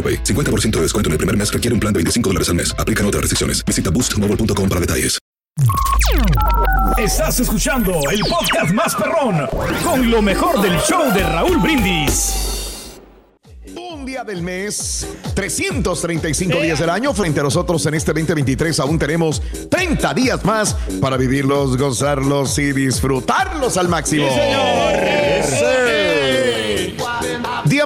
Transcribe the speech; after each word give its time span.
AroPay. 0.00 0.24
50% 0.24 0.70
de 0.70 0.82
descuento 0.82 1.08
en 1.08 1.12
el 1.12 1.18
primer 1.18 1.36
mes 1.36 1.52
requiere 1.52 1.74
un 1.74 1.80
plan 1.80 1.92
de 1.92 1.98
25 1.98 2.30
dólares 2.30 2.48
al 2.48 2.54
mes. 2.54 2.74
Aplican 2.78 3.04
otras 3.04 3.20
restricciones. 3.20 3.62
Visita 3.66 3.90
boostmobile.com 3.90 4.68
para 4.68 4.80
detalles. 4.80 5.20
Estás 6.96 7.40
escuchando 7.40 7.92
el 8.10 8.20
podcast 8.20 8.72
más 8.72 8.94
perrón 8.94 9.46
con 9.82 10.10
lo 10.10 10.22
mejor 10.22 10.60
del 10.60 10.78
show 10.80 11.12
de 11.12 11.22
Raúl 11.22 11.58
Brindis. 11.58 13.00
Un 13.76 14.04
día 14.04 14.24
del 14.24 14.42
mes, 14.42 15.06
335 15.34 16.60
días 16.60 16.78
del 16.78 16.90
año. 16.90 17.12
Frente 17.14 17.40
a 17.40 17.42
nosotros 17.42 17.84
en 17.86 17.94
este 17.94 18.12
2023 18.12 18.80
aún 18.80 18.98
tenemos 18.98 19.42
30 19.70 20.14
días 20.14 20.44
más 20.44 20.74
para 21.00 21.16
vivirlos, 21.16 21.76
gozarlos 21.76 22.58
y 22.58 22.72
disfrutarlos 22.72 23.76
al 23.76 23.88
máximo. 23.88 24.24
Día 24.24 25.09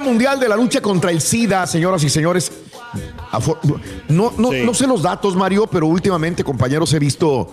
Mundial 0.05 0.39
de 0.39 0.47
la 0.47 0.55
Lucha 0.55 0.81
contra 0.81 1.11
el 1.11 1.19
SIDA, 1.21 1.65
señoras 1.67 2.03
y 2.03 2.09
señores. 2.09 2.51
No, 4.09 4.33
no, 4.37 4.51
no 4.51 4.73
sé 4.73 4.87
los 4.87 5.01
datos, 5.01 5.35
Mario, 5.35 5.67
pero 5.67 5.87
últimamente, 5.87 6.43
compañeros, 6.43 6.93
he 6.93 6.99
visto 6.99 7.51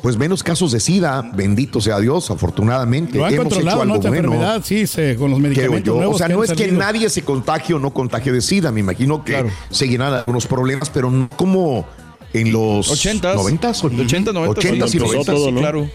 pues 0.00 0.16
menos 0.16 0.44
casos 0.44 0.70
de 0.70 0.78
SIDA. 0.78 1.22
Bendito 1.34 1.80
sea 1.80 1.98
Dios, 1.98 2.30
afortunadamente. 2.30 3.18
Lo 3.18 3.24
han 3.24 3.34
Hemos 3.34 3.46
controlado, 3.46 3.78
hecho 3.78 3.82
algo 3.82 3.94
Esta 3.96 4.08
bueno. 4.10 4.24
enfermedad, 4.28 4.62
sí, 4.64 4.86
se- 4.86 5.16
con 5.16 5.30
los 5.32 5.40
medicamentos 5.40 5.84
yo. 5.86 5.96
nuevos 5.96 6.14
O 6.14 6.18
sea, 6.18 6.28
que 6.28 6.34
no 6.34 6.44
es 6.44 6.52
que 6.52 6.70
nadie 6.70 7.10
se 7.10 7.22
contagie 7.22 7.74
o 7.74 7.78
no 7.80 7.92
contagie 7.92 8.30
de 8.30 8.40
SIDA. 8.40 8.70
Me 8.70 8.80
imagino 8.80 9.24
que 9.24 9.44
seguirán 9.70 10.14
algunos 10.14 10.46
problemas, 10.46 10.88
pero 10.90 11.10
no 11.10 11.28
como 11.34 11.84
en 12.32 12.52
los 12.52 12.88
80s, 12.90 13.34
90s, 13.34 13.82
80, 13.84 14.32
90, 14.32 14.60
80s 14.60 14.94
y 14.94 14.98
cuando 14.98 15.14
empezó 15.16 15.22
90s. 15.22 15.24
todo, 15.24 15.50
¿no? 15.50 15.60
Claro. 15.60 15.90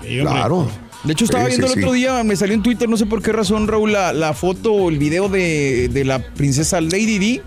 Claro. 0.00 0.68
De 1.04 1.12
hecho, 1.12 1.24
estaba 1.26 1.44
Sí, 1.44 1.48
viendo 1.50 1.66
sí, 1.68 1.72
el 1.74 1.78
otro 1.80 1.92
sí. 1.94 1.98
día, 2.00 2.24
me 2.24 2.34
salió 2.36 2.54
en 2.54 2.62
Twitter, 2.62 2.88
no 2.88 2.96
sé 2.96 3.04
por 3.06 3.20
qué 3.22 3.30
razón, 3.32 3.68
Raúl, 3.68 3.92
la, 3.92 4.12
la 4.12 4.32
foto 4.32 4.72
o 4.72 4.88
el 4.90 4.98
video 4.98 5.28
de, 5.28 5.88
de 5.92 6.04
la 6.04 6.18
princesa 6.18 6.80
Lady 6.80 7.18
Di, 7.18 7.40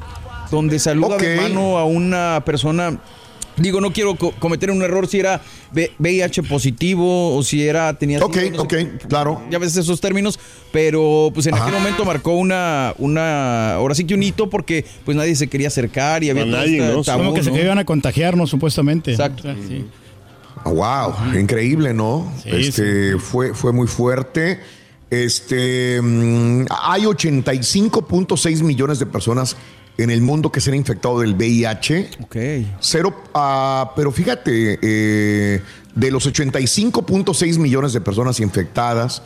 donde 0.51 0.77
saluda 0.79 1.17
de 1.17 1.35
mano 1.37 1.77
a 1.77 1.85
una 1.85 2.43
persona. 2.45 2.99
Digo, 3.55 3.81
no 3.81 3.91
quiero 3.91 4.15
co- 4.15 4.31
cometer 4.37 4.69
un 4.69 4.83
error 4.83 5.07
si 5.07 5.19
era 5.19 5.41
V- 5.73 5.91
VIH 5.97 6.43
positivo 6.43 7.35
o 7.35 7.41
si 7.41 7.67
era 7.67 7.91
tenía 7.97 8.19
Ok, 8.23 8.37
ok, 8.59 8.73
claro. 9.09 9.41
ya 9.49 9.57
ves 9.57 9.75
esos 9.75 9.99
términos, 9.99 10.39
pero 10.71 11.31
pues 11.33 11.47
en 11.47 11.55
Ajá. 11.55 11.63
aquel 11.65 11.79
momento 11.79 12.05
marcó 12.05 12.33
una 12.33 12.93
una 12.99 13.73
ahora 13.73 13.95
sí 13.95 14.03
que 14.05 14.13
un 14.13 14.21
hito 14.21 14.47
porque 14.51 14.85
pues 15.03 15.17
nadie 15.17 15.35
se 15.35 15.47
quería 15.47 15.69
acercar 15.69 16.23
y 16.23 16.29
había 16.29 16.45
todo 16.45 16.61
este 16.61 17.01
tabú, 17.03 17.23
Como 17.23 17.33
que 17.33 17.41
se 17.43 17.49
¿no? 17.49 17.57
iban 17.59 17.79
a 17.79 17.85
contagiarnos, 17.85 18.51
supuestamente. 18.51 19.09
Exacto. 19.09 19.39
O 19.49 19.53
sea, 19.55 19.55
sí. 19.67 19.85
Wow, 20.67 21.13
increíble, 21.39 21.93
¿no? 21.93 22.31
Sí, 22.43 22.49
este 22.51 23.17
fue 23.17 23.53
fue 23.53 23.71
muy 23.73 23.87
fuerte. 23.87 24.59
Este 25.09 26.01
mm, 26.01 26.65
hay 26.83 27.03
85.6 27.03 28.61
millones 28.63 28.99
de 28.99 29.05
personas 29.05 29.55
en 29.97 30.09
el 30.11 30.21
mundo 30.21 30.51
que 30.51 30.59
se 30.61 30.69
han 30.69 30.75
infectado 30.75 31.19
del 31.21 31.33
VIH. 31.33 32.09
Ok. 32.23 32.35
Cero, 32.79 33.23
ah, 33.33 33.93
pero 33.95 34.11
fíjate, 34.11 34.77
eh, 34.81 35.61
de 35.95 36.11
los 36.11 36.27
85.6 36.27 37.57
millones 37.57 37.93
de 37.93 38.01
personas 38.01 38.39
infectadas, 38.39 39.23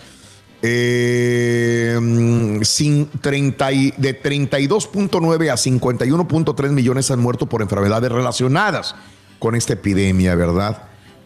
eh, 0.62 1.98
mm, 2.00 2.62
sin 2.62 3.08
30 3.20 3.72
y- 3.72 3.92
de 3.98 4.14
32.9 4.14 5.50
a 5.50 5.58
51.3 5.58 6.72
millones 6.72 7.10
han 7.12 7.20
muerto 7.20 7.48
por 7.48 7.62
enfermedades 7.62 8.12
relacionadas 8.12 8.96
con 9.40 9.56
esta 9.56 9.74
epidemia, 9.74 10.36
¿verdad? 10.36 10.84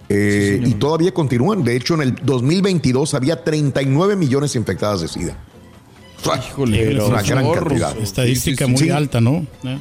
Eh, 0.09 0.61
y 0.63 0.73
todavía 0.75 1.13
continúan. 1.13 1.63
De 1.63 1.75
hecho, 1.75 1.95
en 1.95 2.01
el 2.01 2.15
2022 2.15 3.13
había 3.15 3.43
39 3.43 4.15
millones 4.15 4.55
infectadas 4.55 5.01
de 5.01 5.07
SIDA. 5.07 5.37
Híjole, 6.49 6.97
Es 6.97 7.03
una 7.03 7.21
gran 7.21 7.45
horror. 7.45 7.67
cantidad. 7.67 7.97
Estadística 7.97 8.65
Sí, 8.65 8.71
sí, 8.71 8.77
muy 8.77 8.83
sí. 8.83 8.89
alta, 8.89 9.21
¿no? 9.21 9.45
Eh. 9.63 9.79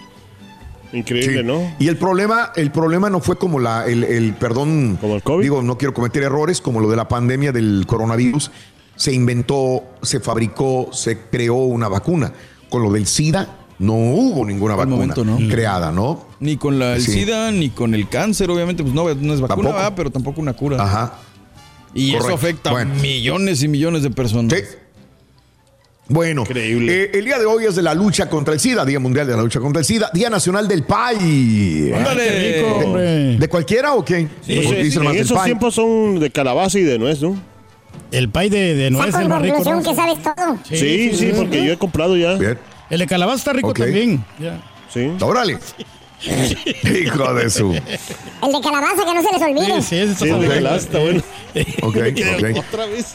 Increíble, 0.93 1.39
Sí. 1.41 1.45
¿no? 1.45 1.75
Y 1.79 1.89
el 1.89 1.97
problema, 1.97 2.53
el 2.55 2.71
problema 2.71 3.11
no 3.11 3.21
fue 3.21 3.37
como 3.37 3.59
la, 3.59 3.87
el, 3.87 4.05
el- 4.05 4.35
perdón, 4.35 4.99
digo, 5.41 5.63
no 5.63 5.77
quiero 5.79 5.93
cometer 5.95 6.23
errores, 6.23 6.61
como 6.61 6.81
lo 6.81 6.89
de 6.91 6.97
la 6.97 7.09
pandemia 7.09 7.51
del 7.53 7.85
coronavirus. 7.87 8.51
Se 8.97 9.13
inventó, 9.13 9.83
se 10.03 10.21
fabricó, 10.21 10.91
se 10.93 11.19
creó 11.31 11.55
una 11.57 11.89
vacuna. 11.89 12.33
Con 12.71 12.83
lo 12.83 12.93
del 12.93 13.07
SIDA 13.07 13.64
no 13.79 13.95
hubo 13.95 14.45
ninguna 14.47 14.75
vacuna 14.77 14.97
momento, 14.97 15.25
¿no? 15.25 15.37
creada, 15.49 15.91
¿no? 15.93 16.27
Ni 16.41 16.57
con 16.57 16.79
la, 16.79 16.97
el 16.97 17.03
Sí. 17.03 17.13
SIDA, 17.13 17.51
ni 17.51 17.71
con 17.71 17.95
el 17.95 18.09
cáncer, 18.09 18.51
obviamente, 18.51 18.83
pues 18.83 18.95
no, 18.95 19.13
no 19.15 19.35
es 19.35 19.41
vacuna, 19.41 19.95
pero 19.95 20.11
tampoco 20.11 20.41
una 20.41 20.53
cura. 20.53 20.83
Ajá. 20.83 21.15
Y 21.95 22.15
eso 22.15 22.35
afecta 22.35 22.71
Bueno. 22.73 22.93
a 22.93 22.97
millones 23.03 23.63
y 23.63 23.69
millones 23.69 24.03
de 24.03 24.11
personas. 24.11 24.59
Sí. 24.59 24.65
Bueno, 26.07 26.45
eh, 26.55 27.11
el 27.15 27.25
día 27.25 27.39
de 27.39 27.47
hoy 27.47 27.65
es 27.65 27.77
de 27.77 27.83
la 27.83 27.95
lucha 27.95 28.29
contra 28.29 28.53
el 28.53 28.61
SIDA, 28.61 28.85
Día 28.85 29.01
Mundial 29.01 29.27
de 29.27 29.35
la 29.37 29.43
Lucha 29.43 29.59
contra 29.59 29.81
el 29.81 29.87
SIDA, 29.87 30.11
Día 30.13 30.29
Nacional 30.29 30.69
del 30.69 30.83
Pay. 30.83 31.93
Ándale. 31.95 32.25
Qué 32.29 32.63
rico, 32.83 32.97
¿De, 32.99 33.37
de 33.39 33.49
cualquiera 33.49 33.95
o 33.95 34.05
qué? 34.05 34.29
Sí, 34.43 34.57
Pues 34.57 34.69
sí, 34.69 34.75
dicen 34.75 34.91
sí. 34.91 34.99
más 34.99 35.07
En 35.09 35.13
del 35.15 35.25
esos 35.25 35.45
tiempos 35.45 35.75
son 35.75 36.21
de 36.21 36.31
calabaza 36.31 36.79
y 36.79 36.83
de 36.83 36.99
nuez, 36.99 37.23
¿no? 37.23 37.35
El 38.11 38.29
pay 38.29 38.51
de, 38.51 38.75
de 38.75 38.91
nuez 38.91 39.09
es 39.09 39.15
el 39.21 39.29
más 39.31 39.41
rico. 39.41 39.63
¿no? 39.65 39.83
que 39.83 39.95
sabes 39.95 40.19
todo. 40.23 40.59
Sí, 40.69 41.13
sí, 41.15 41.33
porque 41.35 41.65
yo 41.65 41.73
he 41.73 41.79
comprado 41.79 42.17
ya. 42.19 42.37
El 42.91 42.99
de 42.99 43.07
calabaza 43.07 43.37
está 43.39 43.53
rico 43.53 43.73
también. 43.73 44.25
Ya. 44.39 44.61
Sí. 44.93 45.11
Órale. 45.21 45.59
Hijo 46.25 47.35
de 47.35 47.51
su. 47.51 47.73
El 47.73 48.53
de 48.53 48.61
calabaza, 48.63 49.05
que 49.05 49.15
no 49.15 49.23
se 49.23 49.33
les 49.33 49.43
olvide. 49.43 49.83
Sí, 49.83 49.89
sí, 49.89 49.97
ese 49.97 50.15
Sí, 50.15 50.29
el 50.29 50.41
de 50.41 50.49
calabaza 50.49 50.85
está 50.85 50.99
bueno. 50.99 51.23
Ok, 51.83 51.97
ok. 52.57 52.67
Otra 52.69 52.87
vez. 52.87 53.15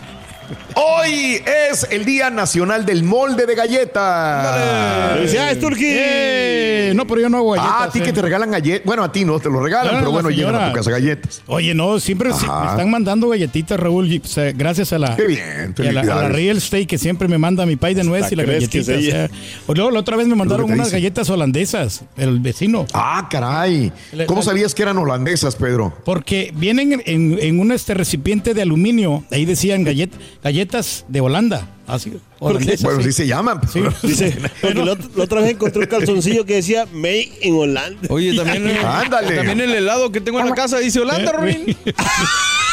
Hoy 0.75 1.41
es 1.69 1.87
el 1.91 2.05
Día 2.05 2.29
Nacional 2.29 2.85
del 2.85 3.03
Molde 3.03 3.45
de 3.45 3.55
Galleta. 3.55 5.13
¡Felicidades, 5.15 5.59
Turki! 5.59 5.85
Eh, 5.87 6.93
no, 6.95 7.05
pero 7.05 7.21
yo 7.21 7.29
no 7.29 7.37
hago 7.37 7.51
galletas. 7.51 7.73
Ah, 7.79 7.83
a 7.85 7.89
ti 7.91 7.99
eh. 7.99 8.03
que 8.03 8.13
te 8.13 8.21
regalan 8.21 8.51
galletas. 8.51 8.85
Bueno, 8.85 9.03
a 9.03 9.11
ti 9.11 9.25
no 9.25 9.39
te 9.39 9.49
lo 9.49 9.61
regalan, 9.61 9.95
Ah, 9.95 9.97
pero 9.99 10.11
bueno, 10.11 10.29
llegan 10.29 10.55
a 10.55 10.67
tu 10.69 10.73
casa 10.73 10.91
galletas. 10.91 11.41
Oye, 11.47 11.73
no, 11.73 11.99
siempre 11.99 12.31
se- 12.33 12.47
me 12.47 12.67
están 12.69 12.89
mandando 12.89 13.29
galletitas, 13.29 13.79
Raúl, 13.79 14.11
y, 14.11 14.19
pues, 14.19 14.37
eh, 14.37 14.53
gracias 14.55 14.93
a 14.93 14.99
la, 14.99 15.15
Qué 15.15 15.25
bien, 15.27 15.41
a 15.41 15.47
la, 15.51 15.61
a 15.61 15.65
la 15.65 15.73
felicidades. 16.01 16.31
Real 16.31 16.57
Estate 16.57 16.87
que 16.87 16.97
siempre 16.97 17.27
me 17.27 17.37
manda 17.37 17.66
mi 17.66 17.75
pay 17.75 17.93
de 17.93 18.03
nuez 18.03 18.31
y 18.31 18.35
las 18.35 18.45
galletitas. 18.45 19.29
O 19.67 19.73
luego 19.73 19.91
la 19.91 19.99
otra 19.99 20.17
vez 20.17 20.27
me 20.27 20.35
mandaron 20.35 20.66
unas 20.66 20.87
dice. 20.87 20.91
galletas 20.97 21.29
holandesas, 21.29 22.03
el 22.17 22.39
vecino. 22.39 22.85
Ah, 22.93 23.27
caray. 23.29 23.91
¿Cómo 24.27 24.41
sabías 24.41 24.73
que 24.73 24.81
eran 24.83 24.97
holandesas, 24.97 25.55
Pedro? 25.55 25.93
Porque 26.05 26.51
vienen 26.55 27.02
en, 27.05 27.59
un 27.59 27.72
este 27.72 27.93
recipiente 27.93 28.53
de 28.53 28.61
aluminio, 28.61 29.23
ahí 29.31 29.45
decían 29.45 29.85
gallet- 29.85 30.11
galletas 30.44 31.06
de 31.08 31.22
Holanda. 31.22 31.68
Así, 31.88 32.14
holandesas, 32.38 32.84
Bueno, 32.84 33.00
sí. 33.02 33.06
sí 33.08 33.14
se 33.14 33.28
llaman. 33.28 33.62
Sí. 33.68 33.82
Dice, 34.03 34.38
porque 34.62 34.76
la, 34.84 34.91
ot- 34.94 35.09
la 35.16 35.24
otra 35.24 35.41
vez 35.41 35.52
encontré 35.52 35.82
un 35.82 35.88
calzoncillo 35.88 36.46
que 36.46 36.56
decía 36.56 36.86
Made 36.94 37.32
in 37.41 37.56
Holanda. 37.56 38.00
Oye, 38.09 38.36
también, 38.38 38.68
eh, 38.70 38.80
Ándale. 38.86 39.36
también 39.36 39.59
el 39.62 39.74
helado 39.74 40.12
que 40.12 40.22
tengo 40.22 40.40
en 40.40 40.50
la 40.50 40.56
casa 40.56 40.78
dice 40.80 41.00
Holanda, 41.00 41.32
Robin. 41.32 41.76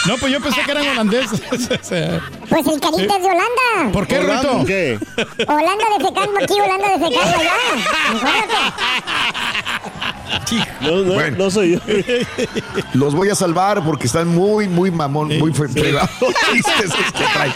No, 0.06 0.16
pues 0.18 0.32
yo 0.32 0.40
pensé 0.40 0.60
que 0.64 0.70
eran 0.70 0.86
holandeses. 0.86 1.42
Pues 1.50 1.68
el 2.68 2.78
carita 2.80 3.16
es 3.16 3.22
de 3.22 3.28
Holanda. 3.28 3.92
¿Por 3.92 4.06
qué, 4.06 4.18
Holanda, 4.20 4.42
Ruito? 4.52 4.64
¿Qué? 4.66 4.98
Holanda 5.48 5.84
defecando 5.98 6.38
aquí, 6.40 6.52
Holanda 6.54 6.88
defecando 6.96 7.38
allá. 7.40 8.72
No, 10.80 11.02
no, 11.02 11.14
Bueno. 11.14 11.36
no 11.38 11.50
soy 11.50 11.72
yo. 11.72 11.80
Los 12.94 13.14
voy 13.14 13.28
a 13.30 13.34
salvar 13.34 13.82
porque 13.84 14.06
están 14.06 14.28
muy, 14.28 14.68
muy 14.68 14.90
mamón, 14.90 15.28
muy. 15.38 15.50
¿Viste 15.50 15.80
esos 16.84 16.96
que 17.12 17.24
traen? 17.32 17.52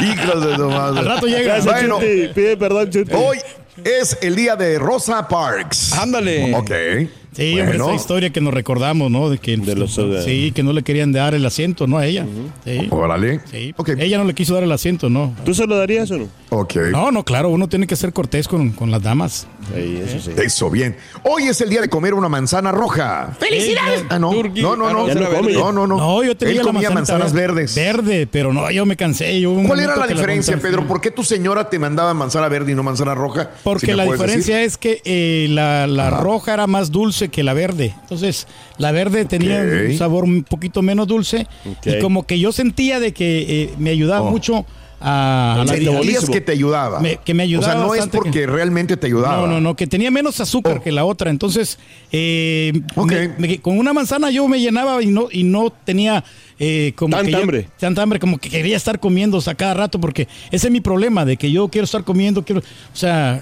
Hijos 0.00 0.46
de 0.46 0.56
su 0.56 0.68
madre. 0.70 1.00
Al 1.00 1.06
rato 1.06 1.26
llega. 1.26 1.60
Bueno. 1.60 1.96
Chuti. 1.96 2.28
Pide 2.34 2.56
perdón, 2.56 2.90
Chuti. 2.90 3.12
Hoy 3.14 3.38
es 3.84 4.18
el 4.22 4.36
día 4.36 4.56
de 4.56 4.78
Rosa 4.78 5.26
Parks. 5.28 5.92
Ándale. 5.94 6.54
Ok. 6.54 6.70
Sí, 7.38 7.60
hombre, 7.60 7.76
esa 7.76 7.94
historia 7.94 8.30
que 8.30 8.40
nos 8.40 8.52
recordamos, 8.52 9.10
¿no? 9.10 9.30
De 9.30 9.38
que, 9.38 9.56
los, 9.56 9.96
eh, 9.98 10.22
sí, 10.24 10.52
que 10.52 10.62
no 10.62 10.72
le 10.72 10.82
querían 10.82 11.12
dar 11.12 11.34
el 11.34 11.46
asiento, 11.46 11.86
¿no? 11.86 11.98
A 11.98 12.06
ella. 12.06 12.26
Sí. 12.64 12.88
Órale. 12.90 13.40
Sí. 13.50 13.72
Ok. 13.76 13.90
Ella 13.98 14.18
no 14.18 14.24
le 14.24 14.34
quiso 14.34 14.54
dar 14.54 14.64
el 14.64 14.72
asiento, 14.72 15.08
¿no? 15.08 15.34
¿Tú 15.44 15.54
se 15.54 15.66
lo 15.66 15.76
darías 15.76 16.10
o 16.10 16.18
no? 16.18 16.28
Ok. 16.50 16.74
No, 16.90 17.10
no, 17.10 17.24
claro, 17.24 17.48
uno 17.50 17.68
tiene 17.68 17.86
que 17.86 17.96
ser 17.96 18.12
cortés 18.12 18.48
con, 18.48 18.70
con 18.70 18.90
las 18.90 19.02
damas. 19.02 19.46
Sí, 19.74 20.00
eso 20.04 20.18
sí. 20.20 20.30
Eso, 20.36 20.70
bien. 20.70 20.96
Hoy 21.24 21.44
es 21.44 21.60
el 21.60 21.70
día 21.70 21.80
de 21.80 21.88
comer 21.88 22.14
una 22.14 22.28
manzana 22.28 22.72
roja. 22.72 23.36
¡Felicidades! 23.38 24.04
Ah, 24.08 24.18
no. 24.18 24.32
No, 24.32 24.76
no, 24.76 24.90
no. 24.92 25.06
no, 25.06 25.72
no. 25.72 25.86
No, 25.86 25.86
no, 25.86 26.24
yo 26.24 26.36
tenía 26.36 26.52
Él 26.52 26.58
la 26.58 26.64
comía 26.64 26.90
manzanita 26.90 27.24
manzanas 27.24 27.32
verde. 27.32 27.54
verdes. 27.54 27.74
Verde, 27.74 28.26
pero 28.30 28.52
no, 28.52 28.70
yo 28.70 28.84
me 28.86 28.96
cansé. 28.96 29.40
yo 29.40 29.54
¿Cuál 29.66 29.80
era 29.80 29.96
la 29.96 30.06
diferencia. 30.06 30.56
Pedro? 30.58 30.86
¿Por 30.86 31.00
qué 31.00 31.10
tu 31.10 31.22
señora 31.22 31.68
te 31.70 31.78
mandaba 31.78 32.12
manzana 32.14 32.48
verde 32.48 32.72
y 32.72 32.74
no 32.74 32.82
manzana 32.82 33.14
roja? 33.14 33.50
Porque 33.62 33.86
Si 33.86 33.92
la 33.92 34.04
diferencia 34.04 34.56
decir. 34.56 34.66
es 34.68 34.76
que 34.78 35.02
eh, 35.04 35.46
la, 35.50 35.86
la 35.86 36.10
roja 36.10 36.54
era 36.54 36.66
más 36.66 36.90
dulce 36.90 37.27
que 37.28 37.42
la 37.42 37.54
verde. 37.54 37.94
Entonces, 38.02 38.46
la 38.78 38.92
verde 38.92 39.24
tenía 39.24 39.60
un 39.62 39.96
sabor 39.96 40.24
un 40.24 40.42
poquito 40.44 40.82
menos 40.82 41.06
dulce. 41.06 41.46
Y 41.84 41.98
como 42.00 42.24
que 42.26 42.38
yo 42.38 42.52
sentía 42.52 43.00
de 43.00 43.12
que 43.12 43.62
eh, 43.64 43.74
me 43.78 43.90
ayudaba 43.90 44.22
Oh. 44.26 44.30
mucho 44.30 44.66
a, 45.00 45.62
la 45.64 45.74
que 46.32 46.40
te 46.40 46.50
ayudaba. 46.52 46.98
Me- 46.98 47.18
que 47.24 47.32
me 47.32 47.44
ayudaba 47.44 47.72
O 47.74 47.76
sea, 47.76 47.86
no 47.86 47.94
es 47.94 48.06
porque 48.08 48.30
que- 48.32 48.46
realmente 48.48 48.96
te 48.96 49.06
ayudaba. 49.06 49.36
No, 49.36 49.46
no, 49.46 49.60
no, 49.60 49.76
que 49.76 49.86
tenía 49.86 50.10
menos 50.10 50.40
azúcar 50.40 50.78
Oh. 50.78 50.82
que 50.82 50.90
la 50.90 51.04
otra. 51.04 51.30
Entonces, 51.30 51.78
eh, 52.10 52.72
me- 52.96 53.28
me- 53.38 53.58
con 53.60 53.78
una 53.78 53.92
manzana 53.92 54.30
yo 54.30 54.48
me 54.48 54.60
llenaba 54.60 55.00
y 55.02 55.06
no, 55.06 55.28
y 55.30 55.44
no 55.44 55.70
tenía 55.70 56.24
eh, 56.58 56.92
como 56.96 57.12
Tanta 57.16 57.26
que 57.26 57.30
yo- 57.32 57.38
hambre. 57.38 57.68
tanta 57.78 58.02
hambre, 58.02 58.18
como 58.18 58.38
que 58.38 58.50
quería 58.50 58.76
estar 58.76 58.98
comiendo 58.98 59.36
o 59.36 59.40
sea, 59.40 59.54
cada 59.54 59.74
rato, 59.74 60.00
porque 60.00 60.26
ese 60.50 60.66
es 60.66 60.72
mi 60.72 60.80
problema, 60.80 61.24
de 61.24 61.36
que 61.36 61.52
yo 61.52 61.68
quiero 61.68 61.84
estar 61.84 62.02
comiendo, 62.02 62.44
quiero, 62.44 62.60
o 62.62 62.96
sea, 62.96 63.40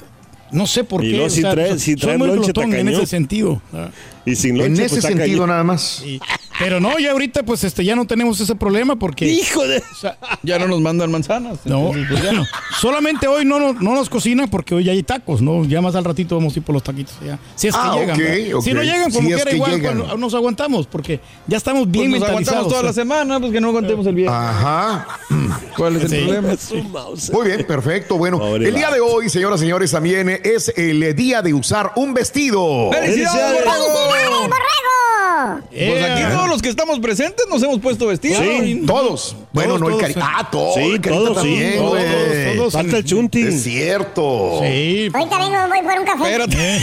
no 0.53 0.67
sé 0.67 0.85
por 0.85 1.03
Y 1.05 1.07
qué. 1.09 1.13
luego 1.13 1.27
o 1.27 1.31
si 1.31 1.41
sea, 1.43 1.53
trae- 1.55 1.69
soy- 1.71 1.79
si 1.79 1.85
soy 1.93 1.97
trae 1.97 2.19
muy 2.19 2.29
lonche, 2.29 2.53
glotón 2.53 2.75
en 2.75 2.89
ese 2.89 3.07
sentido. 3.07 3.61
ah. 3.73 3.89
Y 4.25 4.35
sin 4.37 4.53
En 4.57 4.69
lonche, 4.69 4.85
ese 4.87 4.97
pues, 4.97 5.05
sentido 5.05 5.27
cañón. 5.39 5.49
nada 5.51 5.65
más. 5.65 6.03
Y- 6.05 6.21
pero 6.59 6.81
no, 6.81 6.99
ya 6.99 7.13
ahorita 7.13 7.43
pues 7.43 7.65
este 7.65 7.85
ya 7.85 7.95
no 7.97 8.07
tenemos 8.07 8.41
ese 8.41 8.55
problema 8.55 8.97
porque 8.97 9.27
Hijo 9.27 9.67
de... 9.67 9.79
o 9.79 9.95
sea, 10.01 10.17
Ya 10.43 10.59
no 10.59 10.67
nos 10.69 10.81
mandan 10.81 11.11
manzanas. 11.11 11.59
no, 11.65 11.93
pues, 12.09 12.23
ya 12.23 12.33
no. 12.33 12.45
solamente 12.81 13.27
hoy 13.29 13.45
no, 13.45 13.59
nos- 13.59 13.81
no 13.83 13.95
nos 13.95 14.09
cocina 14.09 14.47
porque 14.47 14.75
hoy 14.75 14.85
ya 14.85 14.93
hay 14.93 15.03
tacos, 15.03 15.43
¿no? 15.43 15.65
Ya 15.65 15.81
más 15.83 15.95
al 15.95 16.05
ratito 16.05 16.37
vamos 16.37 16.55
a 16.55 16.59
ir 16.59 16.65
por 16.65 16.73
los 16.75 16.83
taquitos. 16.83 17.15
Ya. 17.25 17.39
Si 17.55 17.69
es 17.69 17.75
que 17.75 17.81
Ah, 17.83 17.95
llegan. 17.97 18.17
Si 18.63 18.73
no 18.73 18.83
llegan, 18.83 19.11
como 19.11 19.29
quiera, 19.29 19.53
igual 19.53 19.73
llegan. 19.73 19.99
cuando- 19.99 20.17
nos 20.17 20.35
aguantamos 20.35 20.87
porque 20.87 21.21
ya 21.47 21.57
estamos 21.57 21.91
bien 21.91 22.11
Pues 22.11 22.21
nos 22.21 22.29
mentalizados. 22.31 22.59
aguantamos 22.59 22.73
toda 22.73 22.83
la 22.85 22.93
semana, 22.93 23.41
pues 23.41 23.53
que 23.53 23.61
no 23.61 23.69
aguantemos 23.69 24.07
el 24.07 24.15
viernes. 24.15 24.39
Ajá. 24.41 25.07
¿Cuál 25.77 25.97
es 25.97 26.03
el 26.05 26.09
Sí. 26.11 26.17
problema? 26.25 26.55
Muy 27.33 27.47
bien, 27.49 27.67
perfecto. 27.67 28.17
Bueno, 28.19 28.39
Pobre 28.39 28.69
el 28.69 28.75
día 28.75 28.91
de 28.91 29.01
hoy, 29.01 29.29
señoras 29.29 29.61
y 29.61 29.65
señores, 29.65 29.91
también 29.91 30.29
es 30.43 30.73
el 30.77 31.15
día 31.15 31.43
de 31.43 31.53
usar 31.55 31.93
un 31.97 32.15
vestido. 32.15 32.91
¡Felicidades, 32.93 33.29
¡Felicidades! 33.31 33.65
borrego! 33.65 34.41
¡Borrego! 34.43 35.61
Pues 35.71 36.03
aquí 36.11 36.23
Eh, 36.23 36.27
todos 36.47 36.55
los 36.57 36.63
que 36.63 36.69
estamos 36.69 36.99
presentes 37.01 37.45
nos 37.51 37.63
hemos 37.63 37.79
puesto 37.81 38.07
vestidos. 38.07 38.43
Sí. 38.43 38.83
Todos. 38.87 39.37
Bueno, 39.53 39.79
no 39.79 39.87
el 39.89 39.93
todos, 39.95 40.03
cari- 40.11 40.15
sí. 40.15 40.21
Ah, 40.23 40.49
todos. 40.51 40.75
Sí, 40.75 40.81
el 40.81 41.01
Carita 41.01 41.21
todos, 41.25 41.43
sí, 41.43 41.49
también, 41.49 41.77
todos, 41.77 41.91
güey. 41.91 42.57
todos. 42.57 42.73
Falta 42.73 42.97
el 42.99 43.05
chunti. 43.05 43.41
Es 43.43 43.63
cierto. 43.63 44.61
Sí. 44.63 45.09
Ahorita 45.13 45.39
vengo, 45.39 45.57
voy 45.69 45.83
por 45.83 45.99
un 45.99 46.05
café. 46.07 46.31
Espérate. 46.31 46.81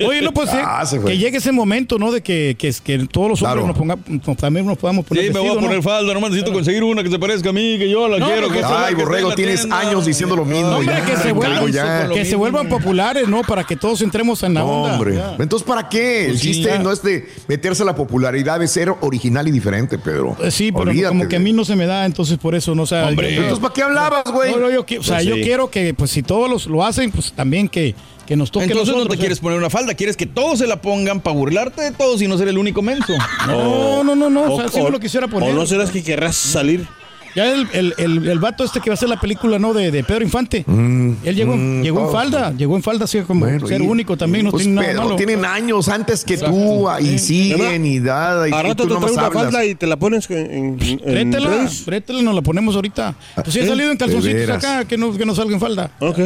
Oye, 0.06 0.22
no, 0.22 0.32
pues 0.32 0.50
eh, 0.52 0.62
Ah, 0.64 0.84
se 0.86 1.00
fue. 1.00 1.12
que 1.12 1.18
llegue 1.18 1.38
ese 1.38 1.52
momento, 1.52 1.98
¿no? 1.98 2.10
De 2.12 2.20
que, 2.22 2.56
que, 2.58 2.72
que 2.84 2.98
todos 3.06 3.28
los 3.30 3.42
hombres 3.42 3.64
Claro. 3.64 3.66
nos 3.66 3.76
ponga, 3.76 3.96
nos- 4.06 4.36
también 4.36 4.66
nos 4.66 4.78
podamos 4.78 5.04
poner 5.04 5.24
Sí, 5.24 5.30
me 5.32 5.38
voy 5.40 5.48
a 5.48 5.52
vestido, 5.52 5.60
¿no? 5.62 5.66
poner 5.68 5.82
falda, 5.82 6.14
nomás 6.14 6.30
necesito 6.30 6.52
conseguir 6.52 6.84
una 6.84 7.02
que 7.02 7.10
se 7.10 7.18
parezca 7.18 7.50
a 7.50 7.52
mí, 7.52 7.76
que 7.78 7.88
yo 7.90 8.08
la 8.08 8.18
No, 8.18 8.26
quiero. 8.26 8.42
porque- 8.48 8.60
que 8.60 8.64
Ay, 8.64 8.94
Borrego, 8.94 9.30
la 9.30 9.34
tienes 9.34 9.60
tienda. 9.60 9.78
años 9.80 10.06
diciendo 10.06 10.36
lo 10.36 10.44
mismo. 10.44 10.70
No, 10.70 10.76
hombre, 10.78 10.94
ya, 10.94 11.04
que 11.04 11.16
se 11.16 11.32
vuelvan, 11.32 11.72
ya. 11.72 12.08
que 12.12 12.24
se 12.24 12.36
vuelvan 12.36 12.68
populares, 12.68 13.28
¿no? 13.28 13.42
Para 13.42 13.64
que 13.64 13.76
todos 13.76 14.00
entremos 14.02 14.42
en 14.42 14.54
la 14.54 14.60
No, 14.60 14.82
onda. 14.82 14.94
hombre. 14.94 15.20
Entonces, 15.38 15.66
¿para 15.66 15.88
qué? 15.88 16.22
El 16.26 16.28
Pues 16.30 16.40
sí, 16.40 16.52
chiste 16.52 16.78
no 16.78 16.92
es 16.92 17.02
de 17.10 17.28
meterse 17.48 17.82
a 17.82 17.86
la 17.86 17.94
popularidad, 17.94 18.60
de 18.60 18.68
ser 18.68 18.92
original 19.00 19.46
y 19.48 19.50
diferente, 19.50 19.98
Pedro. 19.98 20.36
Eh, 20.42 20.50
Sí, 20.50 20.70
pero 20.72 20.82
Olvídate 20.90 21.08
como 21.16 21.28
que 21.28 21.36
a 21.36 21.40
mí 21.40 21.52
no 21.52 21.64
se 21.64 21.76
me 21.76 21.86
da, 21.86 22.04
entonces 22.06 22.38
por 22.38 22.54
eso 22.54 22.74
no 22.74 22.86
sé. 22.86 22.96
Hombre. 23.00 23.34
yo- 23.34 23.42
Entonces, 23.42 23.60
¿para 23.60 23.74
qué 23.74 23.82
hablabas, 23.82 24.24
güey? 24.32 24.52
No, 24.52 24.58
no, 24.58 24.70
yo, 24.70 24.80
o 24.82 25.02
sea, 25.02 25.16
Pues 25.16 25.26
yo 25.26 25.34
quiero 25.36 25.70
que, 25.70 25.94
pues 25.94 26.10
si 26.10 26.22
todos 26.22 26.48
los, 26.50 26.66
lo 26.66 26.84
hacen, 26.84 27.10
pues 27.10 27.32
también 27.32 27.68
que, 27.68 27.94
que 28.26 28.36
nos 28.36 28.50
toque 28.50 28.66
Entonces 28.66 28.88
no 28.88 28.98
nosotros, 28.98 29.08
te 29.08 29.14
o 29.14 29.16
sea. 29.16 29.20
quieres 29.22 29.40
poner 29.40 29.58
una 29.58 29.70
falda, 29.70 29.94
quieres 29.94 30.16
que 30.16 30.26
todos 30.26 30.58
se 30.60 30.66
la 30.66 30.80
pongan 30.80 31.20
para 31.20 31.36
burlarte 31.36 31.82
de 31.82 31.90
todos 31.92 32.20
y 32.22 32.28
no 32.28 32.38
ser 32.38 32.48
el 32.48 32.58
único 32.58 32.80
menso. 32.82 33.12
No, 33.46 34.04
no, 34.04 34.14
no, 34.14 34.30
no, 34.30 34.42
o, 34.44 34.52
O- 34.54 34.56
sea, 34.56 34.68
sí 34.68 34.80
me 34.80 34.90
lo 34.90 35.00
quisiera 35.00 35.26
poner. 35.28 35.50
O 35.50 35.52
no 35.54 35.66
serás 35.66 35.90
que 35.90 36.02
querrás 36.02 36.36
salir. 36.36 36.86
Ya 37.34 37.52
el, 37.52 37.68
el, 37.72 37.94
el, 37.98 38.28
el 38.28 38.38
vato 38.40 38.64
este 38.64 38.80
que 38.80 38.90
va 38.90 38.94
a 38.94 38.94
hacer 38.94 39.08
la 39.08 39.20
película, 39.20 39.58
¿no? 39.58 39.72
De, 39.72 39.90
de 39.90 40.02
Pedro 40.02 40.24
Infante. 40.24 40.64
él 40.66 41.34
llegó, 41.36 41.56
mm, 41.56 41.82
llegó 41.82 42.06
en 42.06 42.12
falda, 42.12 42.52
llegó 42.52 42.74
en 42.76 42.82
falda 42.82 43.04
así 43.04 43.20
como 43.20 43.40
Bueno, 43.46 43.66
ser 43.68 43.80
y- 43.80 43.86
único 43.86 44.16
también, 44.16 44.46
no 44.46 44.50
pues, 44.50 44.64
tiene 44.64 44.76
nada 44.80 44.88
Pedro, 44.88 45.02
malo. 45.04 45.16
tienen 45.16 45.44
años 45.44 45.88
antes 45.88 46.24
que 46.24 46.36
tú 46.38 46.88
ah, 46.88 47.00
y 47.00 47.18
siguen 47.18 47.86
y 47.86 48.00
nada. 48.00 48.48
Y, 48.48 48.52
A 48.52 48.60
y 48.60 48.62
rato 48.62 48.74
tú 48.74 48.88
te 48.94 48.96
traigo 49.00 49.12
una 49.14 49.30
falda 49.30 49.64
y 49.64 49.74
te 49.76 49.86
la 49.86 49.96
pones 49.96 50.28
en, 50.30 50.36
en, 50.36 50.78
en 50.80 50.98
Trétela, 50.98 51.50
redes. 51.50 51.84
trétela, 51.84 52.22
nos 52.22 52.34
la 52.34 52.42
ponemos 52.42 52.74
ahorita. 52.74 53.14
Pues 53.36 53.52
si 53.52 53.60
ha 53.60 53.62
¿sí? 53.62 53.68
salido 53.68 53.90
en 53.92 53.96
calzoncitos 53.96 54.50
acá, 54.50 54.84
que 54.84 54.96
no, 54.98 55.12
que 55.16 55.24
no 55.24 55.34
salga 55.34 55.54
en 55.54 55.60
falda. 55.60 55.90
Ok. 56.00 56.18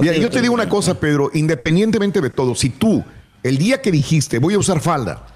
Mira, 0.00 0.16
yo 0.16 0.28
te 0.30 0.40
digo 0.42 0.52
una 0.54 0.68
cosa, 0.68 0.98
Pedro, 0.98 1.30
independientemente 1.34 2.20
de 2.20 2.30
todo, 2.30 2.54
si 2.54 2.70
tú, 2.70 3.04
el 3.42 3.56
día 3.58 3.80
que 3.80 3.92
dijiste 3.92 4.38
voy 4.38 4.54
a 4.54 4.58
usar 4.58 4.80
falda, 4.80 5.26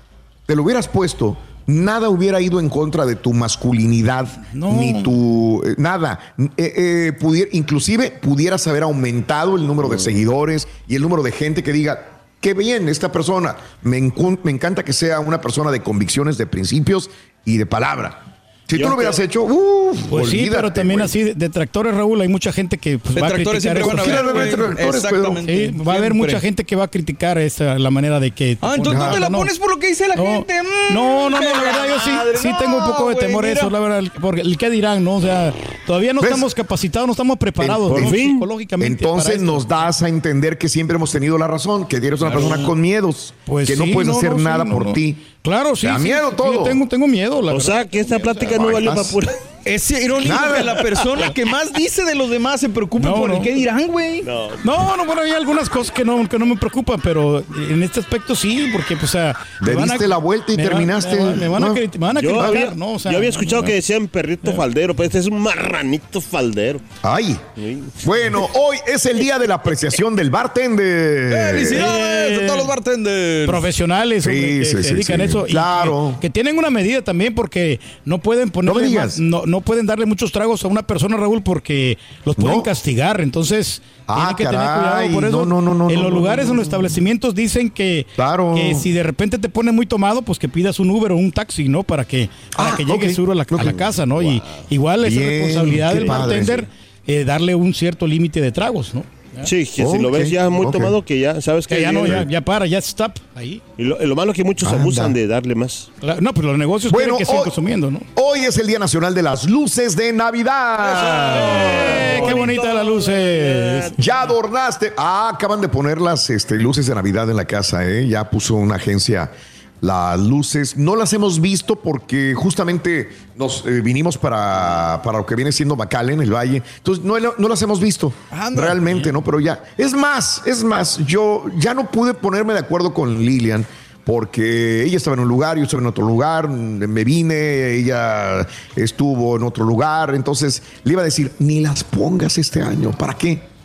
te 0.47 0.57
lo 0.57 0.65
hubieras 0.65 0.89
puesto, 0.89 1.37
nada 1.67 2.09
hubiera 2.09 2.41
ido 2.41 2.61
en 2.61 2.69
contra 2.69 3.07
de 3.07 3.17
tu 3.17 3.33
masculinidad, 3.33 4.29
No. 4.53 4.73
ni 4.73 5.03
tu 5.03 5.63
eh, 5.65 5.75
nada. 5.79 6.19
Eh, 6.39 6.53
eh, 6.57 7.13
pudier- 7.19 7.49
inclusive 7.53 8.11
pudieras 8.11 8.67
haber 8.67 8.83
aumentado 8.85 9.57
el 9.57 9.67
número 9.67 9.89
de 9.89 9.99
seguidores 9.99 10.69
y 10.87 10.95
el 10.97 11.03
número 11.03 11.23
de 11.23 11.33
gente 11.33 11.63
que 11.63 11.73
diga. 11.73 12.13
Qué 12.41 12.53
bien, 12.55 12.89
esta 12.89 13.11
persona. 13.11 13.57
Me 13.83 13.97
encanta 13.99 14.85
que 14.85 14.93
sea 14.93 15.19
una 15.21 15.41
persona 15.41 15.71
de 15.71 15.81
convicciones, 15.83 16.39
de 16.39 16.47
principios 16.47 17.11
y 17.45 17.57
de 17.57 17.67
palabra. 17.67 18.36
Si 18.69 18.79
Yo 18.79 18.87
tú 18.87 18.91
lo 18.91 18.97
hubieras 18.97 19.15
creo- 19.15 19.27
hecho, 19.27 19.43
uff, 19.45 19.97
Pues 20.11 20.29
sí, 20.29 20.49
pero 20.51 20.73
también 20.73 21.01
así, 21.01 21.23
de 21.23 21.35
detractores, 21.35 21.95
Raúl, 21.95 22.21
hay 22.21 22.27
mucha 22.29 22.53
gente 22.53 22.79
que 22.79 22.99
pues, 22.99 23.15
va 23.17 23.29
a 23.29 23.31
Detractores 23.31 23.63
criticar 23.63 23.79
eso. 23.79 23.87
van 23.87 24.01
a 24.01 24.03
Sí. 24.05 24.97
Exactamente. 24.97 25.75
Va 25.87 25.93
a 25.95 25.97
haber 25.97 26.15
mucha 26.15 26.41
gente 26.41 26.65
que 26.65 26.75
va 26.77 26.85
a 26.85 26.89
criticar 26.89 27.39
esa, 27.39 27.79
la 27.79 27.91
manera 27.91 28.19
de 28.21 28.33
que... 28.33 28.59
Ah, 28.61 28.75
entonces 28.77 29.01
no 29.01 29.11
te 29.13 29.21
la 29.21 29.31
pones 29.31 29.59
por 29.59 29.71
lo 29.71 29.79
que 29.79 29.89
dice 29.89 30.09
la 30.09 30.17
No, 30.17 30.25
gente. 30.25 30.63
Mm, 30.63 30.95
no, 30.95 31.31
no, 31.31 31.41
no, 31.41 31.41
la 31.41 31.61
verdad 31.61 31.87
yo 31.89 32.01
sí, 32.01 32.11
madre, 32.11 32.39
sí 32.39 32.49
no, 32.49 32.59
tengo 32.59 32.79
un 32.79 32.85
poco 32.87 33.09
de 33.11 33.15
temor 33.17 33.47
eso, 33.47 33.71
la 33.71 33.79
verdad, 33.79 34.03
porque 34.21 34.41
el 34.41 34.57
qué 34.59 34.69
dirán, 34.71 35.05
¿no? 35.05 35.17
O 35.17 35.21
sea, 35.21 35.53
todavía 35.87 36.13
no 36.13 36.21
¿Ves? 36.21 36.31
estamos 36.31 36.55
capacitados, 36.55 37.07
no 37.07 37.13
estamos 37.13 37.39
preparados, 37.39 37.91
Por 37.91 38.03
¿no? 38.03 38.11
fin. 38.11 38.33
psicológicamente. 38.33 39.05
Entonces 39.05 39.41
nos 39.43 39.69
das 39.69 40.03
a 40.03 40.09
entender 40.09 40.59
que 40.59 40.69
siempre 40.69 40.97
hemos 40.97 41.13
tenido 41.13 41.39
la 41.39 41.47
razón, 41.47 41.87
que 41.87 41.97
eres 41.97 42.21
una 42.21 42.33
persona 42.33 42.65
con 42.65 42.81
miedos, 42.81 43.33
Pues 43.45 43.69
que 43.69 43.77
no 43.77 43.85
puedes 43.93 44.15
hacer 44.15 44.35
nada 44.37 44.65
por 44.65 44.93
ti. 44.93 45.17
Claro, 45.43 45.77
sí. 45.77 45.87
Da 45.87 45.97
miedo 46.01 46.33
todo. 46.33 46.53
yo 46.55 46.63
tengo, 46.65 46.89
tengo 46.89 47.07
miedo, 47.07 47.41
la 47.41 47.53
O 47.53 47.59
verdad. 47.59 47.61
sea, 47.61 47.85
que 47.89 48.01
esta 48.01 48.19
plática 48.19 48.56
no 48.59 48.69
Ay, 48.69 48.75
valió 48.75 48.91
para 48.91 49.01
estás- 49.03 49.13
pura. 49.13 49.33
Es 49.67 49.91
irónico 49.91 50.35
Nada. 50.35 50.57
que 50.59 50.65
la 50.65 50.77
persona 50.83 51.33
que 51.35 51.45
más 51.45 51.73
dice 51.73 52.05
de 52.05 52.15
los 52.15 52.31
demás 52.31 52.61
se 52.61 52.69
preocupe 52.69 53.07
No, 53.07 53.17
por 53.17 53.31
el 53.31 53.37
no. 53.39 53.43
qué 53.43 53.53
dirán, 53.55 53.87
güey. 53.89 54.23
No. 54.23 54.49
No, 54.65 54.97
no, 54.97 55.05
bueno, 55.05 55.23
hay 55.23 55.33
algunas 55.33 55.69
cosas 55.69 55.93
que 55.93 56.05
no, 56.05 56.29
que 56.29 56.39
no 56.39 56.47
me 56.47 56.57
preocupan, 56.57 57.01
pero 57.03 57.45
en 57.71 57.83
este 57.83 58.01
aspecto 58.01 58.35
sí, 58.35 58.69
porque, 58.73 58.95
pues, 58.97 59.11
o 59.11 59.13
sea... 59.13 59.37
Le 59.61 59.73
a- 59.73 59.85
diste 59.85 60.07
la 60.09 60.19
vuelta 60.19 60.53
y 60.53 60.57
me 60.57 60.63
terminaste, 60.63 61.17
Me, 61.17 61.25
van- 61.25 61.39
me 61.39 61.49
van 61.49 61.65
a, 61.65 61.69
me 61.73 61.89
van 61.99 62.17
a 62.17 62.21
Yo 62.21 62.29
criticar, 62.31 62.47
había, 62.49 62.71
¿no? 62.75 62.93
O 62.93 62.99
sea, 62.99 63.13
yo 63.13 63.19
había 63.19 63.31
escuchado 63.31 63.63
no, 63.63 63.67
que 63.67 63.75
decían 63.75 64.09
perrito 64.09 64.53
faldero, 64.55 64.95
pero 64.95 65.07
este 65.07 65.19
es 65.19 65.27
un 65.27 65.41
marranito 65.41 66.21
faldero. 66.21 66.81
Ay. 67.03 67.37
Sí. 67.57 67.83
Bueno, 68.05 68.49
hoy 68.55 68.77
es 68.87 69.05
el 69.07 69.19
día 69.19 69.39
de 69.39 69.49
la 69.49 69.55
apreciación 69.57 70.15
del 70.17 70.31
bartender. 70.31 71.33
¡Felicidades 71.55 72.43
a 72.43 72.47
todos 72.47 72.59
los 72.59 72.67
bartenders! 72.67 73.47
profesionales 73.47 74.25
Sí, 74.25 74.31
hombre, 74.31 74.47
que 74.59 74.65
sí, 74.65 74.71
se 74.73 74.83
sí, 74.83 74.95
dedican 74.95 75.17
sí. 75.17 75.23
a 75.23 75.25
eso 75.25 75.47
y 75.47 75.51
Claro. 75.51 76.15
que, 76.21 76.27
que 76.27 76.31
tienen 76.31 76.59
una 76.59 76.71
medida 76.71 77.03
también 77.03 77.35
porque 77.35 77.81
no 78.05 78.19
pueden 78.19 78.51
ponerle 78.51 78.75
No 78.81 78.85
me 78.85 78.89
digas. 78.89 79.19
más- 79.19 79.21
no, 79.21 79.43
no 79.57 79.63
pueden 79.63 79.87
darle 79.87 80.05
muchos 80.05 80.31
tragos 80.33 80.65
a 80.65 80.69
una 80.69 80.87
persona 80.87 81.17
Raúl 81.17 81.43
porque 81.43 81.97
los 82.27 82.37
pueden 82.37 82.59
No. 82.59 82.63
castigar 82.63 83.21
entonces 83.23 83.81
Ah, 84.07 84.17
tienen 84.17 84.37
que 84.37 84.45
tener 84.45 84.61
caray. 84.67 85.09
cuidado 85.09 85.15
por 85.15 85.25
eso 85.25 85.47
No, 85.47 85.61
no, 85.75 85.91
en 85.91 86.03
los 86.03 86.13
lugares 86.13 86.49
en 86.51 86.57
los 86.57 86.63
establecimientos 86.65 87.35
dicen 87.35 87.71
que, 87.71 88.07
Claro. 88.15 88.53
que 88.55 88.75
si 88.75 88.93
de 88.93 89.03
repente 89.03 89.39
te 89.39 89.49
pones 89.49 89.73
muy 89.75 89.87
tomado 89.87 90.21
pues 90.23 90.39
que 90.39 90.49
pidas 90.49 90.79
un 90.79 90.91
Uber 90.91 91.13
o 91.13 91.17
un 91.17 91.33
taxi 91.33 91.69
no 91.69 91.83
para 91.83 92.05
que 92.05 92.29
para 92.57 92.73
Ah, 92.73 92.77
que 92.77 92.85
llegue 92.85 93.09
ok. 93.09 93.15
seguro 93.15 93.33
a 93.33 93.35
la, 93.35 93.43
a 93.49 93.65
la 93.65 93.71
Ok. 93.73 93.77
casa 93.77 94.05
no 94.05 94.21
y 94.21 94.43
igual 94.69 95.05
es 95.07 95.15
Bien, 95.17 95.29
responsabilidad 95.29 95.95
del 95.95 96.05
bartender 96.05 96.69
eh, 97.07 97.25
darle 97.25 97.55
un 97.55 97.73
cierto 97.73 98.07
límite 98.07 98.41
de 98.43 98.53
tragos 98.53 98.95
no 98.95 99.05
Sí, 99.45 99.67
que 99.67 99.87
si 99.87 99.99
lo 99.99 100.11
ves 100.11 100.31
ya 100.31 100.49
muy 100.51 100.71
tomado, 100.71 101.05
que 101.05 101.19
ya 101.19 101.41
sabes 101.41 101.67
que. 101.67 101.77
que 101.77 101.83
ya 101.83 101.93
no 101.93 102.07
ya, 102.07 102.27
ya 102.27 102.41
para 102.41 102.67
ya 102.67 102.79
stop 102.79 103.13
ahí 103.35 103.61
Y 103.77 103.85
lo, 103.85 104.17
malo 104.17 104.33
es 104.33 104.37
que 104.37 104.45
muchos 104.45 104.69
Anda. 104.69 104.83
abusan 104.83 105.13
de 105.13 105.27
darle 105.27 105.55
más. 105.55 105.91
No 106.21 106.33
pues 106.33 106.47
los 106.47 106.59
negocios 106.59 106.93
Bueno, 106.93 107.17
quieren 107.17 107.19
que 107.19 107.25
sigan 107.25 107.41
hoy, 107.41 107.45
consumiendo 107.45 107.91
no 107.91 108.01
hoy 108.15 108.41
es 108.41 108.57
el 108.59 108.67
Día 108.67 108.79
Nacional 108.79 109.15
de 109.15 109.23
las 109.23 109.45
Luces 109.49 109.97
de 109.97 110.13
Navidad. 110.13 111.37
Eh, 111.39 112.23
¡Qué 112.27 112.35
bonitas 112.35 112.75
las 112.75 112.87
luces! 112.87 113.93
Ya 113.99 114.23
adornaste. 114.23 114.93
Ah, 114.97 115.31
acaban 115.35 115.61
de 115.61 115.69
poner 115.69 116.01
las 116.01 116.29
este, 116.31 116.57
luces 116.57 116.87
de 116.87 116.95
Navidad 116.95 117.29
en 117.31 117.37
la 117.37 117.45
casa, 117.45 117.87
¿eh? 117.89 118.07
Ya 118.07 118.29
puso 118.29 118.55
una 118.55 118.77
agencia 118.77 119.31
las 119.81 120.19
luces. 120.21 120.77
No 120.77 120.97
las 120.97 121.13
hemos 121.13 121.41
visto 121.41 121.77
porque 121.77 122.35
justamente 122.35 123.09
nos 123.37 123.65
eh, 123.67 123.81
vinimos 123.81 124.19
para, 124.19 125.01
para 125.03 125.19
lo 125.19 125.27
que 125.27 125.35
viene 125.35 125.53
siendo 125.53 125.77
en 125.91 126.21
el 126.21 126.33
Valle. 126.33 126.63
Entonces 126.79 127.05
no, 127.05 127.15
no 127.19 127.49
las 127.49 127.63
hemos 127.63 127.81
visto 127.81 128.13
Anda. 128.31 128.63
realmente, 128.63 129.13
¿no? 129.13 129.23
Pero 129.23 129.41
ya. 129.41 129.63
Es 129.77 129.95
más, 129.95 130.43
es 130.47 130.65
más, 130.65 130.99
yo 131.07 131.45
ya 131.59 131.75
no 131.75 131.91
pude 131.91 132.15
ponerme 132.15 132.53
de 132.53 132.61
acuerdo 132.61 132.93
con 132.93 133.19
Lilian 133.19 133.67
porque 134.05 134.85
ella 134.85 134.99
estaba 134.99 135.15
en 135.15 135.21
un 135.21 135.29
lugar, 135.29 135.57
yo 135.57 135.65
estaba 135.65 135.83
en 135.83 135.89
otro 135.89 136.07
lugar, 136.07 136.49
me 136.49 137.03
vine, 137.03 137.73
ella 137.73 138.47
estuvo 138.77 139.37
en 139.37 139.43
otro 139.43 139.65
lugar, 139.65 140.15
entonces 140.15 140.63
le 140.85 140.93
iba 140.93 141.03
a 141.03 141.05
decir, 141.05 141.33
ni 141.41 141.61
las 141.61 141.83
pongas 141.83 142.39
este 142.39 142.63
año, 142.63 142.93
¿para 142.93 143.15
qué? 143.15 143.56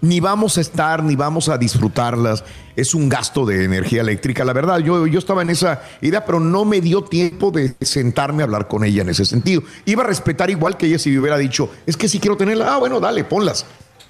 Ni 0.00 0.20
vamos 0.20 0.58
a 0.58 0.60
estar, 0.60 1.02
ni 1.02 1.16
vamos 1.16 1.48
a 1.48 1.56
disfrutarlas. 1.58 2.44
Es 2.76 2.94
un 2.94 3.08
gasto 3.08 3.46
de 3.46 3.64
energía 3.64 4.02
eléctrica. 4.02 4.44
La 4.44 4.52
verdad, 4.52 4.78
yo, 4.78 5.06
yo 5.06 5.18
estaba 5.18 5.42
en 5.42 5.50
esa 5.50 5.82
idea, 6.02 6.24
pero 6.24 6.38
no 6.40 6.64
me 6.64 6.80
dio 6.80 7.02
tiempo 7.02 7.50
de 7.50 7.74
sentarme 7.80 8.42
a 8.42 8.44
hablar 8.44 8.68
con 8.68 8.84
ella 8.84 9.02
en 9.02 9.08
ese 9.08 9.24
sentido. 9.24 9.62
Iba 9.86 10.02
a 10.02 10.06
respetar 10.06 10.50
igual 10.50 10.76
que 10.76 10.86
ella 10.86 10.98
si 10.98 11.10
me 11.10 11.18
hubiera 11.20 11.38
dicho, 11.38 11.70
es 11.86 11.96
que 11.96 12.08
si 12.08 12.18
quiero 12.20 12.36
tenerla, 12.36 12.74
ah, 12.74 12.78
bueno, 12.78 13.00
dale, 13.00 13.24
ponlas. 13.24 13.64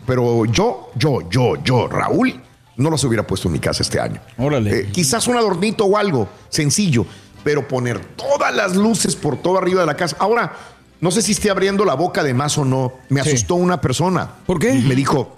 Pero 0.06 0.44
yo, 0.46 0.90
yo, 0.96 1.28
yo, 1.30 1.54
yo, 1.62 1.88
Raúl, 1.88 2.40
no 2.76 2.90
las 2.90 3.02
hubiera 3.04 3.26
puesto 3.26 3.48
en 3.48 3.52
mi 3.52 3.58
casa 3.60 3.82
este 3.82 3.98
año. 4.00 4.20
Órale. 4.38 4.80
Eh, 4.80 4.88
quizás 4.92 5.26
un 5.28 5.36
adornito 5.36 5.84
o 5.84 5.96
algo 5.96 6.28
sencillo, 6.48 7.06
pero 7.44 7.66
poner 7.66 8.00
todas 8.16 8.54
las 8.54 8.74
luces 8.76 9.14
por 9.16 9.36
todo 9.36 9.58
arriba 9.58 9.80
de 9.80 9.86
la 9.86 9.96
casa. 9.96 10.16
Ahora, 10.18 10.52
no 11.00 11.10
sé 11.10 11.22
si 11.22 11.32
esté 11.32 11.50
abriendo 11.50 11.84
la 11.84 11.94
boca 11.94 12.22
de 12.24 12.34
más 12.34 12.58
o 12.58 12.64
no. 12.64 12.92
Me 13.08 13.22
Sí. 13.22 13.28
asustó 13.30 13.54
una 13.54 13.80
persona. 13.80 14.28
¿Por 14.46 14.58
qué? 14.58 14.72
Me 14.74 14.94
dijo. 14.94 15.35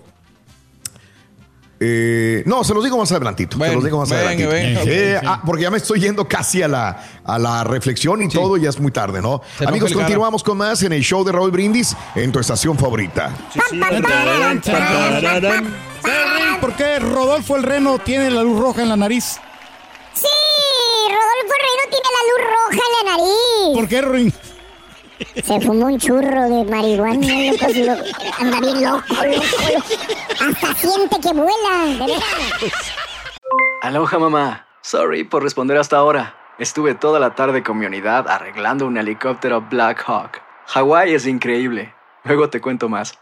Eh, 1.81 2.43
no, 2.45 2.65
se 2.65 2.75
los 2.75 2.83
digo 2.83 2.99
más 2.99 3.11
adelantito. 3.13 3.57
se 3.59 3.73
los 3.73 3.85
digo 3.85 3.99
más 3.99 4.11
adelantito. 4.11 4.53
Eh, 4.53 5.19
sí. 5.21 5.27
ah, 5.27 5.43
porque 5.45 5.63
ya 5.63 5.71
me 5.71 5.77
estoy 5.77 6.01
yendo 6.01 6.27
casi 6.27 6.63
a 6.63 6.69
la, 6.69 7.05
a 7.25 7.39
la 7.39 7.63
reflexión 7.63 8.21
y 8.23 8.29
todo, 8.29 8.57
ya 8.57 8.71
es 8.71 8.81
muy 8.81 8.91
tarde, 8.91 9.23
¿no? 9.23 9.43
Se 9.59 9.67
Amigos, 9.67 9.93
el 9.93 9.99
continuamos 9.99 10.43
con 10.43 10.59
más 10.59 10.83
en 10.83 10.93
el 10.93 11.03
show 11.03 11.25
de 11.25 11.31
Raúl 11.33 11.51
Brindis 11.51 11.97
en 12.15 12.33
tu 12.33 12.41
estación 12.41 12.77
favorita. 12.77 13.31
¿Por 16.61 16.73
qué 16.75 16.99
Rodolfo 16.99 17.57
el 17.57 17.63
Reno 17.63 17.99
tiene 18.01 18.31
la 18.31 18.43
luz 18.43 18.59
roja 18.59 18.83
en 18.83 18.89
la 18.89 18.97
nariz? 18.97 19.39
Sí, 20.15 20.27
Rodolfo 21.07 21.55
Reno 21.59 21.91
tiene 21.91 22.09
la 22.17 22.23
luz 22.29 22.41
roja 22.51 22.83
en 22.87 23.07
la 23.07 23.13
nariz. 23.13 23.75
¿Por 23.75 23.89
qué, 23.89 24.01
Ruin? 24.03 24.35
Se 25.35 25.61
fumó 25.61 25.87
un 25.87 25.99
churro 25.99 26.49
de 26.49 26.65
marihuana, 26.71 27.53
loco, 27.53 28.03
anda 28.39 28.61
bien 28.61 28.83
loco, 28.83 29.07
loco, 29.09 29.45
loco. 29.73 29.85
Hasta 30.41 30.75
siente 30.75 31.21
que 31.21 31.33
vuela, 31.33 31.87
de 31.87 32.07
veras. 32.07 32.93
Aloha 33.83 34.19
mamá. 34.19 34.67
Sorry 34.83 35.25
por 35.25 35.43
responder 35.43 35.77
hasta 35.77 35.97
ahora. 35.97 36.35
Estuve 36.59 36.95
toda 36.95 37.21
la 37.21 37.35
tarde 37.35 37.63
con 37.63 37.79
mi 37.79 37.87
unidad 37.87 38.29
arreglando 38.29 38.87
un 38.87 38.97
helicóptero 38.97 39.61
Black 39.61 40.03
Hawk. 40.07 40.41
Hawái 40.67 41.15
es 41.15 41.27
increíble. 41.27 41.95
Luego 42.25 42.51
te 42.51 42.61
cuento 42.61 42.89
más. 42.89 43.19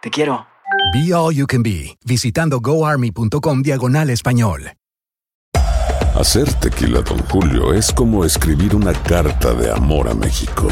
Te 0.00 0.10
quiero. 0.10 0.46
Be 0.92 1.14
All 1.14 1.34
You 1.34 1.46
Can 1.46 1.62
Be, 1.62 1.96
visitando 2.04 2.60
goarmy.com 2.60 3.62
diagonal 3.62 4.10
español. 4.10 4.72
Hacer 6.14 6.52
tequila, 6.54 7.00
Don 7.02 7.18
Julio, 7.28 7.72
es 7.72 7.92
como 7.92 8.24
escribir 8.24 8.74
una 8.74 8.92
carta 8.92 9.54
de 9.54 9.70
amor 9.70 10.08
a 10.08 10.14
México. 10.14 10.68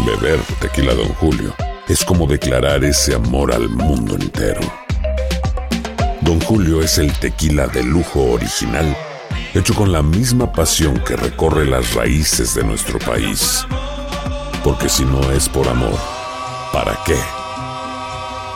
Beber 0.00 0.40
tequila, 0.60 0.94
Don 0.94 1.08
Julio, 1.14 1.54
es 1.88 2.04
como 2.04 2.26
declarar 2.26 2.84
ese 2.84 3.14
amor 3.14 3.52
al 3.52 3.68
mundo 3.68 4.14
entero. 4.14 4.60
Don 6.20 6.40
Julio 6.40 6.80
es 6.80 6.98
el 6.98 7.12
tequila 7.18 7.66
de 7.66 7.82
lujo 7.82 8.32
original, 8.32 8.96
hecho 9.54 9.74
con 9.74 9.92
la 9.92 10.02
misma 10.02 10.52
pasión 10.52 11.02
que 11.04 11.16
recorre 11.16 11.66
las 11.66 11.94
raíces 11.94 12.54
de 12.54 12.64
nuestro 12.64 12.98
país. 13.00 13.66
Porque 14.62 14.88
si 14.88 15.04
no 15.04 15.30
es 15.32 15.48
por 15.48 15.66
amor, 15.66 15.98
¿para 16.72 16.96
qué? 17.04 17.16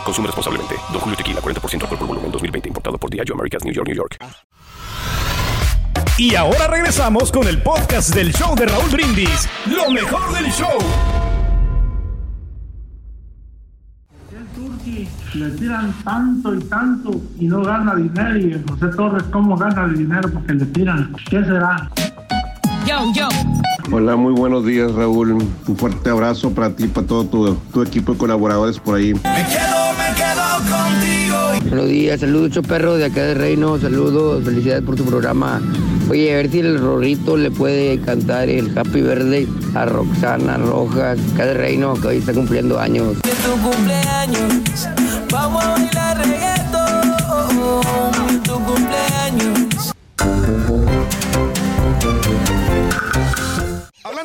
Consume 0.05 0.29
responsablemente. 0.29 0.77
Don 0.93 1.01
Julio 1.01 1.17
Tequila, 1.17 1.41
40% 1.41 1.83
alcohol 1.83 1.99
por 1.99 2.09
volumen, 2.09 2.31
2020. 2.31 2.69
Importado 2.69 2.99
por 2.99 3.11
Diageo 3.11 3.35
Americas, 3.35 3.65
New 3.65 3.75
York, 3.75 3.89
New 3.89 3.97
York. 3.97 4.19
Y 6.19 6.35
ahora 6.35 6.67
regresamos 6.67 7.33
con 7.33 7.49
el 7.49 7.63
podcast 7.63 8.15
del 8.15 8.33
show 8.33 8.55
de 8.55 8.67
Raúl 8.67 8.91
Brindis. 8.91 9.49
Lo 9.67 9.91
mejor 9.91 10.33
del 10.35 10.53
show. 10.53 10.79
Turki 15.03 15.39
le 15.39 15.51
tiran 15.51 15.93
tanto 16.05 16.55
y 16.55 16.59
tanto 16.65 17.21
y 17.39 17.47
no 17.47 17.63
gana 17.63 17.95
dinero 17.95 18.39
y 18.39 18.53
el 18.53 18.65
José 18.69 18.89
Torres 18.97 19.23
cómo 19.33 19.57
gana 19.57 19.85
el 19.85 19.97
dinero 19.97 20.29
porque 20.33 20.55
le 20.55 20.67
tiran. 20.67 21.15
¿Qué 21.29 21.43
será? 21.45 21.91
Yo, 22.87 23.13
yo. 23.15 23.29
Hola, 23.91 24.17
muy 24.17 24.33
buenos 24.33 24.65
días 24.65 24.93
Raúl. 24.93 25.33
Un 25.33 25.77
fuerte 25.77 26.11
abrazo 26.11 26.51
para 26.51 26.75
ti 26.75 26.85
y 26.85 26.89
para 26.89 27.07
todo 27.07 27.25
tu, 27.25 27.55
tu 27.73 27.83
equipo 27.83 28.13
de 28.13 28.19
colaboradores 28.19 28.79
por 28.79 28.97
ahí. 28.97 29.13
Buenos 31.69 31.89
días, 31.89 32.21
saludos, 32.21 32.67
perro 32.67 32.97
de 32.97 33.07
acá 33.07 33.23
de 33.23 33.35
Reino, 33.35 33.79
saludos, 33.79 34.45
felicidades 34.45 34.83
por 34.83 34.97
tu 34.97 35.05
programa. 35.05 35.61
Oye, 36.11 36.33
a 36.33 36.37
ver 36.37 36.51
si 36.51 36.61
el 36.61 36.79
Rorrito 36.79 37.37
le 37.37 37.51
puede 37.51 37.99
cantar 38.01 38.51
el 38.51 38.77
Happy 38.77 39.01
Birthday 39.01 39.49
a 39.75 39.85
Roxana 39.87 40.57
Rojas, 40.59 41.19
acá 41.35 41.47
de 41.47 41.55
Reino, 41.55 41.95
que 41.95 42.07
hoy 42.09 42.17
está 42.19 42.33
cumpliendo 42.33 42.79
años. 42.79 43.17
Tu 43.23 43.53
cumpleaños. 43.63 44.89
Vamos 45.31 45.65
a 45.65 45.71
bailar 45.73 46.19
reggaetón. 46.19 47.13
Tu 48.43 48.53
cumpleaños. 48.53 49.93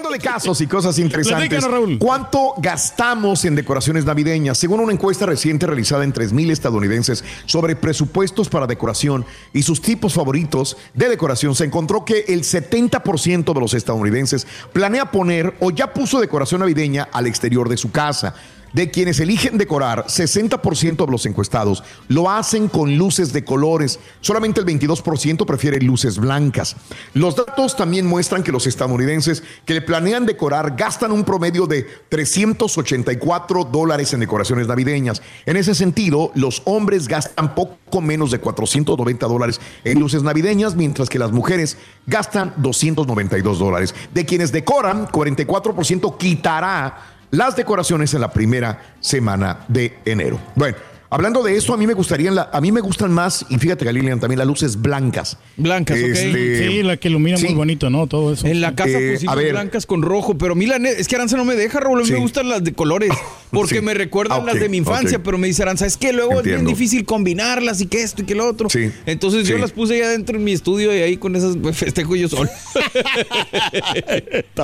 Hablando 0.08 0.24
de 0.24 0.32
casos 0.32 0.62
y 0.62 0.68
cosas 0.68 1.00
interesantes. 1.00 1.66
¿cuánto 2.00 2.54
gastamos 2.60 3.44
en 3.44 3.56
decoraciones 3.56 4.06
navideñas? 4.06 4.58
Según 4.58 4.80
una 4.80 4.94
encuesta 4.94 5.26
reciente 5.26 5.68
realizada 5.68 6.06
en 6.06 6.14
3.000 6.14 6.52
estadounidenses 6.52 7.26
sobre 7.46 7.76
presupuestos 7.76 8.48
para 8.48 8.68
decoración 8.68 9.26
y 9.52 9.64
sus 9.64 9.82
tipos 9.82 10.14
favoritos 10.14 10.78
de 10.94 11.10
decoración, 11.10 11.56
se 11.56 11.66
encontró 11.66 12.06
que 12.06 12.24
el 12.30 12.44
70% 12.44 13.54
de 13.54 13.60
los 13.60 13.74
estadounidenses 13.74 14.48
planea 14.72 15.12
poner 15.12 15.56
o 15.60 15.72
ya 15.72 15.94
puso 15.94 16.22
decoración 16.22 16.62
navideña 16.62 17.10
al 17.12 17.28
exterior 17.28 17.68
de 17.68 17.76
su 17.76 17.92
casa. 17.92 18.34
De 18.78 18.92
quienes 18.92 19.20
eligen 19.20 19.58
decorar, 19.58 20.06
60% 20.06 21.04
de 21.04 21.12
los 21.12 21.26
encuestados 21.26 21.84
lo 22.10 22.30
hacen 22.30 22.68
con 22.68 22.96
luces 22.96 23.34
de 23.34 23.44
colores. 23.44 24.00
Solamente 24.22 24.60
el 24.60 24.68
22% 24.68 25.48
prefiere 25.48 25.82
luces 25.82 26.20
blancas. 26.20 26.76
Los 27.16 27.36
datos 27.36 27.76
también 27.76 28.06
muestran 28.06 28.44
que 28.44 28.52
los 28.52 28.68
estadounidenses 28.68 29.42
que 29.66 29.74
le 29.74 29.82
planean 29.82 30.28
decorar 30.28 30.76
gastan 30.78 31.12
un 31.12 31.24
promedio 31.24 31.66
de 31.66 31.88
384 32.10 33.64
dólares 33.64 34.14
en 34.14 34.20
decoraciones 34.20 34.68
navideñas. 34.68 35.24
En 35.48 35.58
ese 35.58 35.74
sentido, 35.74 36.32
los 36.36 36.62
hombres 36.66 37.08
gastan 37.08 37.56
poco 37.56 38.00
menos 38.00 38.30
de 38.30 38.40
490 38.40 39.26
dólares 39.26 39.60
en 39.86 40.00
luces 40.00 40.22
navideñas, 40.22 40.76
mientras 40.76 41.10
que 41.10 41.18
las 41.18 41.32
mujeres 41.32 41.78
gastan 42.06 42.54
292 42.58 43.58
dólares. 43.58 43.96
De 44.14 44.28
quienes 44.28 44.52
decoran, 44.52 45.08
44% 45.08 46.16
quitará 46.20 47.17
las 47.32 47.56
decoraciones 47.56 48.14
en 48.14 48.22
la 48.22 48.32
primera 48.32 48.96
semana 49.00 49.60
de 49.68 49.98
enero. 50.06 50.40
Bueno, 50.56 50.78
hablando 51.10 51.44
de 51.44 51.56
eso, 51.58 51.74
a 51.74 51.78
mí 51.78 51.86
me 51.88 51.94
gustarían, 51.94 52.36
la- 52.36 52.50
a 52.52 52.62
mí 52.62 52.72
me 52.72 52.82
gustan 52.82 53.12
más, 53.12 53.46
y 53.50 53.58
fíjate 53.58 53.86
que 53.86 53.94
Lilian 53.94 54.20
también 54.20 54.40
las 54.40 54.48
luces 54.48 54.82
blancas. 54.82 55.38
Blancas, 55.58 55.98
ok. 55.98 56.04
Este, 56.06 56.68
Sí, 56.68 56.84
la 56.84 56.98
que 56.98 57.08
ilumina 57.10 57.38
sí. 57.38 57.46
muy 57.48 57.56
bonito, 57.56 57.90
¿no? 57.90 58.08
Todo 58.08 58.34
eso. 58.34 58.48
En 58.48 58.62
la 58.62 58.76
casa 58.76 58.98
Eh, 59.00 59.14
pusimos 59.14 59.34
a 59.34 59.36
ver. 59.38 59.52
blancas 59.52 59.86
con 59.86 60.02
rojo, 60.02 60.38
pero 60.38 60.54
a 60.54 60.56
mí 60.56 60.66
la 60.66 60.80
ne- 60.80 60.92
es 60.92 61.08
que 61.08 61.16
Aranza 61.16 61.38
no 61.38 61.46
me 61.46 61.56
deja, 61.56 61.80
Raúl. 61.80 62.00
A 62.00 62.02
mí 62.02 62.08
Sí. 62.08 62.14
me 62.14 62.20
gustan 62.20 62.50
las 62.50 62.64
de 62.64 62.74
colores, 62.74 63.10
porque 63.52 63.76
Sí. 63.76 63.82
me 63.82 63.94
recuerdan 63.94 64.42
Ah, 64.42 64.46
las 64.46 64.60
de 64.60 64.70
mi 64.70 64.78
infancia, 64.78 65.22
pero 65.24 65.38
me 65.38 65.48
dice 65.48 65.64
Aranza, 65.64 65.86
es 65.86 65.98
que 65.98 66.14
luego 66.14 66.40
es 66.40 66.44
bien 66.44 66.66
difícil 66.66 67.06
combinarlas 67.06 67.82
y 67.82 67.88
que 67.88 68.02
esto 68.02 68.22
y 68.22 68.26
que 68.26 68.36
lo 68.36 68.48
otro. 68.48 68.70
Sí. 68.70 68.92
Entonces 69.06 69.48
yo 69.48 69.58
las 69.58 69.72
puse 69.72 69.96
ahí 69.96 70.02
adentro 70.02 70.38
en 70.38 70.44
mi 70.44 70.54
estudio 70.54 70.96
y 70.96 71.02
ahí 71.02 71.18
con 71.18 71.36
esas 71.36 71.58
pues, 71.58 71.78
festejo 71.78 72.16
yo 72.16 72.30
solo. 72.30 72.50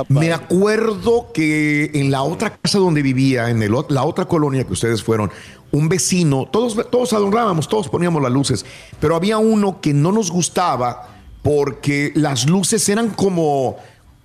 Me 0.08 0.32
acuerdo 0.32 1.30
que 1.32 1.90
en 1.94 2.10
la 2.10 2.22
otra 2.22 2.56
casa 2.56 2.78
donde 2.78 3.02
vivía, 3.02 3.50
en 3.50 3.62
el 3.62 3.74
la 3.88 4.04
otra 4.04 4.26
colonia 4.26 4.64
que 4.64 4.72
ustedes 4.72 5.02
fueron, 5.02 5.30
un 5.72 5.88
vecino, 5.88 6.48
todos, 6.52 6.76
todos 6.90 7.12
adornábamos, 7.12 7.68
todos 7.68 7.88
poníamos 7.88 8.22
las 8.22 8.30
luces, 8.30 8.64
pero 9.00 9.16
había 9.16 9.38
uno 9.38 9.80
que 9.80 9.92
no 9.92 10.12
nos 10.12 10.30
gustaba 10.30 11.08
porque 11.42 12.12
las 12.14 12.48
luces 12.48 12.88
eran 12.88 13.10
como, 13.10 13.76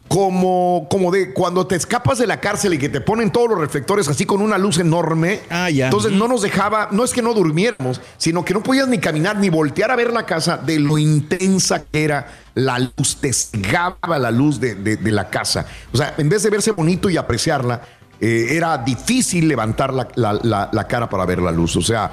como, 0.09 0.87
como 0.89 1.11
de 1.11 1.31
cuando 1.33 1.65
te 1.67 1.75
escapas 1.75 2.17
de 2.17 2.27
la 2.27 2.41
cárcel 2.41 2.73
y 2.73 2.77
que 2.79 2.89
te 2.89 2.99
ponen 2.99 3.31
todos 3.31 3.47
los 3.51 3.59
reflectores 3.59 4.07
así 4.09 4.25
con 4.25 4.41
una 4.41 4.57
luz 4.57 4.77
enorme. 4.79 5.39
Ah, 5.49 5.69
ya. 5.69 5.85
Entonces 5.85 6.11
no 6.11 6.27
nos 6.27 6.41
dejaba, 6.41 6.89
no 6.91 7.05
es 7.05 7.13
que 7.13 7.21
no 7.21 7.33
durmiéramos, 7.33 8.01
sino 8.17 8.43
que 8.43 8.53
no 8.53 8.61
podías 8.63 8.87
ni 8.87 8.97
caminar 8.97 9.37
ni 9.37 9.49
voltear 9.49 9.91
a 9.91 9.95
ver 9.95 10.11
la 10.11 10.25
casa 10.25 10.57
de 10.57 10.79
lo 10.79 10.97
intensa 10.97 11.83
que 11.85 12.03
era 12.03 12.27
la 12.55 12.79
luz, 12.79 13.17
te 13.21 13.31
cegaba 13.31 14.17
la 14.19 14.31
luz 14.31 14.59
de, 14.59 14.75
de- 14.75 14.97
de 14.97 15.11
la 15.11 15.29
casa. 15.29 15.65
O 15.93 15.97
sea, 15.97 16.15
en 16.17 16.27
vez 16.27 16.43
de 16.43 16.49
verse 16.49 16.71
bonito 16.71 17.09
y 17.09 17.15
apreciarla, 17.15 17.81
eh, 18.19 18.47
era 18.51 18.77
difícil 18.79 19.47
levantar 19.47 19.93
la, 19.93 20.07
la- 20.15 20.33
la- 20.43 20.69
la 20.73 20.87
cara 20.87 21.09
para 21.09 21.25
ver 21.25 21.39
la 21.41 21.51
luz. 21.51 21.75
O 21.77 21.81
sea, 21.81 22.11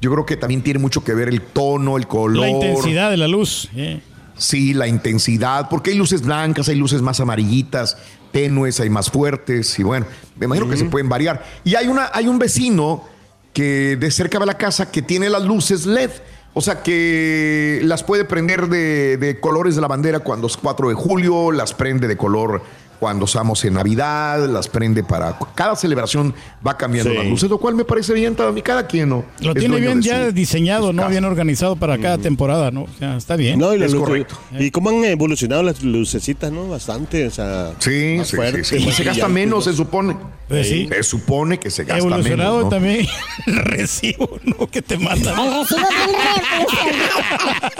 yo 0.00 0.12
creo 0.12 0.24
que 0.24 0.36
también 0.36 0.62
tiene 0.62 0.78
mucho 0.78 1.02
que 1.02 1.14
ver 1.14 1.28
el 1.28 1.40
tono, 1.40 1.96
el 1.96 2.06
color. 2.06 2.42
La 2.42 2.48
intensidad 2.50 3.10
de 3.10 3.16
la 3.16 3.26
luz. 3.26 3.68
eh. 3.74 4.00
Sí, 4.38 4.72
la 4.72 4.86
intensidad, 4.86 5.68
porque 5.68 5.90
hay 5.90 5.96
luces 5.96 6.22
blancas, 6.22 6.68
hay 6.68 6.76
luces 6.76 7.02
más 7.02 7.20
amarillitas, 7.20 7.96
tenues, 8.32 8.80
hay 8.80 8.88
más 8.88 9.10
fuertes, 9.10 9.78
y 9.78 9.82
bueno, 9.82 10.06
me 10.38 10.46
imagino 10.46 10.68
que 10.68 10.76
se 10.76 10.84
pueden 10.84 11.08
variar. 11.08 11.44
Y 11.64 11.74
hay, 11.74 11.88
una, 11.88 12.10
hay 12.12 12.28
un 12.28 12.38
vecino 12.38 13.04
que 13.52 13.96
de 13.96 14.10
cerca 14.10 14.38
de 14.38 14.46
la 14.46 14.56
casa 14.56 14.90
que 14.90 15.02
tiene 15.02 15.28
las 15.28 15.42
luces 15.42 15.84
LED. 15.84 16.10
O 16.54 16.60
sea 16.60 16.82
que 16.82 17.80
las 17.84 18.02
puede 18.02 18.24
prender 18.24 18.68
de, 18.68 19.16
de 19.16 19.38
colores 19.38 19.74
de 19.74 19.80
la 19.80 19.88
bandera 19.88 20.20
cuando 20.20 20.46
es 20.46 20.56
4 20.56 20.88
de 20.88 20.94
julio, 20.94 21.52
las 21.52 21.74
prende 21.74 22.08
de 22.08 22.16
color 22.16 22.62
cuando 22.98 23.24
estamos 23.26 23.64
en 23.64 23.74
Navidad, 23.74 24.46
las 24.48 24.68
prende 24.68 25.04
para. 25.04 25.38
Cada 25.54 25.76
celebración 25.76 26.34
va 26.66 26.76
cambiando 26.76 27.10
Sí. 27.12 27.16
las 27.16 27.26
luces, 27.26 27.48
lo 27.50 27.58
cual 27.58 27.74
me 27.74 27.84
parece 27.84 28.12
bien 28.12 28.34
mí, 28.52 28.62
cada 28.62 28.86
quien, 28.86 29.08
¿no? 29.08 29.24
Lo 29.40 29.52
Es 29.52 29.58
tiene 29.58 29.76
bien 29.80 30.02
ya 30.02 30.26
su- 30.26 30.32
diseñado, 30.32 30.92
¿no? 30.92 31.08
Bien 31.08 31.24
organizado 31.24 31.76
para 31.76 31.98
cada 31.98 32.18
temporada, 32.18 32.70
¿no? 32.70 32.82
O 32.82 32.88
sea, 32.98 33.16
está 33.16 33.36
bien. 33.36 33.58
No, 33.58 33.74
y, 33.74 33.82
Es 33.82 33.92
luces- 33.92 34.00
correcto. 34.00 34.34
y 34.58 34.70
cómo 34.70 34.90
han 34.90 35.04
evolucionado 35.04 35.62
las 35.62 35.82
lucecitas, 35.82 36.50
¿no? 36.52 36.68
Bastante, 36.68 37.26
o 37.26 37.30
sea. 37.30 37.72
Sí, 37.78 38.16
más 38.18 38.28
sí, 38.28 38.36
fuerte, 38.36 38.64
sí, 38.64 38.76
sí. 38.78 38.82
Y 38.82 38.86
más 38.86 38.94
se 38.96 39.04
gasta 39.04 39.28
menos, 39.28 39.64
se 39.64 39.72
supone. 39.72 40.16
Pues 40.48 40.66
sí. 40.66 40.88
Se 40.90 41.02
supone 41.02 41.60
que 41.60 41.70
se 41.70 41.84
gasta 41.84 41.98
Evolucionado 41.98 42.56
menos. 42.56 42.64
¿no? 42.64 42.70
también 42.70 43.06
el 43.46 43.56
recibo, 43.64 44.38
¿no? 44.44 44.66
Que 44.66 44.80
te. 44.82 44.94
El 44.94 45.06
recibo 45.06 45.30
revolucionado. 45.34 45.64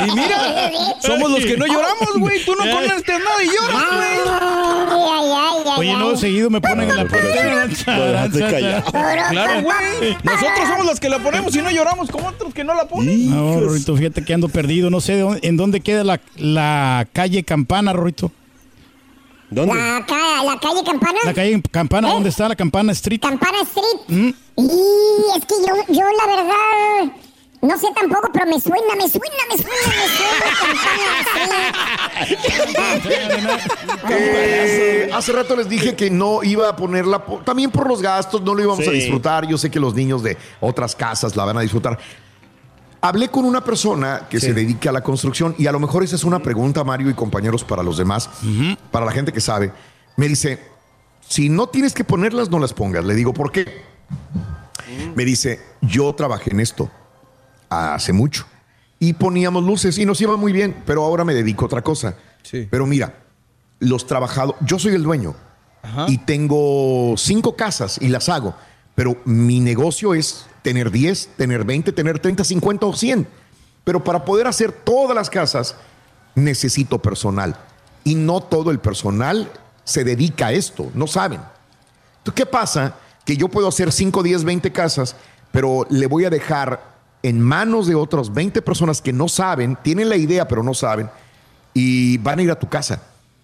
Y 0.06 0.10
mira, 0.14 0.70
somos 1.02 1.30
los 1.30 1.44
que 1.44 1.56
no 1.56 1.66
lloramos, 1.66 2.18
güey. 2.18 2.44
Tú 2.44 2.52
no 2.54 2.64
pones 2.70 2.92
nada 3.18 3.42
y 3.42 3.46
lloras, 3.46 3.84
güey. 3.96 5.07
Ay, 5.10 5.30
ay, 5.30 5.32
ay, 5.34 5.62
ay, 5.66 5.78
Oye, 5.78 5.92
no, 5.96 6.16
seguido 6.16 6.50
me 6.50 6.60
ponen 6.60 6.90
en 6.90 6.96
la 6.96 7.06
callado. 8.50 8.84
Claro, 9.30 9.62
güey. 9.62 10.16
Nosotros 10.22 10.68
somos 10.68 10.86
los 10.86 11.00
que 11.00 11.08
la 11.08 11.18
ponemos 11.18 11.54
y 11.56 11.62
no 11.62 11.70
lloramos 11.70 12.10
como 12.10 12.28
otros 12.28 12.52
que 12.54 12.64
no 12.64 12.74
la 12.74 12.86
ponen. 12.88 13.30
No, 13.30 13.60
Rorito, 13.60 13.96
fíjate 13.96 14.24
que 14.24 14.34
ando 14.34 14.48
perdido. 14.48 14.90
No 14.90 15.00
sé 15.00 15.14
de 15.16 15.20
dónde- 15.22 15.40
en 15.46 15.56
dónde 15.56 15.80
queda 15.80 16.04
la, 16.04 16.20
la 16.36 17.06
calle 17.12 17.42
Campana, 17.44 17.92
Rorito. 17.92 18.30
¿Dónde? 19.50 19.74
La, 19.74 20.04
ca- 20.06 20.42
la 20.44 20.58
calle 20.60 20.82
Campana. 20.84 21.18
La 21.24 21.32
calle 21.34 21.62
Campana, 21.70 22.08
¿Eh? 22.08 22.12
¿dónde 22.12 22.28
está 22.28 22.48
la 22.48 22.56
Campana 22.56 22.92
Street? 22.92 23.20
Campana 23.20 23.58
Street. 23.62 24.00
¿Mm? 24.08 24.28
Y 24.58 25.36
es 25.36 25.44
que 25.46 25.54
yo, 25.66 25.94
yo 25.94 26.02
la 26.04 26.36
verdad, 26.36 27.12
no 27.60 27.76
sé 27.78 27.86
tampoco, 27.94 28.28
pero 28.32 28.46
me 28.46 28.60
suena, 28.60 28.94
me 28.96 29.08
suena, 29.08 29.36
me 29.50 29.56
suena, 29.58 29.94
me 29.98 30.08
suena. 30.08 31.68
Eh, 34.10 35.10
hace 35.12 35.32
rato 35.32 35.56
les 35.56 35.68
dije 35.68 35.94
que 35.96 36.10
no 36.10 36.42
iba 36.42 36.68
a 36.68 36.76
ponerla, 36.76 37.24
po- 37.24 37.38
también 37.44 37.70
por 37.70 37.88
los 37.88 38.00
gastos, 38.02 38.42
no 38.42 38.54
lo 38.54 38.62
íbamos 38.62 38.86
a 38.86 38.90
disfrutar. 38.90 39.46
Yo 39.46 39.58
sé 39.58 39.70
que 39.70 39.80
los 39.80 39.94
niños 39.94 40.22
de 40.22 40.36
otras 40.60 40.94
casas 40.94 41.36
la 41.36 41.44
van 41.44 41.58
a 41.58 41.60
disfrutar. 41.60 41.98
Hablé 43.00 43.28
con 43.28 43.44
una 43.44 43.62
persona 43.62 44.26
que 44.28 44.40
se 44.40 44.52
dedica 44.52 44.90
a 44.90 44.92
la 44.92 45.02
construcción 45.02 45.54
y 45.56 45.66
a 45.68 45.72
lo 45.72 45.78
mejor 45.78 46.02
esa 46.02 46.16
es 46.16 46.24
una 46.24 46.40
pregunta, 46.40 46.82
Mario 46.82 47.08
y 47.10 47.14
compañeros, 47.14 47.62
para 47.64 47.82
los 47.82 47.96
demás, 47.96 48.28
para 48.90 49.06
la 49.06 49.12
gente 49.12 49.32
que 49.32 49.40
sabe. 49.40 49.72
Me 50.16 50.26
dice, 50.26 50.58
si 51.26 51.48
no 51.48 51.68
tienes 51.68 51.94
que 51.94 52.02
ponerlas, 52.02 52.50
no 52.50 52.58
las 52.58 52.72
pongas. 52.72 53.04
Le 53.04 53.14
digo, 53.14 53.32
¿por 53.32 53.52
qué? 53.52 53.82
Me 55.14 55.24
dice, 55.24 55.60
yo 55.80 56.12
trabajé 56.14 56.50
en 56.50 56.60
esto 56.60 56.90
hace 57.68 58.12
mucho 58.12 58.46
y 58.98 59.12
poníamos 59.12 59.64
luces 59.64 59.98
y 59.98 60.04
nos 60.04 60.20
iba 60.20 60.36
muy 60.36 60.52
bien, 60.52 60.82
pero 60.86 61.04
ahora 61.04 61.24
me 61.24 61.34
dedico 61.34 61.64
a 61.64 61.66
otra 61.66 61.82
cosa. 61.82 62.16
Sí. 62.42 62.66
Pero 62.70 62.86
mira, 62.86 63.14
los 63.80 64.06
trabajadores, 64.06 64.60
yo 64.64 64.78
soy 64.78 64.94
el 64.94 65.02
dueño 65.02 65.34
y 66.06 66.18
tengo 66.18 67.14
cinco 67.16 67.56
casas 67.56 67.98
y 68.00 68.08
las 68.08 68.28
hago, 68.28 68.54
pero 68.94 69.16
mi 69.24 69.60
negocio 69.60 70.14
es 70.14 70.46
tener 70.62 70.90
10, 70.90 71.30
tener 71.36 71.64
20, 71.64 71.92
tener 71.92 72.18
30, 72.18 72.44
50 72.44 72.86
o 72.86 72.92
100. 72.94 73.28
Pero 73.84 74.04
para 74.04 74.24
poder 74.24 74.46
hacer 74.46 74.72
todas 74.72 75.14
las 75.14 75.30
casas 75.30 75.76
necesito 76.34 77.00
personal 77.00 77.56
y 78.04 78.14
no 78.16 78.40
todo 78.40 78.70
el 78.70 78.80
personal 78.80 79.50
se 79.84 80.04
dedica 80.04 80.48
a 80.48 80.52
esto, 80.52 80.90
no 80.94 81.06
saben. 81.06 81.40
Entonces, 82.18 82.34
¿qué 82.34 82.46
pasa? 82.46 82.96
Que 83.24 83.36
yo 83.36 83.48
puedo 83.48 83.68
hacer 83.68 83.92
5, 83.92 84.22
10, 84.22 84.44
20 84.44 84.72
casas, 84.72 85.16
pero 85.52 85.86
le 85.88 86.06
voy 86.06 86.26
a 86.26 86.30
dejar 86.30 86.97
en 87.22 87.40
manos 87.40 87.86
de 87.86 87.94
otras 87.94 88.32
20 88.32 88.62
personas 88.62 89.02
que 89.02 89.12
no 89.12 89.28
saben, 89.28 89.76
tienen 89.82 90.08
la 90.08 90.16
idea, 90.16 90.46
pero 90.46 90.62
no 90.62 90.74
saben, 90.74 91.10
y 91.74 92.18
van 92.18 92.38
a 92.38 92.42
ir 92.42 92.50
a 92.50 92.58
tu 92.58 92.68
casa 92.68 93.02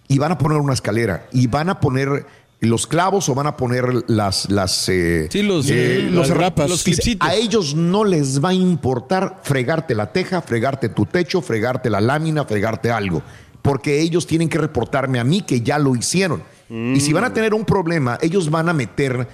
y 0.08 0.18
van 0.18 0.32
a 0.32 0.38
poner 0.38 0.58
una 0.58 0.74
escalera 0.74 1.26
y 1.32 1.46
van 1.46 1.70
a 1.70 1.80
poner 1.80 2.26
los 2.60 2.86
clavos 2.86 3.28
o 3.28 3.34
van 3.34 3.46
a 3.46 3.56
poner 3.56 4.04
las 4.08 4.50
las 4.50 4.88
eh, 4.88 5.28
Sí, 5.30 5.42
los, 5.42 5.68
eh, 5.68 5.98
eh, 5.98 6.10
los 6.10 6.28
las 6.28 6.36
rapas. 6.36 6.70
Los 6.70 6.84
a 7.20 7.34
ellos 7.34 7.74
no 7.74 8.04
les 8.04 8.42
va 8.42 8.50
a 8.50 8.54
importar 8.54 9.40
fregarte 9.42 9.94
la 9.94 10.12
teja, 10.12 10.40
fregarte 10.40 10.88
tu 10.88 11.06
techo, 11.06 11.42
fregarte 11.42 11.90
la 11.90 12.00
lámina, 12.00 12.44
fregarte 12.44 12.90
algo, 12.90 13.22
porque 13.62 14.00
ellos 14.00 14.26
tienen 14.26 14.48
que 14.48 14.58
reportarme 14.58 15.18
a 15.18 15.24
mí 15.24 15.42
que 15.42 15.60
ya 15.60 15.78
lo 15.78 15.94
hicieron. 15.94 16.42
Y 16.70 16.98
si 17.00 17.12
van 17.12 17.24
a 17.24 17.32
tener 17.32 17.54
un 17.54 17.64
problema, 17.64 18.18
ellos 18.20 18.50
van 18.50 18.68
a 18.68 18.72
meter 18.72 19.28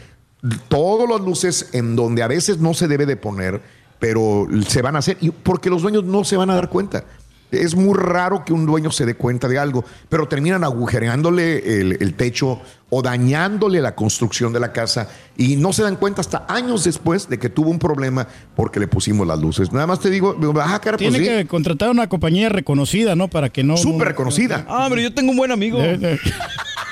todas 0.68 1.08
las 1.08 1.20
luces 1.20 1.70
en 1.72 1.96
donde 1.96 2.22
a 2.22 2.28
veces 2.28 2.58
no 2.58 2.74
se 2.74 2.88
debe 2.88 3.06
de 3.06 3.16
poner, 3.16 3.62
pero 4.00 4.48
se 4.66 4.82
van 4.82 4.96
a 4.96 4.98
hacer, 4.98 5.16
y 5.20 5.30
porque 5.30 5.70
los 5.70 5.82
dueños 5.82 6.02
no 6.04 6.24
se 6.24 6.36
van 6.36 6.50
a 6.50 6.54
dar 6.56 6.68
cuenta. 6.68 7.04
Es 7.52 7.74
muy 7.74 7.94
raro 7.98 8.44
que 8.44 8.52
un 8.52 8.64
dueño 8.64 8.92
se 8.92 9.04
dé 9.04 9.14
cuenta 9.14 9.48
de 9.48 9.58
algo, 9.58 9.84
pero 10.08 10.28
terminan 10.28 10.62
agujereándole 10.62 11.80
el, 11.80 11.96
el 12.00 12.14
techo 12.14 12.60
o 12.90 13.02
dañándole 13.02 13.80
la 13.80 13.96
construcción 13.96 14.52
de 14.52 14.60
la 14.60 14.72
casa 14.72 15.08
y 15.36 15.56
no 15.56 15.72
se 15.72 15.82
dan 15.82 15.96
cuenta 15.96 16.20
hasta 16.20 16.46
años 16.48 16.84
después 16.84 17.28
de 17.28 17.40
que 17.40 17.48
tuvo 17.48 17.70
un 17.70 17.80
problema 17.80 18.28
porque 18.54 18.78
le 18.78 18.86
pusimos 18.86 19.26
las 19.26 19.40
luces. 19.40 19.72
Nada 19.72 19.88
más 19.88 19.98
te 19.98 20.10
digo, 20.10 20.36
ah, 20.62 20.80
cara, 20.80 20.96
pues 20.96 21.10
Tiene 21.10 21.18
sí, 21.18 21.24
que 21.24 21.46
contratar 21.48 21.90
una 21.90 22.08
compañía 22.08 22.48
reconocida, 22.50 23.16
¿no? 23.16 23.26
Para 23.26 23.48
que 23.50 23.64
no. 23.64 23.76
súper 23.76 23.98
no- 23.98 24.04
reconocida. 24.04 24.64
Ah, 24.68 24.86
pero 24.88 25.00
yo 25.00 25.12
tengo 25.12 25.32
un 25.32 25.36
buen 25.36 25.50
amigo. 25.50 25.80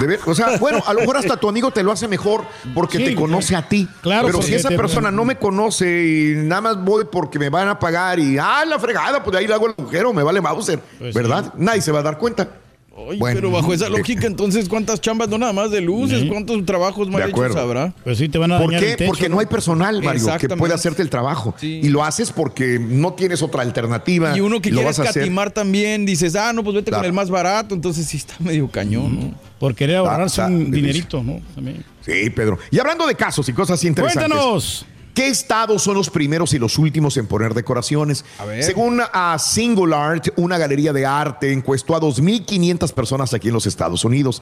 De- 0.00 0.06
ver- 0.06 0.20
o 0.26 0.34
sea, 0.34 0.56
bueno, 0.58 0.82
a 0.86 0.92
lo 0.94 1.00
mejor 1.00 1.16
hasta 1.18 1.36
tu 1.36 1.48
amigo 1.48 1.70
te 1.70 1.82
lo 1.82 1.92
hace 1.92 2.08
mejor 2.08 2.44
porque 2.74 2.98
Sí, 2.98 3.04
te 3.04 3.14
conoce 3.14 3.54
a 3.54 3.68
ti. 3.68 3.88
Claro, 4.00 4.26
Pero 4.26 4.42
si 4.42 4.54
esa 4.54 4.68
te- 4.70 4.76
persona 4.76 5.10
no 5.10 5.24
me 5.24 5.36
conoce 5.36 5.86
y 6.06 6.34
nada 6.46 6.60
más 6.62 6.84
voy 6.84 7.04
porque 7.10 7.38
me 7.38 7.48
van 7.50 7.68
a 7.68 7.78
pagar 7.78 8.18
y, 8.18 8.38
ah, 8.38 8.64
la 8.66 8.78
fregada, 8.78 9.22
pues 9.22 9.32
de 9.32 9.38
ahí 9.38 9.46
le 9.46 9.54
hago 9.54 9.66
el 9.66 9.74
agujero, 9.78 10.12
me 10.12 10.22
vale 10.22 10.40
Mauser, 10.40 10.80
Pues 10.98 11.14
¿verdad? 11.14 11.52
Nadie 11.56 11.82
se 11.82 11.92
va 11.92 12.00
a 12.00 12.02
dar 12.02 12.18
cuenta. 12.18 12.48
Ay, 12.96 13.18
Bueno, 13.18 13.36
pero 13.36 13.50
bajo 13.50 13.72
esa 13.72 13.86
eh, 13.86 13.90
lógica, 13.90 14.26
entonces, 14.26 14.68
¿cuántas 14.68 15.00
chambas 15.00 15.28
no 15.28 15.38
nada 15.38 15.52
más 15.52 15.70
de 15.70 15.80
luces? 15.80 16.24
¿Cuántos 16.28 16.64
trabajos 16.66 17.08
De 17.08 17.16
hechos 17.16 17.30
acuerdo. 17.30 17.60
habrá? 17.60 17.94
Pues 18.04 18.18
sí, 18.18 18.28
te 18.28 18.36
van 18.36 18.52
a 18.52 18.58
¿Por 18.58 18.66
dañar 18.66 18.82
qué? 18.82 18.90
el 18.90 18.96
techo. 18.96 19.08
porque 19.10 19.28
no 19.28 19.38
hay 19.38 19.46
personal, 19.46 20.02
Mario, 20.02 20.26
que 20.38 20.48
pueda 20.50 20.74
hacerte 20.74 21.00
el 21.00 21.08
trabajo. 21.08 21.54
Sí. 21.58 21.80
Y 21.82 21.88
lo 21.88 22.04
haces 22.04 22.32
porque 22.32 22.78
no 22.80 23.12
tienes 23.14 23.42
otra 23.42 23.62
alternativa. 23.62 24.36
Y 24.36 24.40
uno 24.40 24.60
que 24.60 24.70
quiere 24.70 24.88
escatimar 24.88 25.50
también, 25.52 26.04
dices, 26.04 26.34
ah, 26.36 26.52
no, 26.52 26.62
pues 26.64 26.74
vete 26.76 26.90
con 26.90 27.04
el 27.04 27.12
más 27.12 27.30
barato, 27.30 27.74
entonces 27.74 28.06
sí 28.06 28.16
está 28.16 28.34
medio 28.40 28.68
cañón, 28.68 29.18
¿no? 29.20 29.34
Por 29.58 29.74
querer 29.74 29.96
ahorrarse 29.96 30.40
Está- 30.40 30.46
un 30.52 30.70
dinerito, 30.70 31.22
¿no? 31.22 31.40
También. 31.54 31.84
Sí, 32.04 32.30
Pedro. 32.30 32.58
Y 32.70 32.78
hablando 32.78 33.06
de 33.06 33.14
casos 33.14 33.48
y 33.48 33.52
cosas 33.52 33.78
así 33.78 33.86
interesantes. 33.86 34.26
Cuéntanos. 34.30 34.86
¿Qué 35.20 35.28
estados 35.28 35.82
son 35.82 35.96
los 35.96 36.08
primeros 36.08 36.54
y 36.54 36.58
los 36.58 36.78
últimos 36.78 37.14
en 37.18 37.26
poner 37.26 37.52
decoraciones? 37.52 38.24
Según 38.60 39.02
a 39.12 39.38
Singular, 39.38 40.22
una 40.36 40.56
galería 40.56 40.94
de 40.94 41.04
arte 41.04 41.52
encuestó 41.52 41.94
a 41.94 42.00
2.500 42.00 42.90
personas 42.94 43.34
aquí 43.34 43.48
en 43.48 43.52
los 43.52 43.66
Estados 43.66 44.02
Unidos. 44.06 44.40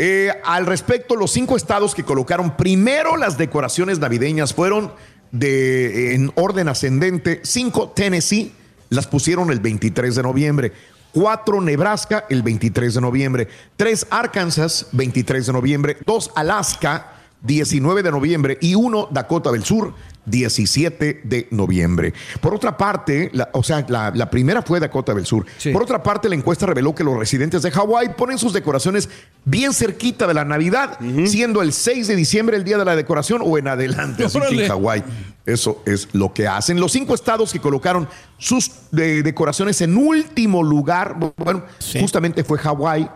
Eh, 0.00 0.32
al 0.44 0.66
respecto, 0.66 1.14
los 1.14 1.30
cinco 1.30 1.56
estados 1.56 1.94
que 1.94 2.02
colocaron 2.02 2.56
primero 2.56 3.16
las 3.16 3.38
decoraciones 3.38 4.00
navideñas 4.00 4.52
fueron 4.52 4.90
de, 5.30 6.16
en 6.16 6.32
orden 6.34 6.66
ascendente. 6.66 7.40
Cinco, 7.44 7.92
Tennessee, 7.94 8.52
las 8.88 9.06
pusieron 9.06 9.52
el 9.52 9.60
23 9.60 10.12
de 10.12 10.22
noviembre. 10.24 10.72
Cuatro, 11.12 11.60
Nebraska, 11.60 12.24
el 12.28 12.42
23 12.42 12.94
de 12.94 13.00
noviembre. 13.00 13.48
Tres, 13.76 14.08
Arkansas, 14.10 14.88
23 14.90 15.46
de 15.46 15.52
noviembre. 15.52 15.96
Dos, 16.04 16.32
Alaska, 16.34 17.12
19 17.42 18.02
de 18.02 18.10
noviembre 18.10 18.58
y 18.60 18.74
uno 18.74 19.08
Dakota 19.10 19.52
del 19.52 19.64
Sur 19.64 19.94
17 20.26 21.22
de 21.24 21.48
noviembre. 21.50 22.12
Por 22.40 22.54
otra 22.54 22.76
parte, 22.76 23.30
la- 23.32 23.48
o 23.52 23.62
sea, 23.62 23.84
la, 23.88 24.10
la 24.14 24.28
primera 24.30 24.62
fue 24.62 24.78
Dakota 24.80 25.14
del 25.14 25.24
Sur. 25.26 25.46
Sí. 25.58 25.70
Por 25.72 25.82
otra 25.82 26.02
parte, 26.02 26.28
la 26.28 26.34
encuesta 26.34 26.66
reveló 26.66 26.94
que 26.94 27.04
los 27.04 27.18
residentes 27.18 27.62
de 27.62 27.70
Hawái 27.70 28.10
ponen 28.16 28.38
sus 28.38 28.52
decoraciones 28.52 29.08
bien 29.44 29.72
cerquita 29.72 30.26
de 30.26 30.34
la 30.34 30.44
Navidad, 30.44 30.98
siendo 31.26 31.62
el 31.62 31.72
6 31.72 32.08
de 32.08 32.16
diciembre 32.16 32.56
el 32.56 32.64
día 32.64 32.78
de 32.78 32.84
la 32.84 32.96
decoración 32.96 33.40
o 33.44 33.56
en 33.58 33.68
adelante. 33.68 34.24
Así 34.24 34.38
que 34.40 34.64
en. 34.64 34.68
Hawái 34.68 35.02
eso 35.46 35.80
es 35.86 36.08
lo 36.12 36.32
que 36.34 36.48
hacen. 36.48 36.80
Los 36.80 36.90
cinco 36.90 37.14
estados 37.14 37.52
que 37.52 37.60
colocaron 37.60 38.08
sus 38.36 38.70
de- 38.90 39.22
decoraciones 39.22 39.80
en 39.80 39.96
último 39.96 40.62
lugar, 40.64 41.16
bueno, 41.36 41.62
Sí. 41.78 42.00
justamente 42.00 42.42
fue 42.42 42.58
Hawái, 42.58 43.08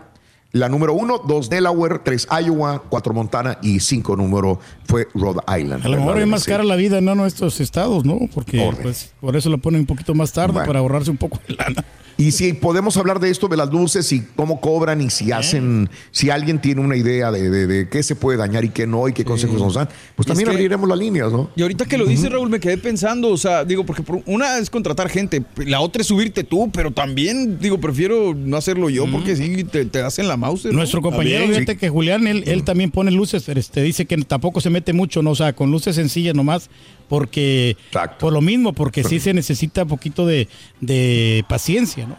La 0.53 0.67
número 0.67 0.93
uno, 0.93 1.17
dos 1.25 1.49
Delaware, 1.49 1.99
tres 2.03 2.27
Iowa, 2.29 2.83
cuatro 2.89 3.13
Montana 3.13 3.57
y 3.61 3.79
cinco 3.79 4.17
número 4.17 4.59
fue 4.85 5.07
Rhode 5.13 5.39
Island. 5.61 5.85
A 5.85 5.89
lo 5.89 5.97
mejor 5.97 6.19
es 6.19 6.27
más 6.27 6.43
cara 6.43 6.63
la 6.65 6.75
vida 6.75 6.97
en 6.97 7.07
estos 7.21 7.61
estados, 7.61 8.03
¿no? 8.03 8.19
Porque 8.33 8.69
pues, 8.81 9.11
por 9.21 9.35
eso 9.37 9.49
lo 9.49 9.59
ponen 9.59 9.81
un 9.81 9.87
poquito 9.87 10.13
más 10.13 10.33
tarde 10.33 10.53
Bueno. 10.53 10.67
para 10.67 10.79
ahorrarse 10.79 11.09
un 11.09 11.17
poco 11.17 11.39
de 11.47 11.55
lana. 11.55 11.85
Y 12.17 12.33
si 12.33 12.53
podemos 12.53 12.97
hablar 12.97 13.19
de 13.19 13.31
esto, 13.31 13.47
de 13.47 13.57
las 13.57 13.71
luces 13.71 14.11
y 14.11 14.21
cómo 14.35 14.61
cobran 14.61 15.01
y 15.01 15.09
si 15.09 15.31
hacen, 15.31 15.89
si 16.11 16.29
alguien 16.29 16.61
tiene 16.61 16.81
una 16.81 16.95
idea 16.95 17.31
de, 17.31 17.49
de- 17.49 17.65
de 17.65 17.89
qué 17.89 18.03
se 18.03 18.15
puede 18.15 18.37
dañar 18.37 18.63
y 18.63 18.69
qué 18.69 18.85
no 18.85 19.07
y 19.07 19.13
qué 19.13 19.25
consejos 19.25 19.59
nos 19.59 19.73
dan, 19.73 19.89
pues 20.15 20.27
Y 20.27 20.29
también 20.29 20.47
es 20.49 20.51
que- 20.51 20.57
abriremos 20.57 20.87
las 20.87 20.99
líneas, 20.99 21.31
¿no? 21.31 21.49
Y 21.55 21.63
ahorita 21.63 21.85
que 21.85 21.97
lo 21.97 22.05
dice 22.05 22.29
Raúl, 22.29 22.49
me 22.49 22.59
quedé 22.59 22.77
pensando, 22.77 23.29
o 23.29 23.37
sea, 23.37 23.65
digo, 23.65 23.85
porque 23.87 24.03
por- 24.03 24.21
una 24.27 24.59
es 24.59 24.69
contratar 24.69 25.09
gente, 25.09 25.43
la 25.65 25.79
otra 25.81 26.01
es 26.01 26.07
subirte 26.09 26.43
tú, 26.43 26.69
pero 26.71 26.91
también, 26.91 27.57
digo, 27.59 27.79
prefiero 27.79 28.35
no 28.35 28.55
hacerlo 28.57 28.89
yo 28.91 29.09
porque 29.09 29.35
sí, 29.35 29.63
te, 29.63 29.85
te 29.85 30.01
hacen 30.01 30.27
la 30.27 30.37
Nuestro 30.71 31.01
compañero, 31.01 31.39
También. 31.41 31.61
fíjate 31.61 31.77
que 31.77 31.89
Julián, 31.89 32.27
él, 32.27 32.43
él 32.47 32.63
también 32.63 32.91
pone 32.91 33.11
luces, 33.11 33.47
este, 33.49 33.81
dice 33.81 34.05
que 34.05 34.17
tampoco 34.17 34.61
se 34.61 34.69
mete 34.69 34.93
mucho, 34.93 35.21
¿no? 35.21 35.31
O 35.31 35.35
sea, 35.35 35.53
con 35.53 35.71
luces 35.71 35.95
sencillas 35.95 36.35
nomás, 36.35 36.69
porque 37.07 37.77
por 38.19 38.33
lo 38.33 38.41
mismo, 38.41 38.73
porque 38.73 39.03
sí 39.03 39.19
se 39.19 39.33
necesita 39.33 39.83
un 39.83 39.89
poquito 39.89 40.25
de, 40.25 40.47
de 40.79 41.45
paciencia, 41.47 42.05
¿no? 42.07 42.17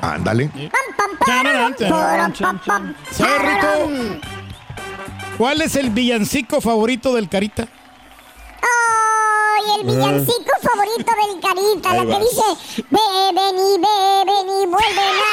Ándale. 0.00 0.50
¿Sabes, 3.10 3.38
Rico? 3.42 4.20
¿Cuál 5.38 5.60
es 5.62 5.76
el 5.76 5.90
villancico 5.90 6.60
favorito 6.60 7.14
del 7.14 7.28
Carita? 7.28 7.68
Ay, 8.62 9.80
el 9.80 9.86
villancico 9.86 10.52
favorito 10.62 11.12
del 11.12 11.40
Carita, 11.40 11.94
la 11.94 12.02
que 12.02 12.08
vas. 12.08 12.20
dice, 12.20 12.82
beben 12.90 13.56
y 13.56 13.78
beben 13.78 14.46
y 14.48 14.66
vuelven. 14.66 15.25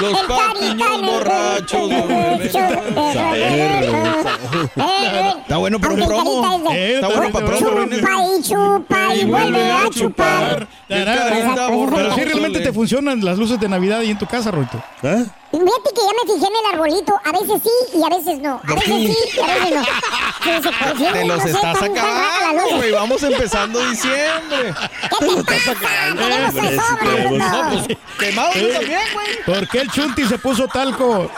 Los 0.00 0.22
el 0.60 0.76
borrachos. 1.06 1.90
Está 4.62 5.56
bueno 5.56 5.78
para 5.80 5.94
un 5.94 6.06
promo. 6.06 6.70
Está 6.72 7.08
bueno 7.08 7.30
para 7.32 7.46
promo. 7.46 7.84
Chupa 7.84 8.10
y 8.38 8.42
chupa 8.42 9.14
y 9.14 9.24
vuelve 9.24 9.70
a 9.70 9.90
chupar. 9.90 10.68
Pero 10.88 12.14
si 12.14 12.24
realmente 12.24 12.60
te 12.60 12.72
funcionan 12.72 13.24
las 13.24 13.38
luces 13.38 13.58
de 13.60 13.68
Navidad 13.68 14.00
ahí 14.00 14.10
en 14.10 14.18
tu 14.18 14.26
casa, 14.26 14.50
Roito. 14.50 14.82
¿Eh? 15.02 15.24
Fíjate 15.50 15.90
que 15.94 16.00
ya 16.00 16.12
me 16.24 16.34
fijé 16.34 16.46
en 16.46 16.56
el 16.56 16.74
arbolito. 16.74 17.12
A 17.24 17.32
veces 17.32 17.62
sí 17.62 17.98
y 17.98 18.02
a 18.02 18.08
veces 18.08 18.40
no. 18.40 18.60
A 18.66 18.74
veces 18.74 18.84
sí 18.86 19.16
y 19.36 19.40
a 19.40 19.46
veces 19.54 19.70
no. 19.74 21.12
Te 21.12 21.24
los 21.24 21.44
estás 21.44 21.80
luz. 21.80 22.74
güey. 22.76 22.92
Vamos 22.92 23.22
empezando 23.22 23.78
diciembre. 23.88 24.74
Tenemos 25.20 26.54
de 26.54 26.76
sobra, 26.76 27.30
No, 27.30 27.84
pues, 27.86 27.98
quemado 28.18 28.50
también, 28.50 29.00
güey. 29.14 29.44
¿Por 29.58 29.68
qué 29.68 29.78
el 29.80 29.90
Chunti 29.90 30.26
se 30.26 30.38
puso 30.38 30.66
talco? 30.66 31.30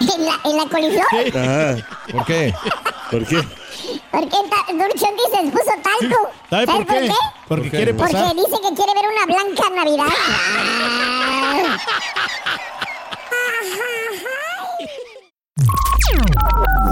¿En 0.00 0.24
la, 0.26 0.40
en 0.44 0.56
la 0.56 0.64
colisión? 0.70 1.06
Ajá. 1.34 1.76
¿Por 2.12 2.24
qué? 2.26 2.54
¿Por 3.10 3.26
qué? 3.26 3.36
¿Por 4.10 4.20
qué 4.28 4.36
ta- 4.50 4.72
Durchon 4.72 5.16
dice 5.16 5.42
se 5.44 5.50
puso 5.50 5.72
talco? 5.82 6.30
¿Sabe 6.50 6.66
por 6.66 6.86
qué? 6.86 7.10
Porque 7.48 7.70
quiere 7.70 7.94
Porque 7.94 8.12
pasar. 8.12 8.34
dice 8.34 8.56
que 8.68 8.74
quiere 8.74 8.92
ver 8.94 9.04
una 9.08 9.26
blanca 9.26 9.70
Navidad. 9.74 10.12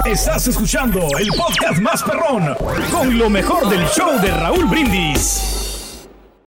Estás 0.05 0.47
escuchando 0.49 1.01
el 1.19 1.29
podcast 1.29 1.79
más 1.81 2.03
perrón 2.03 2.55
con 2.91 3.19
lo 3.19 3.29
mejor 3.29 3.69
del 3.69 3.87
show 3.89 4.19
de 4.21 4.31
Raúl 4.33 4.65
Brindis. 4.67 5.60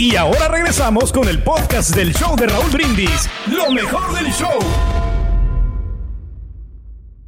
Y 0.00 0.16
ahora 0.16 0.48
regresamos 0.48 1.12
con 1.12 1.28
el 1.28 1.42
podcast 1.42 1.94
del 1.94 2.14
show 2.14 2.34
de 2.34 2.46
Raúl 2.46 2.70
Brindis. 2.70 3.28
Lo 3.54 3.70
mejor 3.70 4.14
del 4.14 4.32
show. 4.32 4.58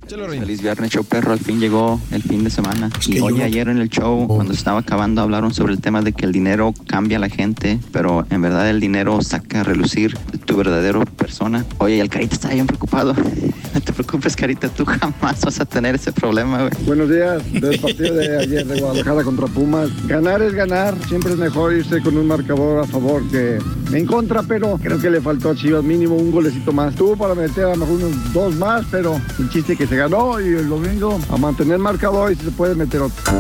Feliz 0.09 0.63
viernes, 0.63 0.91
show 0.91 1.05
perro. 1.05 1.35
Al 1.35 1.39
fin 1.39 1.61
llegó 1.61 2.01
el 2.13 2.23
fin 2.23 2.45
de 2.45 2.49
semana. 2.49 2.89
Y 3.07 3.21
hoy 3.21 3.43
ayer 3.43 3.69
en 3.69 3.77
el 3.77 3.91
show, 3.91 4.27
cuando 4.27 4.55
estaba 4.55 4.81
acabando, 4.81 5.21
hablaron 5.21 5.53
sobre 5.53 5.75
el 5.75 5.83
tema 5.83 6.01
de 6.01 6.15
que 6.15 6.25
el 6.25 6.33
dinero 6.33 6.73
cambia 6.87 7.19
a 7.19 7.21
la 7.21 7.29
gente, 7.29 7.79
pero 7.93 8.25
en 8.31 8.41
verdad 8.41 8.67
el 8.71 8.81
dinero 8.81 9.21
saca 9.21 9.61
a 9.61 9.65
relucir 9.65 10.17
tu 10.47 10.57
verdadero 10.57 11.05
persona. 11.05 11.67
Oye, 11.77 11.97
y 11.97 12.01
el 12.01 12.09
Carita 12.09 12.37
está 12.37 12.49
bien 12.55 12.67
preocupado. 12.67 13.15
No 13.75 13.81
te 13.81 13.93
preocupes, 13.93 14.37
Carita, 14.37 14.69
tú 14.69 14.85
jamás 14.85 15.41
vas 15.41 15.61
a 15.61 15.65
tener 15.65 15.95
ese 15.95 16.13
problema, 16.13 16.63
güey. 16.63 16.73
Buenos 16.85 17.09
días, 17.09 17.43
del 17.53 17.81
partido 17.81 18.15
de 18.15 18.39
ayer 18.39 18.67
de 18.67 18.81
Guadalajara 18.81 19.25
contra 19.25 19.47
Pumas. 19.47 19.91
Ganar 20.07 20.43
es 20.43 20.53
ganar, 20.53 20.95
siempre 21.09 21.33
es 21.33 21.39
mejor 21.39 21.73
irse 21.73 22.01
con 22.03 22.17
un 22.17 22.27
marcador 22.27 22.81
a 22.81 22.87
favor 22.87 23.23
que 23.31 23.59
en 23.93 24.07
contra, 24.07 24.43
pero 24.43 24.79
creo 24.79 25.01
que 25.01 25.11
le 25.11 25.21
faltó 25.21 25.51
a 25.51 25.55
Chivas 25.55 25.83
mínimo 25.83 26.17
un 26.17 26.31
golecito 26.31 26.73
más. 26.73 26.95
Tuvo 26.95 27.17
para 27.17 27.35
meter 27.35 27.65
a 27.65 27.71
lo 27.71 27.77
mejor 27.77 27.97
unos 27.97 28.33
dos 28.33 28.55
más, 28.57 28.85
pero 28.91 29.21
el 29.39 29.49
chiste 29.49 29.77
que 29.77 29.87
se 29.87 29.97
ganó 29.97 30.41
y 30.41 30.49
el 30.49 30.69
domingo 30.69 31.19
a 31.31 31.37
mantener 31.37 31.79
marcador 31.79 32.33
y 32.33 32.37
se 32.37 32.51
puede 32.51 32.75
meter 32.75 33.01
otro. 33.01 33.33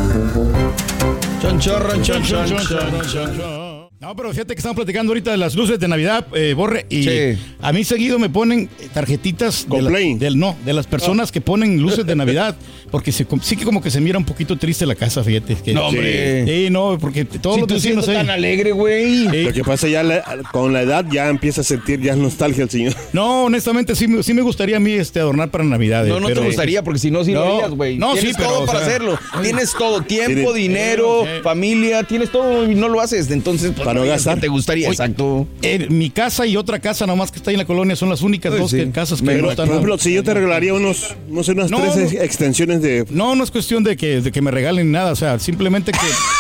Chonchorro, 1.41 2.03
chon, 2.03 2.23
chon, 2.23 2.47
chon. 2.47 3.62
No, 4.03 4.17
pero 4.17 4.33
fíjate 4.33 4.53
que 4.57 4.59
estamos 4.59 4.75
platicando 4.75 5.11
ahorita 5.13 5.31
de 5.31 5.37
las 5.37 5.55
luces 5.55 5.79
de 5.79 5.87
Navidad, 5.87 6.27
eh, 6.35 6.55
Borre, 6.57 6.87
y 6.91 7.05
Sí. 7.05 7.39
a 7.61 7.73
mí 7.73 7.85
seguido 7.85 8.19
me 8.19 8.29
ponen 8.29 8.69
tarjetitas 8.93 9.65
de, 9.71 9.81
la- 9.81 9.91
del 10.19 10.37
no, 10.41 10.57
de 10.65 10.73
las 10.73 10.89
personas 10.89 11.31
que 11.31 11.41
ponen 11.41 11.81
luces 11.81 12.05
de 12.05 12.17
Navidad, 12.17 12.57
porque 12.91 13.13
se- 13.13 13.25
sí 13.43 13.55
que 13.57 13.65
como 13.65 13.81
que 13.81 13.93
se 13.93 14.01
mira 14.01 14.19
un 14.19 14.25
poquito 14.25 14.59
triste 14.59 14.87
la 14.87 14.97
casa, 14.97 15.23
fíjate. 15.23 15.55
que- 15.55 15.73
No, 15.73 15.87
hombre. 15.87 16.45
Sí, 16.47 16.69
no, 16.69 16.99
porque 17.01 17.25
todos 17.25 17.55
Si 17.55 17.61
los 17.61 17.69
vecinos 17.69 18.09
ahí- 18.09 18.17
tan 18.17 18.31
alegre, 18.31 18.73
güey. 18.73 19.45
Lo 19.45 19.53
que 19.53 19.63
pasa 19.63 19.87
ya 19.87 20.03
la- 20.03 20.25
con 20.51 20.73
la 20.73 20.83
edad 20.83 21.07
ya 21.09 21.29
empieza 21.29 21.61
a 21.61 21.65
sentir 21.65 22.01
ya 22.01 22.17
nostalgia 22.17 22.65
el 22.65 22.71
señor. 22.71 22.97
No, 23.13 23.45
honestamente 23.45 23.95
sí, 23.95 24.09
me- 24.09 24.25
sí 24.25 24.35
me 24.35 24.43
gustaría 24.43 24.79
a 24.79 24.81
mí 24.81 24.91
este, 24.95 25.21
adornar 25.21 25.53
para 25.53 25.63
Navidad. 25.63 26.07
No, 26.07 26.19
no 26.19 26.27
te 26.29 26.41
gustaría, 26.41 26.83
porque 26.83 26.99
si 26.99 27.13
no, 27.13 27.23
si 27.23 27.35
lo 27.35 27.45
harías, 27.45 27.71
güey. 27.71 27.99
No, 27.99 28.15
tienes 28.15 28.31
sí, 28.33 28.37
pero, 28.37 28.49
todo 28.51 28.63
o 28.63 28.67
para 28.67 28.81
sea, 28.81 28.89
hacerlo. 28.89 29.17
oye. 29.39 29.45
Tienes 29.45 29.73
todo, 29.79 30.03
tiempo, 30.03 30.53
Tienes- 30.53 30.55
dinero, 30.55 31.25
Eh, 31.25 31.37
sí. 31.37 31.43
familia, 31.45 32.03
tienes 32.03 32.33
todo 32.33 32.69
y 32.69 32.75
no 32.75 32.89
lo 32.89 33.01
haces. 33.01 33.31
Entonces, 33.31 33.71
pues, 33.77 33.92
Para 33.93 34.05
no 34.05 34.11
gastar. 34.11 34.41
Te 34.41 34.49
gustaría, 34.49 34.89
Oye, 34.89 34.95
exacto. 34.95 35.47
eh, 35.63 35.87
mi 35.91 36.11
casa 36.11 36.47
y 36.47 36.57
otra 36.57 36.79
casa 36.81 37.07
nomás 37.07 37.31
que 37.31 37.39
está 37.39 37.51
ahí 37.51 37.55
en 37.55 37.59
la 37.61 37.65
colonia 37.67 37.97
son 37.97 38.09
las 38.09 38.23
únicas 38.23 38.57
dos 38.57 38.71
sí. 38.71 38.79
que- 38.79 38.91
casas 38.91 39.21
que 39.21 39.27
Pero, 39.27 39.43
no 39.45 39.51
están. 39.51 39.67
por 39.67 39.75
ejemplo, 39.77 39.99
si 39.99 40.13
yo 40.15 40.23
te 40.23 40.35
regalaría 40.35 40.75
unos, 40.75 41.15
no 41.29 41.43
sé, 41.43 41.53
unas 41.53 41.71
No, 41.71 41.81
tres 41.81 42.13
extensiones 42.15 42.83
de... 42.83 43.05
No, 43.11 43.35
no 43.35 43.45
es 43.45 43.51
cuestión 43.51 43.85
de 43.85 43.97
que, 43.97 44.21
de 44.21 44.33
que 44.33 44.41
me 44.43 44.51
regalen 44.51 44.91
nada, 44.93 45.13
o 45.13 45.17
sea, 45.17 45.39
simplemente 45.39 45.93
que 45.93 45.99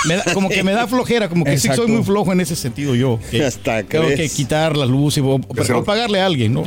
me 0.08 0.16
da- 0.16 0.24
como 0.34 0.48
que 0.48 0.62
me 0.62 0.72
da 0.72 0.86
flojera, 0.86 1.28
como 1.28 1.44
que 1.44 1.52
Exacto. 1.52 1.82
sí 1.82 1.86
soy 1.88 1.96
muy 1.96 2.04
flojo 2.04 2.32
en 2.32 2.40
ese 2.40 2.56
sentido 2.56 2.94
yo. 2.94 3.18
que 3.30 3.44
Hasta 3.52 3.82
tengo 3.82 4.08
que 4.08 4.28
quitar 4.28 4.76
las 4.76 4.88
luces 4.88 5.22
o, 5.22 5.34
o- 5.36 5.38
o 5.78 5.84
pagarle 5.84 6.20
a 6.20 6.26
alguien, 6.26 6.52
¿no? 6.54 6.64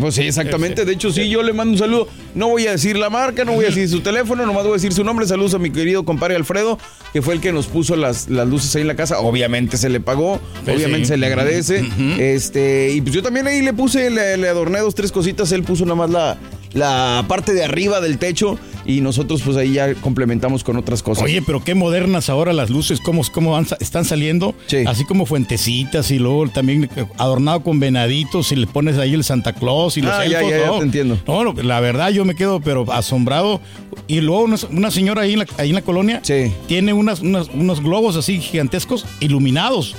Pues 0.00 0.14
sí, 0.14 0.22
exactamente. 0.22 0.84
De 0.84 0.92
hecho, 0.92 1.10
sí, 1.12 1.28
yo 1.28 1.42
le 1.42 1.52
mando 1.52 1.72
un 1.72 1.78
saludo. 1.78 2.08
No 2.34 2.48
voy 2.48 2.66
a 2.66 2.72
decir 2.72 2.96
la 2.96 3.10
marca, 3.10 3.44
no 3.44 3.52
voy 3.52 3.64
a 3.64 3.68
decir 3.68 3.88
su 3.88 4.00
teléfono, 4.00 4.44
nomás 4.46 4.62
voy 4.64 4.72
a 4.72 4.74
decir 4.74 4.92
su 4.92 5.04
nombre. 5.04 5.26
Saludos 5.26 5.54
a 5.54 5.58
mi 5.58 5.70
querido 5.70 6.04
compadre 6.04 6.36
Alfredo, 6.36 6.78
que 7.12 7.22
fue 7.22 7.34
el 7.34 7.40
que 7.40 7.52
nos 7.52 7.66
puso 7.66 7.96
las, 7.96 8.28
las 8.28 8.46
luces 8.48 8.74
ahí 8.76 8.82
en 8.82 8.88
la 8.88 8.96
casa. 8.96 9.18
Obviamente 9.20 9.76
se 9.76 9.88
le 9.88 10.00
pagó, 10.08 10.40
obviamente 10.62 11.00
sí. 11.00 11.04
se 11.06 11.16
le 11.18 11.26
agradece. 11.26 11.84
Este, 12.18 12.92
y 12.92 13.02
pues 13.02 13.14
yo 13.14 13.22
también 13.22 13.46
ahí 13.46 13.60
le 13.60 13.74
puse, 13.74 14.08
le, 14.08 14.38
le 14.38 14.48
adorné 14.48 14.78
dos, 14.78 14.94
tres 14.94 15.12
cositas. 15.12 15.52
Él 15.52 15.64
puso 15.64 15.84
nada 15.84 15.96
más 15.96 16.08
la, 16.08 16.38
la 16.74 17.24
parte 17.28 17.52
de 17.54 17.64
arriba 17.64 18.00
del 18.00 18.18
techo 18.18 18.58
y 18.84 19.00
nosotros 19.00 19.42
pues 19.44 19.56
ahí 19.56 19.72
ya 19.74 19.94
complementamos 19.94 20.64
con 20.64 20.76
otras 20.76 21.02
cosas. 21.02 21.24
Oye, 21.24 21.42
pero 21.42 21.62
qué 21.62 21.74
modernas 21.74 22.28
ahora 22.30 22.52
las 22.52 22.70
luces, 22.70 23.00
cómo, 23.00 23.22
cómo 23.32 23.52
van 23.52 23.66
están 23.80 24.04
saliendo, 24.04 24.54
así 24.86 25.04
como 25.04 25.26
fuentecitas 25.26 26.10
y 26.10 26.18
luego 26.18 26.48
también 26.48 26.84
eh, 26.96 27.04
adornado 27.18 27.62
con 27.62 27.80
venaditos 27.80 28.50
y 28.52 28.56
le 28.56 28.66
pones 28.66 28.96
ahí 28.98 29.14
el 29.14 29.24
Santa 29.24 29.52
Claus 29.52 29.96
y 29.96 30.02
los 30.02 30.12
Ah, 30.12 30.24
ya, 30.26 30.38
elfos, 30.38 30.50
ya, 30.50 30.58
ya 30.60 30.66
no. 30.66 30.78
te 30.78 30.84
entiendo. 30.84 31.18
No, 31.26 31.44
no, 31.44 31.62
la 31.62 31.80
verdad 31.80 32.10
yo 32.10 32.24
me 32.24 32.34
quedo 32.34 32.60
pero 32.60 32.90
asombrado. 32.92 33.60
Y 34.06 34.20
luego 34.20 34.42
una, 34.44 34.56
una 34.70 34.90
señora 34.90 35.22
ahí 35.22 35.32
en 35.34 35.40
la, 35.40 35.46
ahí 35.58 35.68
en 35.70 35.74
la 35.74 35.82
colonia 35.82 36.22
tiene 36.66 36.92
unas, 36.92 37.20
unas- 37.20 37.48
unos 37.52 37.82
globos 37.82 38.16
así 38.16 38.40
gigantescos 38.40 39.04
iluminados, 39.20 39.94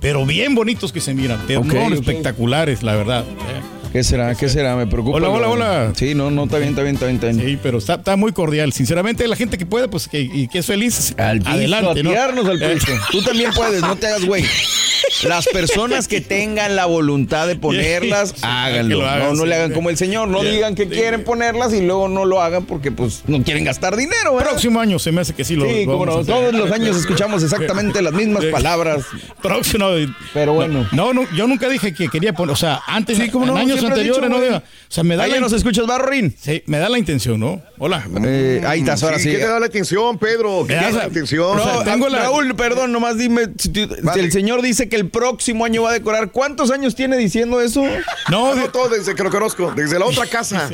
pero 0.00 0.24
bien 0.26 0.54
bonitos 0.54 0.92
que 0.92 1.00
se 1.00 1.12
miran, 1.14 1.40
pero 1.46 1.60
Ok, 1.60 1.66
no, 1.66 1.94
espectaculares, 1.94 2.82
la 2.82 2.94
verdad. 2.94 3.24
eh. 3.24 3.77
¿Qué 3.92 4.04
será? 4.04 4.34
¿Qué 4.34 4.48
será? 4.50 4.76
Me 4.76 4.86
preocupa. 4.86 5.16
Hola, 5.16 5.30
hola, 5.30 5.48
hola. 5.48 5.92
Sí, 5.96 6.14
no, 6.14 6.30
no, 6.30 6.44
está 6.44 6.58
bien, 6.58 6.70
está 6.70 6.82
bien, 6.82 6.94
está 6.96 7.06
bien. 7.06 7.16
Está 7.16 7.28
bien. 7.28 7.40
Sí, 7.46 7.58
pero 7.62 7.78
está, 7.78 7.94
está 7.94 8.16
muy 8.16 8.32
cordial. 8.32 8.72
Sinceramente, 8.72 9.26
la 9.26 9.34
gente 9.36 9.56
que 9.56 9.64
puede, 9.64 9.88
pues 9.88 10.08
que, 10.08 10.20
y 10.20 10.46
que 10.48 10.58
es 10.58 10.66
feliz, 10.66 11.14
Al 11.16 11.38
piso, 11.38 11.50
adelante, 11.50 12.02
¿no? 12.02 12.10
al 12.10 12.62
Eh, 12.62 12.74
piso. 12.74 12.92
Tú 13.10 13.22
también 13.22 13.50
puedes, 13.54 13.80
no 13.80 13.96
te 13.96 14.06
hagas 14.08 14.24
güey. 14.26 14.44
Las 15.26 15.46
personas 15.48 16.06
que 16.06 16.20
tengan 16.20 16.76
la 16.76 16.84
voluntad 16.84 17.46
de 17.46 17.56
ponerlas, 17.56 18.34
háganlo. 18.42 19.06
hagan, 19.08 19.28
no, 19.28 19.34
no 19.34 19.42
sí. 19.44 19.48
le 19.48 19.54
hagan 19.54 19.72
como 19.72 19.88
el 19.90 19.96
señor, 19.96 20.28
no 20.28 20.42
digan 20.42 20.74
que 20.74 20.86
quieren 20.86 21.24
ponerlas 21.24 21.72
y 21.72 21.80
luego 21.80 22.08
no 22.08 22.24
lo 22.26 22.42
hagan 22.42 22.66
porque 22.66 22.92
pues 22.92 23.22
no 23.26 23.42
quieren 23.42 23.64
gastar 23.64 23.96
dinero, 23.96 24.34
¿verdad? 24.36 24.50
Próximo 24.50 24.80
año 24.80 24.98
se 24.98 25.10
me 25.12 25.22
hace 25.22 25.34
que 25.34 25.44
sí 25.44 25.56
lo 25.56 25.64
Sí, 25.64 25.86
como 25.86 26.04
no, 26.04 26.24
todos 26.24 26.52
los 26.52 26.70
años 26.70 26.96
escuchamos 26.96 27.42
exactamente 27.42 28.02
las 28.02 28.12
mismas 28.12 28.44
palabras. 28.46 29.04
Próximo. 29.42 29.86
Pero 30.34 30.52
bueno. 30.52 30.86
No, 30.92 31.12
no, 31.14 31.22
yo 31.34 31.46
nunca 31.46 31.68
dije 31.68 31.94
que 31.94 32.08
quería 32.08 32.32
poner, 32.34 32.52
o 32.52 32.56
sea, 32.56 32.82
antes, 32.86 33.16
Sí, 33.16 33.30
cómo 33.30 33.46
en 33.46 33.54
no, 33.54 33.56
años 33.58 33.77
has 33.86 33.90
anteriores, 33.92 34.22
dicho, 34.30 34.50
no 34.50 34.56
o 34.56 34.62
sea, 34.88 35.04
me 35.04 35.16
da 35.16 35.24
Ahí 35.24 35.30
la 35.30 35.36
ya 35.36 35.40
nos 35.40 35.52
escuchas, 35.52 35.86
Barrorín. 35.86 36.34
Sí, 36.40 36.62
me 36.66 36.78
da 36.78 36.88
la 36.88 36.98
intención, 36.98 37.38
¿no? 37.40 37.62
Hola. 37.78 38.06
Eh, 38.24 38.62
ahí 38.66 38.80
estás, 38.80 39.02
ahora 39.02 39.18
sí. 39.18 39.30
¿Qué 39.30 39.38
te 39.38 39.46
da 39.46 39.60
la 39.60 39.66
atención, 39.66 40.18
Pedro? 40.18 40.64
¿Qué 40.66 40.74
te 40.74 40.80
da 40.80 40.90
la? 40.90 41.08
No, 41.08 41.52
O 41.52 41.62
sea, 41.62 41.84
tengo 41.84 42.08
la- 42.08 42.18
Raúl, 42.20 42.54
perdón, 42.56 42.92
nomás 42.92 43.18
dime, 43.18 43.42
si, 43.58 43.68
tú- 43.70 43.88
si 43.94 44.00
Vale. 44.02 44.22
el 44.22 44.32
señor 44.32 44.62
dice 44.62 44.88
que 44.88 44.96
el 44.96 45.08
próximo 45.10 45.64
año 45.64 45.82
va 45.82 45.90
a 45.90 45.92
decorar, 45.92 46.30
¿cuántos 46.32 46.70
años 46.70 46.94
tiene 46.94 47.16
diciendo 47.16 47.60
eso? 47.60 47.82
No, 48.30 48.48
No, 48.48 48.54
de- 48.54 48.62
no, 48.62 48.68
todo 48.70 48.88
desde 48.88 49.14
que 49.14 49.22
lo 49.22 49.30
conozco, 49.30 49.72
desde 49.76 49.98
la 49.98 50.06
otra 50.06 50.26
casa. 50.30 50.70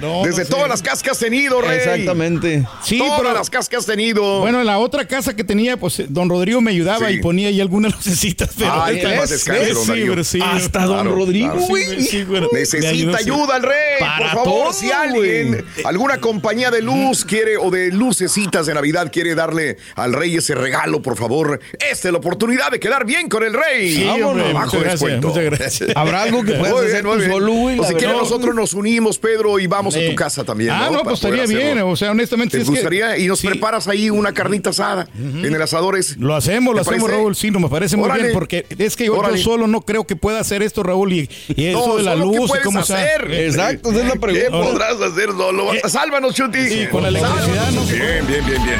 No, 0.00 0.22
desde 0.24 0.40
no 0.40 0.44
sé. 0.46 0.50
todas 0.50 0.68
las 0.68 0.82
casas 0.82 1.02
que 1.02 1.10
has 1.10 1.18
tenido, 1.18 1.60
Rey. 1.60 1.76
Exactamente. 1.78 2.66
Sí, 2.82 2.98
todas 2.98 3.20
pero 3.20 3.32
las 3.32 3.50
casas 3.50 3.68
que 3.68 3.76
has 3.76 3.86
tenido. 3.86 4.40
bueno, 4.40 4.60
en 4.60 4.66
la 4.66 4.78
otra 4.78 5.06
casa 5.06 5.34
que 5.36 5.44
tenía, 5.44 5.76
pues 5.76 6.00
eh, 6.00 6.06
don 6.08 6.28
Rodrigo 6.28 6.60
me 6.60 6.70
ayudaba 6.72 7.08
Sí. 7.08 7.14
y 7.14 7.18
ponía 7.20 7.48
ahí 7.48 7.60
algunas 7.60 7.92
lucecitas, 7.96 8.50
pero 8.58 8.70
paz 8.74 9.30
descanse, 9.30 9.74
Sí, 9.74 10.00
don 10.06 10.24
sí, 10.24 10.38
Hasta 10.42 10.84
don 10.84 11.06
Rodrigo, 11.08 11.52
claro. 11.52 11.66
güey. 11.68 12.24
Bueno, 12.24 12.48
Necesita 12.52 13.18
ayuda 13.18 13.56
al 13.56 13.62
rey, 13.62 13.74
Para 14.00 14.16
por 14.18 14.26
favor. 14.28 14.44
todo, 14.64 14.72
si 14.72 14.90
alguien, 14.90 15.48
güey. 15.48 15.64
alguna 15.84 16.20
compañía 16.20 16.70
de 16.70 16.82
luz 16.82 17.24
quiere 17.24 17.56
o 17.56 17.70
de 17.70 17.92
lucecitas 17.92 18.66
de 18.66 18.74
Navidad 18.74 19.10
quiere 19.12 19.34
darle 19.34 19.76
al 19.94 20.12
rey 20.12 20.36
ese 20.36 20.54
regalo, 20.54 21.02
por 21.02 21.16
favor, 21.16 21.60
esta 21.78 22.08
es 22.08 22.12
la 22.12 22.18
oportunidad 22.18 22.70
de 22.70 22.80
quedar 22.80 23.04
bien 23.06 23.28
con 23.28 23.42
el 23.44 23.52
rey. 23.54 23.94
Sí, 23.96 24.08
hombre, 24.22 24.52
Bajo 24.52 24.66
muchas 24.66 24.80
gracias, 24.80 25.00
descuento. 25.00 25.28
muchas 25.28 25.44
gracias. 25.44 25.90
¿Habrá 25.94 26.22
algo 26.22 26.42
que 26.42 26.52
puedas 26.54 26.86
hacer 26.86 27.02
tú 27.02 27.20
solo, 27.20 27.52
güey? 27.52 27.78
Si 27.84 27.94
verdad. 27.94 28.12
nosotros 28.14 28.54
nos 28.54 28.74
unimos, 28.74 29.18
Pedro, 29.18 29.58
y 29.58 29.66
vamos 29.66 29.83
a 29.94 29.98
Eh, 29.98 30.10
tu 30.10 30.14
casa 30.16 30.44
también. 30.44 30.70
Ah, 30.70 30.84
no, 30.86 30.90
Para 30.92 31.02
pues 31.04 31.14
estaría 31.16 31.44
hacerlo. 31.44 31.62
bien, 31.62 31.78
o 31.80 31.96
sea, 31.96 32.10
honestamente. 32.12 32.56
¿Te 32.56 32.62
es 32.62 32.68
que- 32.68 32.74
gustaría? 32.74 33.18
y 33.18 33.26
nos 33.26 33.40
sí, 33.40 33.48
preparas 33.48 33.88
ahí 33.88 34.10
una 34.10 34.32
carnita 34.32 34.70
asada 34.70 35.08
en 35.18 35.44
el 35.54 35.60
asador 35.62 35.96
ese. 35.98 36.16
Lo 36.18 36.34
hacemos, 36.34 36.74
lo 36.74 36.82
¿Te 36.82 36.88
hacemos, 36.88 37.02
parece? 37.08 37.18
Raúl. 37.22 37.36
Sí, 37.36 37.50
no 37.50 37.60
me 37.60 37.68
parece 37.68 37.96
muy 37.96 38.10
bien, 38.10 38.30
porque 38.32 38.66
es 38.78 38.96
que 38.96 39.06
yo, 39.06 39.20
solo 39.36 39.66
no 39.66 39.80
creo 39.82 40.04
que 40.06 40.16
pueda 40.16 40.40
hacer 40.40 40.62
esto, 40.62 40.82
Raúl, 40.82 41.12
y, 41.12 41.28
y 41.56 41.66
eso 41.66 41.86
No, 41.88 41.96
de 41.96 42.02
la 42.04 42.12
¿qué 42.14 42.18
luz 42.20 42.50
y 42.58 42.62
cómo 42.62 42.82
se 42.84 42.94
hacer? 42.94 43.32
Exacto, 43.32 43.90
esa 43.90 44.00
es 44.00 44.06
la 44.06 44.12
¿Qué 44.14 44.18
pregunta. 44.20 44.50
podrás 44.70 45.00
hacer 45.00 45.30
solo? 45.30 45.74
Eh, 45.74 45.82
Sálvanos, 45.88 46.34
Chuti. 46.34 46.64
sí, 46.68 46.86
con 46.90 47.02
la 47.02 47.08
electricidad, 47.08 47.70
¿no? 47.72 47.84
Bien, 47.84 48.26
bien, 48.26 48.46
bien, 48.46 48.62
bien. 48.64 48.78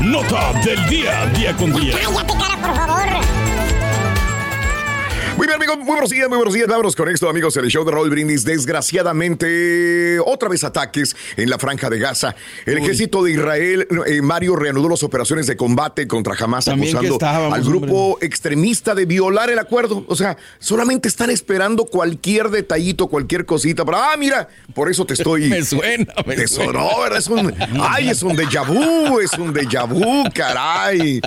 Nota 0.12 0.52
del 0.64 0.88
día, 0.88 1.26
día 1.36 1.56
con 1.56 1.72
día. 1.72 1.96
Cállate, 2.02 2.32
cara, 2.38 2.56
por 2.60 2.74
favor. 2.74 3.61
Muy 5.42 5.48
bien, 5.48 5.56
amigos, 5.56 5.78
muy 5.78 5.86
buenos 5.86 6.10
días, 6.10 6.28
muy 6.28 6.36
buenos 6.36 6.54
días. 6.54 6.68
Vámonos 6.68 6.94
con 6.94 7.08
esto, 7.08 7.28
amigos, 7.28 7.56
el 7.56 7.66
show 7.66 7.84
de 7.84 7.90
Raúl 7.90 8.10
Brindis. 8.10 8.44
Desgraciadamente, 8.44 10.20
otra 10.20 10.48
vez 10.48 10.62
ataques 10.62 11.16
en 11.36 11.50
la 11.50 11.58
franja 11.58 11.90
de 11.90 11.98
Gaza. 11.98 12.36
El 12.64 12.78
ejército 12.78 13.24
de 13.24 13.32
Israel, 13.32 13.88
eh, 14.06 14.22
Mario, 14.22 14.54
reanudó 14.54 14.88
las 14.88 15.02
operaciones 15.02 15.48
de 15.48 15.56
combate 15.56 16.06
contra 16.06 16.36
Hamas, 16.38 16.66
También 16.66 16.96
acusando 16.96 17.52
al 17.52 17.64
grupo 17.64 18.18
extremista 18.20 18.94
de 18.94 19.04
violar 19.04 19.50
el 19.50 19.58
acuerdo. 19.58 20.04
O 20.06 20.14
sea, 20.14 20.36
solamente 20.60 21.08
están 21.08 21.28
esperando 21.28 21.86
cualquier 21.86 22.48
detallito, 22.48 23.08
cualquier 23.08 23.44
cosita 23.44 23.84
para, 23.84 24.12
ah, 24.12 24.16
mira, 24.16 24.48
por 24.76 24.92
eso 24.92 25.04
te 25.06 25.14
estoy... 25.14 25.48
Me 25.50 25.64
suena, 25.64 26.14
me 26.24 26.36
Te 26.36 26.46
suena. 26.46 26.72
sonó, 26.72 27.00
¿verdad? 27.00 27.18
Es 27.18 27.26
un, 27.26 27.52
ay, 27.80 28.10
es 28.10 28.22
un 28.22 28.36
déjà 28.36 28.64
vu, 28.64 29.18
es 29.18 29.32
un 29.32 29.52
déjà 29.52 29.88
vu, 29.88 30.22
caray. 30.32 31.20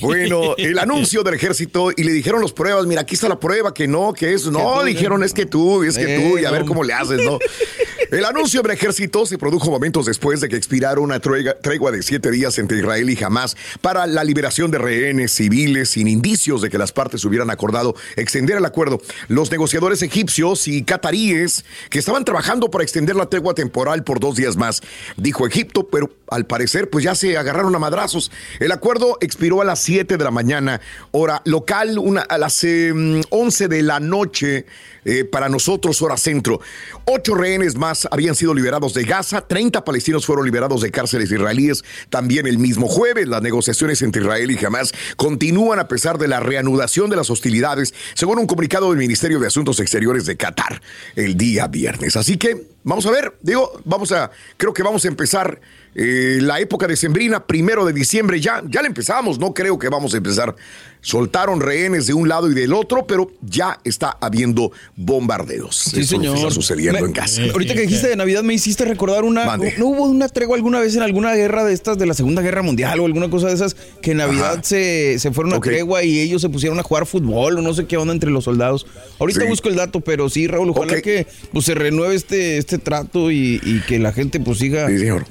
Bueno, 0.00 0.54
el 0.56 0.78
anuncio 0.78 1.22
del 1.22 1.34
ejército 1.34 1.90
y 1.94 2.04
le 2.04 2.12
dijeron 2.12 2.40
los 2.40 2.54
pruebas, 2.54 2.86
mira, 2.86 3.02
aquí 3.02 3.16
está 3.16 3.28
la 3.28 3.38
prueba, 3.38 3.49
que 3.74 3.86
no, 3.86 4.12
que 4.12 4.34
es, 4.34 4.46
no, 4.46 4.82
dijeron 4.84 5.22
es 5.22 5.32
que 5.32 5.46
tú, 5.46 5.82
es 5.82 5.96
que 5.96 6.16
tú, 6.16 6.38
y 6.38 6.44
a 6.44 6.50
ver 6.50 6.64
cómo 6.64 6.82
le 6.82 6.92
haces, 6.92 7.20
¿no? 7.24 7.38
El 8.10 8.24
anuncio 8.24 8.62
del 8.62 8.72
ejército 8.72 9.24
se 9.24 9.38
produjo 9.38 9.70
momentos 9.70 10.04
después 10.04 10.40
de 10.40 10.48
que 10.48 10.56
expirara 10.56 10.98
una 10.98 11.20
tregua, 11.20 11.92
de 11.92 12.02
siete 12.02 12.32
días 12.32 12.58
entre 12.58 12.78
Israel 12.78 13.08
y 13.08 13.22
Hamas 13.22 13.56
para 13.80 14.08
la 14.08 14.24
liberación 14.24 14.72
de 14.72 14.78
rehenes 14.78 15.30
civiles 15.30 15.90
sin 15.90 16.08
indicios 16.08 16.60
de 16.60 16.70
que 16.70 16.78
las 16.78 16.90
partes 16.90 17.24
hubieran 17.24 17.50
acordado 17.50 17.94
extender 18.16 18.56
el 18.56 18.64
acuerdo. 18.64 19.00
Los 19.28 19.52
negociadores 19.52 20.02
egipcios 20.02 20.66
y 20.66 20.82
cataríes 20.82 21.64
que 21.88 22.00
estaban 22.00 22.24
trabajando 22.24 22.68
para 22.68 22.82
extender 22.82 23.14
la 23.14 23.26
tregua 23.26 23.54
temporal 23.54 24.02
por 24.02 24.18
dos 24.18 24.34
días 24.34 24.56
más, 24.56 24.82
dijo 25.16 25.46
Egipto, 25.46 25.86
pero 25.86 26.10
al 26.26 26.46
parecer 26.46 26.90
pues 26.90 27.04
ya 27.04 27.14
se 27.14 27.38
agarraron 27.38 27.76
a 27.76 27.78
madrazos. 27.78 28.32
El 28.58 28.72
acuerdo 28.72 29.18
expiró 29.20 29.60
a 29.60 29.64
las 29.64 29.78
7 29.82 30.16
de 30.16 30.24
la 30.24 30.32
mañana, 30.32 30.80
hora 31.12 31.42
local, 31.44 31.96
a 32.28 32.38
las 32.38 32.64
eh, 32.64 32.92
11 33.30 33.68
de 33.68 33.82
la 33.82 34.00
noche 34.00 34.66
eh, 35.04 35.24
para 35.24 35.48
nosotros, 35.48 36.02
hora 36.02 36.16
centro. 36.16 36.60
Ocho 37.04 37.34
rehenes 37.34 37.76
más 37.76 37.99
habían 38.10 38.34
sido 38.34 38.54
liberados 38.54 38.94
de 38.94 39.04
Gaza, 39.04 39.40
30 39.40 39.84
palestinos 39.84 40.26
fueron 40.26 40.44
liberados 40.44 40.82
de 40.82 40.90
cárceles 40.90 41.30
israelíes 41.30 41.84
también 42.08 42.46
el 42.46 42.58
mismo 42.58 42.88
jueves. 42.88 43.28
Las 43.28 43.42
negociaciones 43.42 44.02
entre 44.02 44.22
Israel 44.22 44.50
y 44.50 44.64
Hamas 44.64 44.92
continúan 45.16 45.78
a 45.78 45.88
pesar 45.88 46.18
de 46.18 46.28
la 46.28 46.40
reanudación 46.40 47.10
de 47.10 47.16
las 47.16 47.30
hostilidades, 47.30 47.94
según 48.14 48.38
un 48.38 48.46
comunicado 48.46 48.90
del 48.90 48.98
Ministerio 48.98 49.38
de 49.38 49.46
Asuntos 49.46 49.80
Exteriores 49.80 50.26
de 50.26 50.36
Qatar 50.36 50.80
el 51.16 51.36
día 51.36 51.66
viernes. 51.66 52.16
Así 52.16 52.36
que 52.36 52.66
vamos 52.84 53.06
a 53.06 53.10
ver, 53.10 53.36
digo, 53.42 53.80
vamos 53.84 54.12
a, 54.12 54.30
creo 54.56 54.72
que 54.72 54.82
vamos 54.82 55.04
a 55.04 55.08
empezar 55.08 55.60
eh, 55.94 56.38
la 56.40 56.60
época 56.60 56.86
decembrina, 56.86 57.46
primero 57.46 57.84
de 57.84 57.92
diciembre 57.92 58.40
ya, 58.40 58.62
ya 58.68 58.80
le 58.82 58.88
empezamos, 58.88 59.38
no 59.38 59.52
creo 59.54 59.78
que 59.78 59.88
vamos 59.88 60.14
a 60.14 60.18
empezar. 60.18 60.54
Soltaron 61.02 61.60
rehenes 61.62 62.06
de 62.06 62.12
un 62.12 62.28
lado 62.28 62.50
y 62.50 62.54
del 62.54 62.74
otro, 62.74 63.06
pero 63.06 63.30
ya 63.40 63.80
está 63.84 64.18
habiendo 64.20 64.70
bombardeos. 64.96 65.74
Sí, 65.76 66.00
Eso 66.00 66.16
señor. 66.16 66.36
está 66.36 66.50
sucediendo 66.50 67.00
Me- 67.00 67.06
en 67.06 67.12
Gaza. 67.14 67.40
Ahorita 67.52 67.72
que 67.72 67.80
dijiste 67.82 68.08
de 68.08 68.16
Navidad 68.16 68.42
me 68.42 68.52
hiciste 68.52 68.84
recordar 68.84 69.24
una. 69.24 69.46
Mande. 69.46 69.74
¿No 69.78 69.86
hubo 69.86 70.04
una 70.04 70.28
tregua 70.28 70.56
alguna 70.56 70.78
vez 70.78 70.94
en 70.96 71.02
alguna 71.02 71.34
guerra 71.34 71.64
de 71.64 71.72
estas 71.72 71.96
de 71.96 72.04
la 72.04 72.12
Segunda 72.12 72.42
Guerra 72.42 72.60
Mundial 72.60 73.00
o 73.00 73.06
alguna 73.06 73.30
cosa 73.30 73.48
de 73.48 73.54
esas 73.54 73.74
que 74.02 74.10
en 74.10 74.18
Navidad 74.18 74.62
se, 74.62 75.18
se 75.18 75.32
fueron 75.32 75.54
a 75.54 75.56
Ok. 75.56 75.64
tregua 75.64 76.04
y 76.04 76.20
ellos 76.20 76.42
se 76.42 76.50
pusieron 76.50 76.78
a 76.78 76.82
jugar 76.82 77.06
fútbol 77.06 77.56
o 77.58 77.62
no 77.62 77.72
sé 77.72 77.86
qué 77.86 77.96
onda 77.96 78.12
entre 78.12 78.30
los 78.30 78.44
soldados? 78.44 78.86
Ahorita 79.18 79.40
Sí. 79.40 79.46
busco 79.46 79.70
el 79.70 79.76
dato, 79.76 80.02
pero 80.02 80.28
sí, 80.28 80.46
Raúl, 80.48 80.68
ojalá 80.68 80.92
Ok. 80.92 81.00
que 81.00 81.26
pues, 81.50 81.64
se 81.64 81.74
renueve 81.74 82.14
este, 82.14 82.58
este 82.58 82.76
trato 82.76 83.30
y, 83.30 83.58
y 83.64 83.80
que 83.88 83.98
la 83.98 84.12
gente 84.12 84.38
pues 84.38 84.58
siga 84.58 84.86
Sí, 84.88 84.98
señor. 84.98 85.24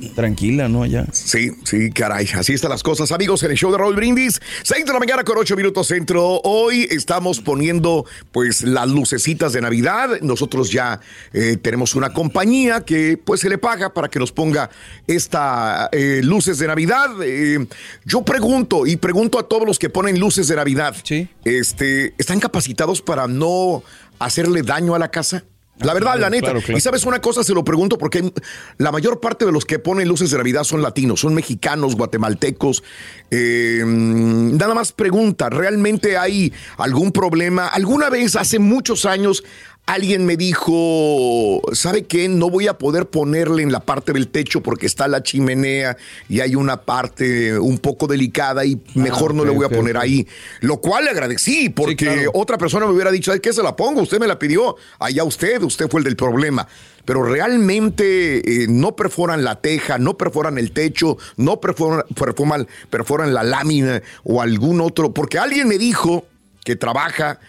Tranquila, 0.49 0.67
¿no? 0.69 0.83
Allá. 0.83 1.05
Sí, 1.11 1.51
sí, 1.63 1.91
caray, 1.91 2.27
así 2.35 2.53
están 2.53 2.71
las 2.71 2.83
cosas. 2.83 3.11
Amigos, 3.11 3.43
en 3.43 3.51
el 3.51 3.57
show 3.57 3.71
de 3.71 3.77
Raúl 3.77 3.95
Brindis, 3.95 4.39
6 4.63 4.85
de 4.85 4.93
la 4.93 4.99
mañana 4.99 5.23
con 5.23 5.37
8 5.37 5.55
minutos 5.55 5.87
centro. 5.87 6.41
Hoy 6.43 6.87
estamos 6.89 7.39
poniendo 7.39 8.05
pues 8.31 8.63
las 8.63 8.87
lucecitas 8.89 9.53
de 9.53 9.61
Navidad. 9.61 10.19
Nosotros 10.21 10.71
ya 10.71 10.99
eh, 11.33 11.57
tenemos 11.61 11.95
una 11.95 12.11
compañía 12.13 12.81
que 12.81 13.17
pues 13.23 13.41
se 13.41 13.49
le 13.49 13.57
paga 13.57 13.93
para 13.93 14.07
que 14.09 14.19
nos 14.19 14.31
ponga 14.31 14.69
esta 15.07 15.89
eh, 15.91 16.21
luces 16.23 16.57
de 16.57 16.67
Navidad. 16.67 17.09
Eh, 17.23 17.65
yo 18.05 18.23
pregunto 18.23 18.85
y 18.87 18.97
pregunto 18.97 19.39
a 19.39 19.47
todos 19.47 19.65
los 19.67 19.77
que 19.79 19.89
ponen 19.89 20.19
luces 20.19 20.47
de 20.47 20.55
Navidad, 20.55 20.95
Sí. 21.03 21.27
este, 21.45 22.13
¿están 22.17 22.39
capacitados 22.39 23.01
para 23.01 23.27
no 23.27 23.83
hacerle 24.19 24.63
daño 24.63 24.95
a 24.95 24.99
la 24.99 25.09
casa? 25.11 25.43
La 25.79 25.93
verdad, 25.93 26.11
claro, 26.11 26.21
la 26.21 26.29
neta. 26.29 26.45
claro, 26.47 26.61
claro. 26.61 26.77
Y 26.77 26.81
sabes 26.81 27.05
una 27.05 27.21
cosa, 27.21 27.43
se 27.43 27.53
lo 27.53 27.63
pregunto 27.63 27.97
porque 27.97 28.33
la 28.77 28.91
mayor 28.91 29.19
parte 29.19 29.45
de 29.45 29.51
los 29.51 29.65
que 29.65 29.79
ponen 29.79 30.07
luces 30.07 30.31
de 30.31 30.37
Navidad 30.37 30.63
son 30.63 30.81
latinos, 30.81 31.21
son 31.21 31.33
mexicanos, 31.33 31.95
guatemaltecos. 31.95 32.83
Eh, 33.31 33.83
nada 33.85 34.73
más 34.73 34.91
pregunta, 34.91 35.49
¿realmente 35.49 36.17
hay 36.17 36.53
algún 36.77 37.11
problema? 37.11 37.67
¿Alguna 37.67 38.09
vez, 38.09 38.35
hace 38.35 38.59
muchos 38.59 39.05
años, 39.05 39.43
alguien 39.89 40.23
me 40.23 40.37
dijo, 40.37 41.61
¿sabe 41.73 42.03
qué? 42.03 42.29
No 42.29 42.51
voy 42.51 42.67
a 42.67 42.77
poder 42.77 43.07
ponerle 43.07 43.63
en 43.63 43.71
la 43.71 43.79
parte 43.79 44.13
del 44.13 44.27
techo 44.27 44.61
porque 44.61 44.85
está 44.85 45.07
la 45.07 45.23
chimenea 45.23 45.97
y 46.27 46.41
hay 46.41 46.53
una 46.53 46.81
parte 46.83 47.57
un 47.57 47.79
poco 47.79 48.05
delicada 48.05 48.65
y 48.65 48.79
mejor 48.93 49.33
no 49.33 49.43
le 49.43 49.51
voy 49.51 49.65
a 49.65 49.69
poner 49.69 49.97
ahí? 49.97 50.27
Lo 50.61 50.77
cual 50.77 51.05
le 51.05 51.09
agradecí 51.09 51.69
porque 51.69 52.05
claro. 52.05 52.31
otra 52.35 52.59
persona 52.59 52.85
me 52.85 52.93
hubiera 52.93 53.09
dicho, 53.09 53.31
¿sabes 53.31 53.41
qué? 53.41 53.51
Se 53.51 53.63
la 53.63 53.75
pongo, 53.75 54.01
usted 54.01 54.19
me 54.19 54.27
la 54.27 54.37
pidió, 54.37 54.75
allá 54.99 55.23
usted, 55.23 55.63
usted 55.63 55.89
fue 55.89 56.01
el 56.01 56.03
del 56.03 56.15
problema. 56.15 56.67
Pero 57.05 57.23
realmente 57.23 58.63
eh, 58.63 58.67
no 58.69 58.95
perforan 58.95 59.43
la 59.43 59.59
teja, 59.59 59.97
no 59.97 60.17
perforan 60.17 60.59
el 60.59 60.71
techo, 60.71 61.17
no 61.35 61.59
perforan, 61.59 62.03
perforan, 62.13 62.67
perforan 62.91 63.33
la 63.33 63.41
lámina 63.41 64.03
o 64.23 64.39
algún 64.39 64.81
otro, 64.81 65.15
porque 65.15 65.39
alguien 65.39 65.67
me 65.67 65.79
dijo 65.79 66.27
que 66.63 66.75
trabaja 66.75 67.39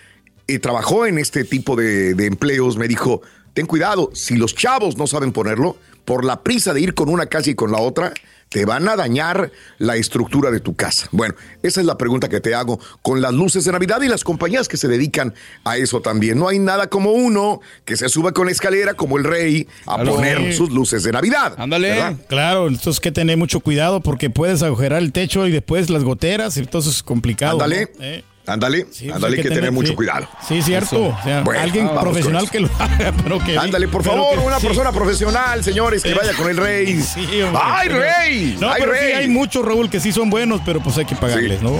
trabajó 0.59 1.07
en 1.07 1.19
este 1.19 1.45
tipo 1.45 1.77
de, 1.77 2.15
de 2.15 2.27
empleos, 2.27 2.77
me 2.77 2.89
dijo, 2.89 3.23
ten 3.55 3.67
cuidado, 3.67 4.11
si 4.15 4.37
los 4.37 4.55
chavos 4.55 4.97
no 4.97 5.07
saben 5.07 5.33
ponerlo, 5.33 5.77
por 6.05 6.25
la 6.25 6.43
prisa 6.43 6.75
de 6.75 6.81
ir 6.81 6.95
con 6.95 7.09
una 7.09 7.27
casa 7.27 7.51
y 7.51 7.55
con 7.55 7.71
la 7.71 7.79
otra, 7.79 8.13
te 8.49 8.65
van 8.65 8.89
a 8.89 8.97
dañar 8.97 9.53
la 9.79 9.95
estructura 9.95 10.51
de 10.51 10.59
tu 10.59 10.75
casa. 10.75 11.07
Bueno, 11.13 11.37
esa 11.63 11.81
es 11.81 11.87
la 11.87 11.97
pregunta 11.97 12.29
que 12.29 12.41
te 12.41 12.53
hago 12.53 12.81
con 13.01 13.21
las 13.21 13.33
luces 13.33 13.65
de 13.65 13.71
Navidad 13.71 14.03
y 14.03 14.09
las 14.09 14.25
compañías 14.25 14.67
que 14.67 14.77
se 14.77 14.89
dedican 14.89 15.35
a 15.63 15.77
eso 15.77 16.01
también. 16.01 16.37
No 16.37 16.49
hay 16.49 16.59
nada 16.59 16.89
como 16.89 17.13
uno 17.13 17.61
que 17.85 17.97
se 17.97 18.09
suba 18.09 18.33
con 18.33 18.49
escalera 18.49 18.95
como 18.95 19.19
el 19.19 19.25
rey 19.25 19.69
a 19.87 19.97
Claro. 19.97 20.17
poner 20.17 20.53
sus 20.53 20.71
luces 20.71 21.05
de 21.05 21.13
Navidad. 21.13 21.55
¿verdad? 21.69 22.17
Claro, 22.29 22.67
entonces 22.67 22.99
que 22.99 23.13
tener 23.13 23.37
mucho 23.37 23.61
cuidado 23.61 24.01
porque 24.01 24.31
puedes 24.31 24.65
agujerar 24.65 25.01
el 25.01 25.13
techo 25.13 25.47
y 25.47 25.53
después 25.53 25.89
las 25.89 26.03
goteras, 26.03 26.57
y 26.57 26.61
entonces 26.61 26.97
es 26.97 27.03
complicado. 27.05 27.53
Ándale. 27.53 27.89
¿no? 27.99 28.05
Eh. 28.05 28.25
Ándale, 28.51 28.87
pues 28.87 29.03
ándale, 29.13 29.37
hay 29.37 29.43
que 29.43 29.51
tener 29.51 29.73
mucho 29.73 29.91
sí. 29.91 29.95
cuidado. 29.95 30.27
Sí, 30.47 30.61
cierto. 30.63 30.97
Eso. 30.97 31.17
O 31.19 31.23
sea, 31.23 31.43
Bueno, 31.43 31.61
alguien 31.61 31.89
profesional 31.89 32.51
que 32.51 32.61
lo 32.61 32.69
haga, 32.79 33.13
pero 33.23 33.39
que. 33.39 33.57
Ándale, 33.59 33.89
por 33.89 34.03
favor, 34.03 34.39
que- 34.39 34.47
una 34.47 34.59
sí. 34.59 34.67
persona 34.67 34.93
profesional, 34.93 35.63
señores, 35.65 36.03
que 36.03 36.15
vaya 36.15 36.33
con 36.35 36.49
el 36.51 36.57
rey. 36.57 37.01
Sí, 37.15 37.43
hombre. 37.43 37.63
¡Ay, 37.65 37.89
rey! 37.89 38.57
No, 38.61 38.69
¡Ay, 38.71 38.77
pero 38.81 38.93
rey! 38.93 39.07
sí 39.07 39.13
hay 39.13 39.29
muchos, 39.29 39.65
Raúl, 39.65 39.89
que 39.91 40.01
sí 40.01 40.13
son 40.13 40.31
buenos, 40.31 40.61
pero 40.65 40.81
pues 40.81 40.97
hay 40.99 41.05
que 41.05 41.17
pagarles, 41.17 41.63
¿no? 41.63 41.73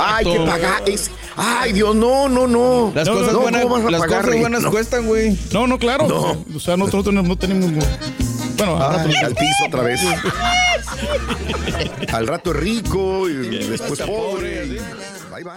Ay, 0.00 0.24
que 0.24 0.38
pagar. 0.40 0.82
es- 0.86 1.10
Ay, 1.36 1.72
Dios, 1.72 1.94
no, 1.96 2.28
no, 2.28 2.46
no. 2.46 2.92
Las 2.94 3.08
No, 3.08 3.14
cosas 3.14 3.32
no, 3.32 3.40
buenas, 3.40 3.62
¿cómo 3.62 3.74
vas 3.76 3.86
a 3.86 3.90
las 3.90 4.00
pagar, 4.02 4.24
cosas 4.26 4.40
buenas 4.40 4.62
No. 4.62 4.70
cuestan, 4.70 5.06
güey. 5.06 5.36
No, 5.52 5.66
no, 5.66 5.78
claro. 5.78 6.06
No. 6.06 6.44
O 6.54 6.60
sea, 6.60 6.76
nosotros 6.76 7.12
no, 7.14 7.22
no 7.22 7.36
tenemos. 7.36 7.70
Bueno, 8.58 8.76
ahora 8.76 9.00
Ay, 9.02 9.08
tenemos- 9.08 9.24
al 9.24 9.34
piso 9.34 9.64
otra 9.66 9.82
vez. 9.82 10.00
Al 12.12 12.26
rato 12.26 12.52
rico 12.52 13.28
y 13.28 13.34
después 13.66 14.00
pobre. 14.02 14.78
Ahí 15.34 15.42
va. 15.42 15.56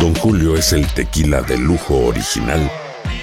Don 0.00 0.14
Julio 0.14 0.56
es 0.56 0.72
el 0.72 0.86
tequila 0.94 1.42
de 1.42 1.58
lujo 1.58 2.06
original, 2.06 2.70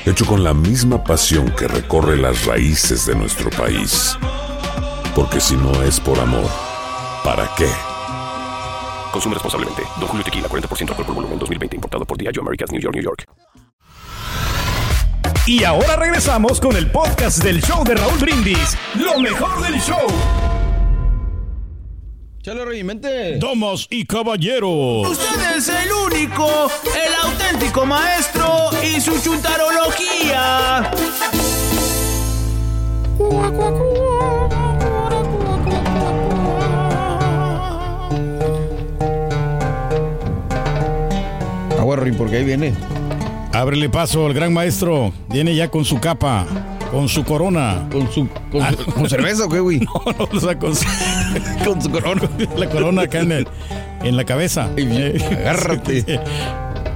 hecho 0.06 0.28
con 0.28 0.44
la 0.44 0.54
misma 0.54 1.04
pasión 1.04 1.50
que 1.58 1.68
recorre 1.68 2.18
las 2.18 2.46
raíces 2.46 3.08
de 3.08 3.16
nuestro 3.16 3.50
país. 3.50 4.16
Porque 5.16 5.40
si 5.40 5.56
no 5.56 5.82
es 5.82 6.00
por 6.00 6.20
amor, 6.20 6.48
¿para 7.24 7.50
qué? 7.58 7.68
Consume 9.12 9.34
responsablemente. 9.34 9.82
Don 10.00 10.08
Julio 10.08 10.24
Tequila, 10.24 10.48
40% 10.48 10.90
alcohol 10.90 11.06
por 11.08 11.16
volumen, 11.16 11.40
2020. 11.40 11.78
Importado 11.78 12.06
por 12.06 12.16
Diageo 12.16 12.44
Americas, 12.44 12.72
New 12.72 12.80
York, 12.80 12.94
New 12.94 13.04
York. 13.04 13.26
Y 15.48 15.64
ahora 15.64 15.96
regresamos 15.96 16.62
con 16.62 16.76
el 16.76 16.92
podcast 16.92 17.44
del 17.44 17.60
show 17.64 17.84
de 17.84 17.96
Raúl 17.96 18.20
Brindis. 18.20 18.78
Lo 18.94 19.18
mejor 19.20 19.64
del 19.64 19.82
show. 19.82 20.08
Chale, 22.48 22.64
rey, 22.64 22.82
mente. 22.82 23.40
Damas 23.40 23.88
y 23.90 24.06
caballeros. 24.06 25.06
Usted 25.06 25.58
es 25.58 25.68
el 25.68 25.92
único, 25.92 26.48
el 26.96 27.30
auténtico 27.30 27.86
maestro 27.86 28.70
y 28.82 29.02
su 29.02 29.22
chuntarología. 29.22 30.90
Agua, 41.78 41.98
rey, 41.98 42.14
porque 42.14 42.38
ahí 42.38 42.46
viene. 42.46 42.74
Ábrele 43.52 43.90
paso 43.90 44.26
al 44.26 44.34
gran 44.34 44.54
maestro. 44.54 45.12
Viene 45.28 45.54
ya 45.54 45.68
con 45.68 45.84
su 45.84 46.00
capa, 46.00 46.48
con 46.92 47.10
su 47.10 47.26
corona. 47.26 47.90
¿Con 47.92 48.10
su 48.10 48.30
con, 48.52 48.74
con 48.94 49.10
cerveza 49.10 49.44
o 49.44 49.50
qué, 49.50 49.60
güey? 49.60 49.80
No, 49.86 50.02
no, 50.18 50.30
o 50.32 50.40
sea, 50.40 50.58
con 50.58 50.74
con 51.66 51.82
su 51.82 51.90
corona. 51.92 52.22
La 52.56 52.70
corona 52.70 53.02
acá 53.04 53.20
en, 53.20 53.32
el- 53.32 53.48
en 54.04 54.16
la 54.18 54.24
cabeza. 54.24 54.70
Eh, 54.78 55.18
Agárrate. 55.40 56.00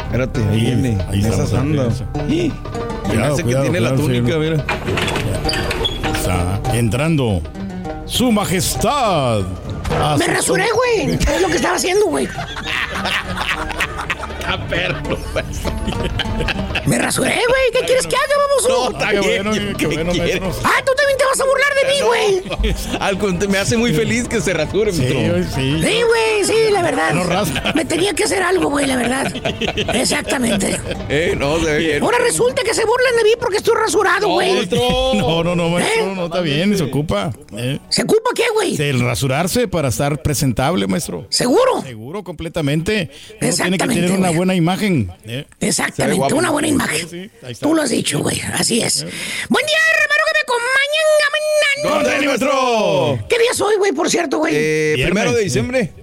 Espérate, 0.05 0.41
ahí 0.49 0.59
viene. 0.61 0.97
ahí 1.09 1.19
En 1.19 1.25
estamos, 1.25 1.47
esas 1.49 1.59
anda. 1.59 1.87
ahí 2.27 2.51
Y 3.13 3.15
me 3.17 3.23
hace 3.23 3.37
que 3.37 3.43
cuidado, 3.43 3.63
tiene 3.63 3.79
la 3.79 3.89
cuidado, 3.91 4.07
túnica, 4.07 4.33
sí. 4.33 4.39
mira. 4.39 4.65
Está 6.13 6.61
entrando. 6.77 7.41
Su 8.05 8.31
majestad. 8.31 9.41
Me 10.17 10.25
su- 10.25 10.31
rasuré, 10.31 10.65
güey. 10.73 11.13
Es 11.35 11.41
lo 11.41 11.47
que 11.47 11.55
estaba 11.55 11.75
haciendo, 11.75 12.05
güey. 12.07 12.27
Ah, 14.47 14.57
perro. 14.69 15.17
Me 16.85 16.97
rasuré, 16.97 17.29
güey. 17.47 17.61
¿Qué 17.73 17.85
quieres 17.85 18.07
que 18.07 18.15
haga, 18.15 18.25
baboso? 18.37 18.69
No, 18.91 18.97
está 18.97 19.11
Qué 19.11 19.19
bien. 19.19 19.43
bueno, 19.43 19.51
qué 19.53 19.73
¿qué 19.77 19.85
bueno, 19.87 20.11
quieres? 20.11 20.41
maestro. 20.41 20.61
Ah, 20.69 20.81
tú 20.85 20.91
vas 21.31 21.39
a 21.41 21.45
burlar 21.45 21.73
de 21.81 21.87
mí, 21.91 22.01
güey. 23.33 23.47
Me 23.51 23.57
hace 23.57 23.77
muy 23.77 23.93
feliz 23.93 24.27
que 24.27 24.41
se 24.41 24.53
rasure, 24.53 24.91
Sí, 24.91 25.01
maestro. 25.01 25.43
sí. 25.55 25.81
Sí, 25.81 26.01
güey, 26.03 26.43
sí, 26.45 26.71
la 26.71 26.81
verdad. 26.81 27.13
No 27.13 27.23
rasca. 27.23 27.73
Me 27.75 27.85
tenía 27.85 28.13
que 28.13 28.23
hacer 28.25 28.41
algo, 28.43 28.69
güey, 28.69 28.85
la 28.87 28.95
verdad. 28.97 29.33
Exactamente. 29.95 30.79
Eh, 31.09 31.35
no, 31.37 31.59
se 31.59 31.65
ve 31.65 31.77
bien. 31.79 32.03
Ahora 32.03 32.17
resulta 32.19 32.63
que 32.63 32.73
se 32.73 32.85
burlan 32.85 33.15
de 33.17 33.23
mí 33.23 33.29
porque 33.39 33.57
estoy 33.57 33.75
rasurado, 33.75 34.27
güey. 34.29 34.67
No, 35.15 35.43
no, 35.43 35.55
no, 35.55 35.69
maestro, 35.69 36.11
¿Eh? 36.11 36.13
no 36.15 36.25
está 36.25 36.41
bien, 36.41 36.77
se 36.77 36.83
ocupa. 36.83 37.31
eh. 37.57 37.79
¿Se 37.89 38.03
ocupa 38.03 38.31
qué, 38.35 38.43
güey? 38.53 38.81
El 38.81 38.99
rasurarse 39.01 39.67
para 39.67 39.89
estar 39.89 40.21
presentable, 40.21 40.87
maestro. 40.87 41.25
¿Seguro? 41.29 41.81
Seguro, 41.83 42.23
completamente. 42.23 43.09
Uno 43.11 43.17
tiene 43.17 43.39
que 43.39 43.47
Exactamente, 43.47 43.95
tener 43.95 44.11
una 44.11 44.27
güey. 44.29 44.37
buena 44.37 44.55
imagen. 44.55 45.11
eh. 45.25 45.45
Exactamente, 45.59 46.17
guapo. 46.17 46.35
una 46.35 46.49
buena 46.51 46.67
imagen. 46.67 47.07
Sí. 47.09 47.29
Tú 47.59 47.73
lo 47.73 47.81
has 47.81 47.89
dicho, 47.89 48.19
güey. 48.19 48.41
Así 48.53 48.81
es. 48.81 49.05
Buen 49.49 49.65
día, 49.65 49.77
hermano, 51.83 52.03
que 52.03 52.03
me 52.03 52.03
acompañan. 52.03 52.03
¡Con 52.03 52.03
Dani, 52.03 52.27
maestro! 52.27 53.19
¿Qué 53.29 53.37
día 53.39 53.49
es 53.51 53.61
hoy, 53.61 53.75
güey, 53.77 53.91
por 53.91 54.09
cierto, 54.09 54.37
güey? 54.39 54.53
Eh, 54.55 54.95
primero 55.03 55.31
de 55.33 55.43
diciembre. 55.43 55.93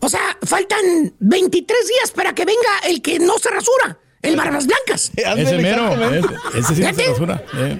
O 0.00 0.08
sea, 0.08 0.36
faltan 0.44 1.14
23 1.18 1.88
días 1.88 2.10
para 2.10 2.34
que 2.34 2.44
venga 2.44 2.78
el 2.86 3.00
que 3.00 3.18
no 3.18 3.38
se 3.38 3.50
rasura. 3.50 3.98
El 4.22 4.36
Barbas 4.36 4.66
Blancas. 4.66 5.10
Ese 5.16 5.58
mero, 5.58 5.92
ese, 6.10 6.58
ese 6.58 6.74
sí 6.74 6.80
no 6.82 6.94
se 6.94 7.06
rasura. 7.08 7.44
eh. 7.58 7.78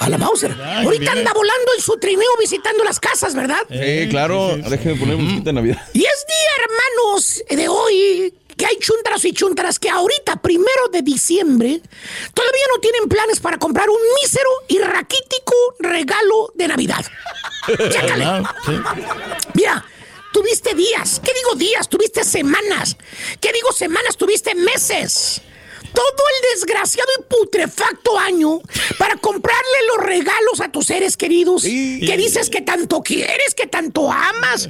A 0.00 0.08
la 0.08 0.16
Mauser. 0.16 0.52
Ay, 0.62 0.84
Ahorita 0.84 1.00
viene. 1.12 1.18
anda 1.20 1.32
volando 1.32 1.72
en 1.76 1.82
su 1.82 1.98
trineo 1.98 2.28
visitando 2.38 2.84
las 2.84 3.00
casas, 3.00 3.34
¿verdad? 3.34 3.58
Sí, 3.68 4.08
claro. 4.10 4.56
Déjeme 4.56 4.94
poner 4.94 5.16
musiquita 5.16 5.46
de 5.46 5.52
Navidad. 5.54 5.82
Y 5.92 5.98
es 6.04 6.24
día, 6.26 6.64
hermanos, 6.64 7.42
de 7.50 7.68
hoy 7.68 8.34
que 8.58 8.66
hay 8.66 8.76
chuntaras 8.78 9.24
y 9.24 9.32
chuntaras 9.32 9.78
que 9.78 9.88
ahorita, 9.88 10.42
primero 10.42 10.88
de 10.90 11.00
diciembre, 11.02 11.80
todavía 12.34 12.64
no 12.74 12.80
tienen 12.80 13.08
planes 13.08 13.40
para 13.40 13.56
comprar 13.56 13.88
un 13.88 14.00
mísero 14.20 14.50
y 14.66 14.78
raquítico 14.80 15.54
regalo 15.78 16.52
de 16.54 16.68
Navidad. 16.68 17.04
Chécale. 17.68 18.24
Ah. 18.24 18.54
Mira, 19.54 19.86
tuviste 20.32 20.74
días. 20.74 21.20
¿Qué 21.24 21.32
digo 21.34 21.54
días? 21.54 21.88
Tuviste 21.88 22.24
semanas. 22.24 22.96
¿Qué 23.40 23.52
digo 23.52 23.72
semanas? 23.72 24.16
Tuviste 24.16 24.54
meses. 24.56 25.40
Todo 25.94 26.24
el 26.36 26.54
desgraciado 26.54 27.08
y 27.18 27.22
putrefacto 27.22 28.18
año 28.18 28.60
para 28.98 29.16
comprarle 29.16 29.86
los 29.86 30.04
regalos 30.04 30.60
a 30.60 30.70
tus 30.70 30.86
seres 30.86 31.16
queridos 31.16 31.62
que 31.62 32.16
dices 32.16 32.50
que 32.50 32.60
tanto 32.60 33.02
quieres, 33.02 33.54
que 33.54 33.68
tanto 33.68 34.10
amas. 34.10 34.68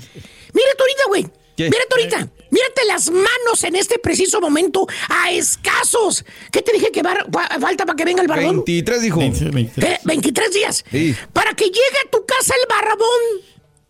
Mírate 0.52 0.82
ahorita, 0.82 1.04
güey. 1.08 1.26
¿Qué? 1.58 1.64
Mírate 1.64 1.88
ahorita. 1.96 2.28
Mírate 2.50 2.84
las 2.86 3.10
manos 3.10 3.64
en 3.64 3.74
este 3.74 3.98
preciso 3.98 4.40
momento 4.40 4.86
a 5.08 5.32
escasos. 5.32 6.24
¿Qué 6.52 6.62
te 6.62 6.72
dije 6.72 6.92
que 6.92 7.02
va- 7.02 7.26
va- 7.36 7.48
falta 7.60 7.84
para 7.84 7.96
que 7.96 8.04
venga 8.04 8.22
el 8.22 8.28
barbón? 8.28 8.58
23 8.64 9.02
dijo. 9.02 9.18
20, 9.18 9.44
23. 9.50 9.92
Eh, 9.92 10.00
23 10.04 10.52
días. 10.54 10.84
Sí. 10.90 11.16
Para 11.32 11.54
que 11.54 11.64
llegue 11.64 11.98
a 12.06 12.10
tu 12.10 12.24
casa 12.24 12.54
el 12.54 12.68
barrabón. 12.68 13.20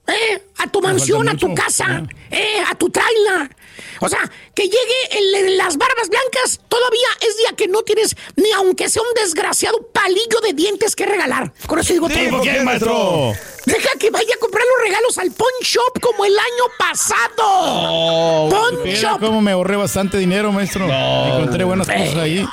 ¿eh? 0.09 0.43
A 0.57 0.67
tu 0.73 0.81
mansión, 0.81 1.29
a 1.29 1.37
tu 1.37 1.55
casa. 1.55 2.03
¿eh? 2.31 2.63
A 2.67 2.75
tu 2.75 2.89
trailer. 2.89 3.55
O 4.01 4.09
sea, 4.09 4.19
que 4.55 4.65
llegue 4.65 4.79
el- 5.13 5.35
el- 5.35 5.57
las 5.57 5.77
barbas 5.77 6.09
blancas. 6.09 6.61
Todavía 6.69 7.09
es 7.21 7.37
día 7.39 7.53
que 7.57 7.69
no 7.69 7.83
tienes 7.83 8.17
ni 8.37 8.51
aunque 8.53 8.89
sea 8.89 9.03
un 9.03 9.15
desgraciado 9.15 9.79
palillo 9.93 10.41
de 10.43 10.53
dientes 10.53 10.95
que 10.97 11.07
regalar. 11.07 11.53
Con 11.67 11.79
eso 11.79 11.93
digo 11.93 12.09
Sí, 12.09 12.15
todo. 12.29 12.39
¿por 12.39 12.43
qué, 12.43 12.61
maestro? 12.63 13.33
Deja 13.67 13.91
que 13.99 14.11
vaya 14.11 14.35
a 14.35 14.39
comprar 14.39 14.65
los 14.77 14.87
regalos 14.89 15.19
al 15.19 15.31
Pawn 15.31 15.51
Shop 15.63 16.01
como 16.01 16.25
el 16.25 16.39
año 16.39 16.65
pasado. 16.79 18.49
Pawn 18.51 18.83
Mira 18.83 18.97
Shop. 19.13 19.21
cómo 19.21 19.41
me 19.41 19.51
ahorré 19.53 19.77
bastante 19.77 20.17
dinero, 20.19 20.53
maestro. 20.53 20.87
Encontré 20.87 21.65
buenas 21.65 21.87
cosas 21.87 22.17
ahí. 22.17 22.47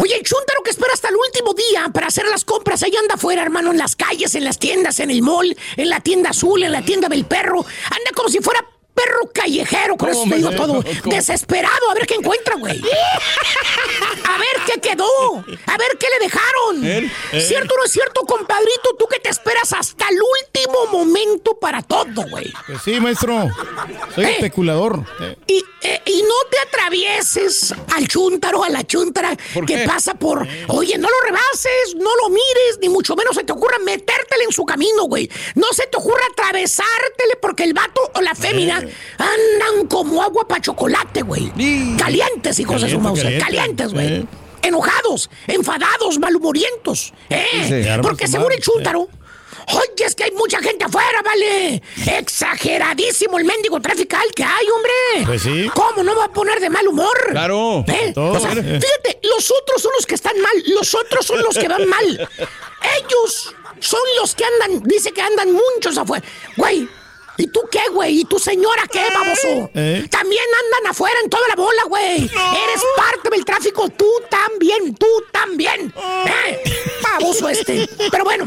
Oye, 0.00 0.14
el 0.16 0.22
chúntaro 0.22 0.62
que 0.62 0.70
espera 0.70 0.92
hasta 0.92 1.08
el 1.08 1.16
último 1.16 1.54
día 1.54 1.88
para 1.92 2.06
hacer 2.08 2.26
las 2.26 2.44
compras, 2.44 2.82
ahí 2.82 2.94
anda 2.96 3.14
afuera, 3.14 3.42
hermano, 3.42 3.70
en 3.72 3.78
las 3.78 3.96
calles, 3.96 4.34
en 4.34 4.44
las 4.44 4.58
tiendas, 4.58 5.00
en 5.00 5.10
el 5.10 5.22
mall, 5.22 5.56
en 5.76 5.88
la 5.88 6.00
tienda 6.00 6.30
azul, 6.30 6.62
en 6.62 6.72
la 6.72 6.82
tienda 6.82 7.08
del 7.08 7.24
perro. 7.24 7.64
Anda 7.84 8.10
como 8.14 8.28
si 8.28 8.38
fuera 8.40 8.64
perro 8.98 9.30
callejero, 9.32 9.96
con 9.96 10.08
eso 10.08 10.20
¿Cómo, 10.20 10.32
te 10.32 10.36
digo 10.38 10.50
todo. 10.50 10.82
Desesperado, 11.04 11.90
a 11.90 11.94
ver 11.94 12.06
qué 12.06 12.14
encuentra, 12.14 12.56
güey. 12.56 12.80
A 14.24 14.38
ver 14.38 14.56
qué 14.66 14.77
quedó, 14.80 15.06
a 15.38 15.76
ver 15.76 15.88
qué 15.98 16.06
le 16.18 16.24
dejaron. 16.24 16.84
¿Eh? 16.84 17.12
¿Eh? 17.32 17.40
¿Cierto 17.40 17.74
o 17.74 17.78
no 17.78 17.84
es 17.84 17.92
cierto, 17.92 18.22
compadrito? 18.22 18.94
Tú 18.98 19.06
que 19.06 19.18
te 19.20 19.28
esperas 19.30 19.72
hasta 19.72 20.06
el 20.08 20.16
último 20.20 20.86
momento 20.98 21.58
para 21.58 21.82
todo, 21.82 22.22
güey. 22.30 22.52
Pues 22.66 22.82
sí, 22.82 23.00
maestro. 23.00 23.48
Soy 24.14 24.24
Eh. 24.24 24.30
especulador. 24.32 25.04
Eh. 25.20 25.36
Y, 25.46 25.64
eh, 25.82 26.02
y 26.06 26.22
no 26.22 26.34
te 26.50 26.58
atravieses 26.58 27.74
al 27.94 28.06
chúntaro, 28.08 28.64
a 28.64 28.68
la 28.68 28.84
chúntara 28.86 29.36
¿Por 29.54 29.64
que 29.66 29.78
pasa 29.86 30.14
por. 30.14 30.46
Oye, 30.68 30.98
no 30.98 31.08
lo 31.08 31.16
rebases, 31.24 31.94
no 31.96 32.10
lo 32.22 32.28
mires, 32.30 32.78
ni 32.80 32.88
mucho 32.88 33.14
menos 33.16 33.34
se 33.36 33.44
te 33.44 33.52
ocurra 33.52 33.78
metértele 33.78 34.44
en 34.44 34.52
su 34.52 34.64
camino, 34.64 35.04
güey. 35.04 35.30
No 35.54 35.66
se 35.72 35.86
te 35.86 35.96
ocurra 35.96 36.22
atravesártele 36.32 37.36
porque 37.40 37.64
el 37.64 37.72
vato 37.74 38.00
o 38.14 38.20
la 38.20 38.34
fémina 38.34 38.80
Eh. 38.80 38.92
andan 39.18 39.86
como 39.86 40.22
agua 40.22 40.46
para 40.46 40.60
chocolate, 40.60 41.22
güey. 41.22 41.50
Calientes, 41.98 42.58
hijos 42.58 42.82
de 42.82 42.90
su 42.90 42.98
mouse. 43.00 43.20
caliente. 43.20 43.44
Calientes, 43.44 43.92
güey. 43.92 44.26
Enojados, 44.68 45.30
enfadados, 45.46 46.18
malhumorientos. 46.18 47.12
¿eh? 47.30 47.46
Sí, 47.66 48.00
porque 48.02 48.26
según 48.26 48.52
el 48.52 48.60
chúntaro. 48.60 49.08
Oye, 49.70 50.06
es 50.06 50.14
que 50.14 50.24
hay 50.24 50.30
mucha 50.32 50.60
gente 50.60 50.84
afuera, 50.86 51.22
vale. 51.22 51.82
Exageradísimo 52.06 53.38
el 53.38 53.44
mendigo 53.44 53.80
trafical 53.80 54.24
que 54.34 54.42
hay, 54.42 54.66
hombre. 54.74 55.26
Pues 55.26 55.42
sí. 55.42 55.70
¿Cómo 55.74 56.02
no 56.02 56.16
va 56.16 56.24
a 56.24 56.32
poner 56.32 56.58
de 56.60 56.70
mal 56.70 56.88
humor? 56.88 57.16
Claro. 57.30 57.84
¿Eh? 57.86 58.14
O 58.16 58.40
sea, 58.40 58.50
fíjate, 58.52 59.20
los 59.22 59.50
otros 59.50 59.82
son 59.82 59.92
los 59.96 60.06
que 60.06 60.14
están 60.14 60.40
mal, 60.40 60.52
los 60.68 60.94
otros 60.94 61.26
son 61.26 61.42
los 61.42 61.56
que 61.58 61.68
van 61.68 61.86
mal. 61.86 62.06
Ellos 62.98 63.54
son 63.80 64.00
los 64.20 64.34
que 64.34 64.44
andan, 64.44 64.82
dice 64.84 65.12
que 65.12 65.20
andan 65.20 65.52
muchos 65.52 65.98
afuera. 65.98 66.24
Güey, 66.56 66.88
¿y 67.38 67.46
tú 67.46 67.60
qué, 67.70 67.80
güey? 67.92 68.20
¿Y 68.20 68.24
tu 68.24 68.38
señora 68.38 68.82
qué, 68.90 69.02
baboso? 69.14 69.70
¿Eh? 69.74 70.06
También 70.10 70.44
andan 70.64 70.90
afuera 70.90 71.16
en 71.22 71.30
toda 71.30 71.48
la 71.48 71.54
bola, 71.54 71.84
güey. 71.84 72.24
Eres 72.24 72.82
parte 72.96 73.30
del 73.30 73.44
tráfico, 73.44 73.88
tú 73.88 74.10
también, 74.28 74.94
tú 74.94 75.06
también. 75.32 75.92
¿Eh? 76.26 76.62
Baboso 77.02 77.48
este. 77.48 77.88
Pero 78.10 78.24
bueno. 78.24 78.46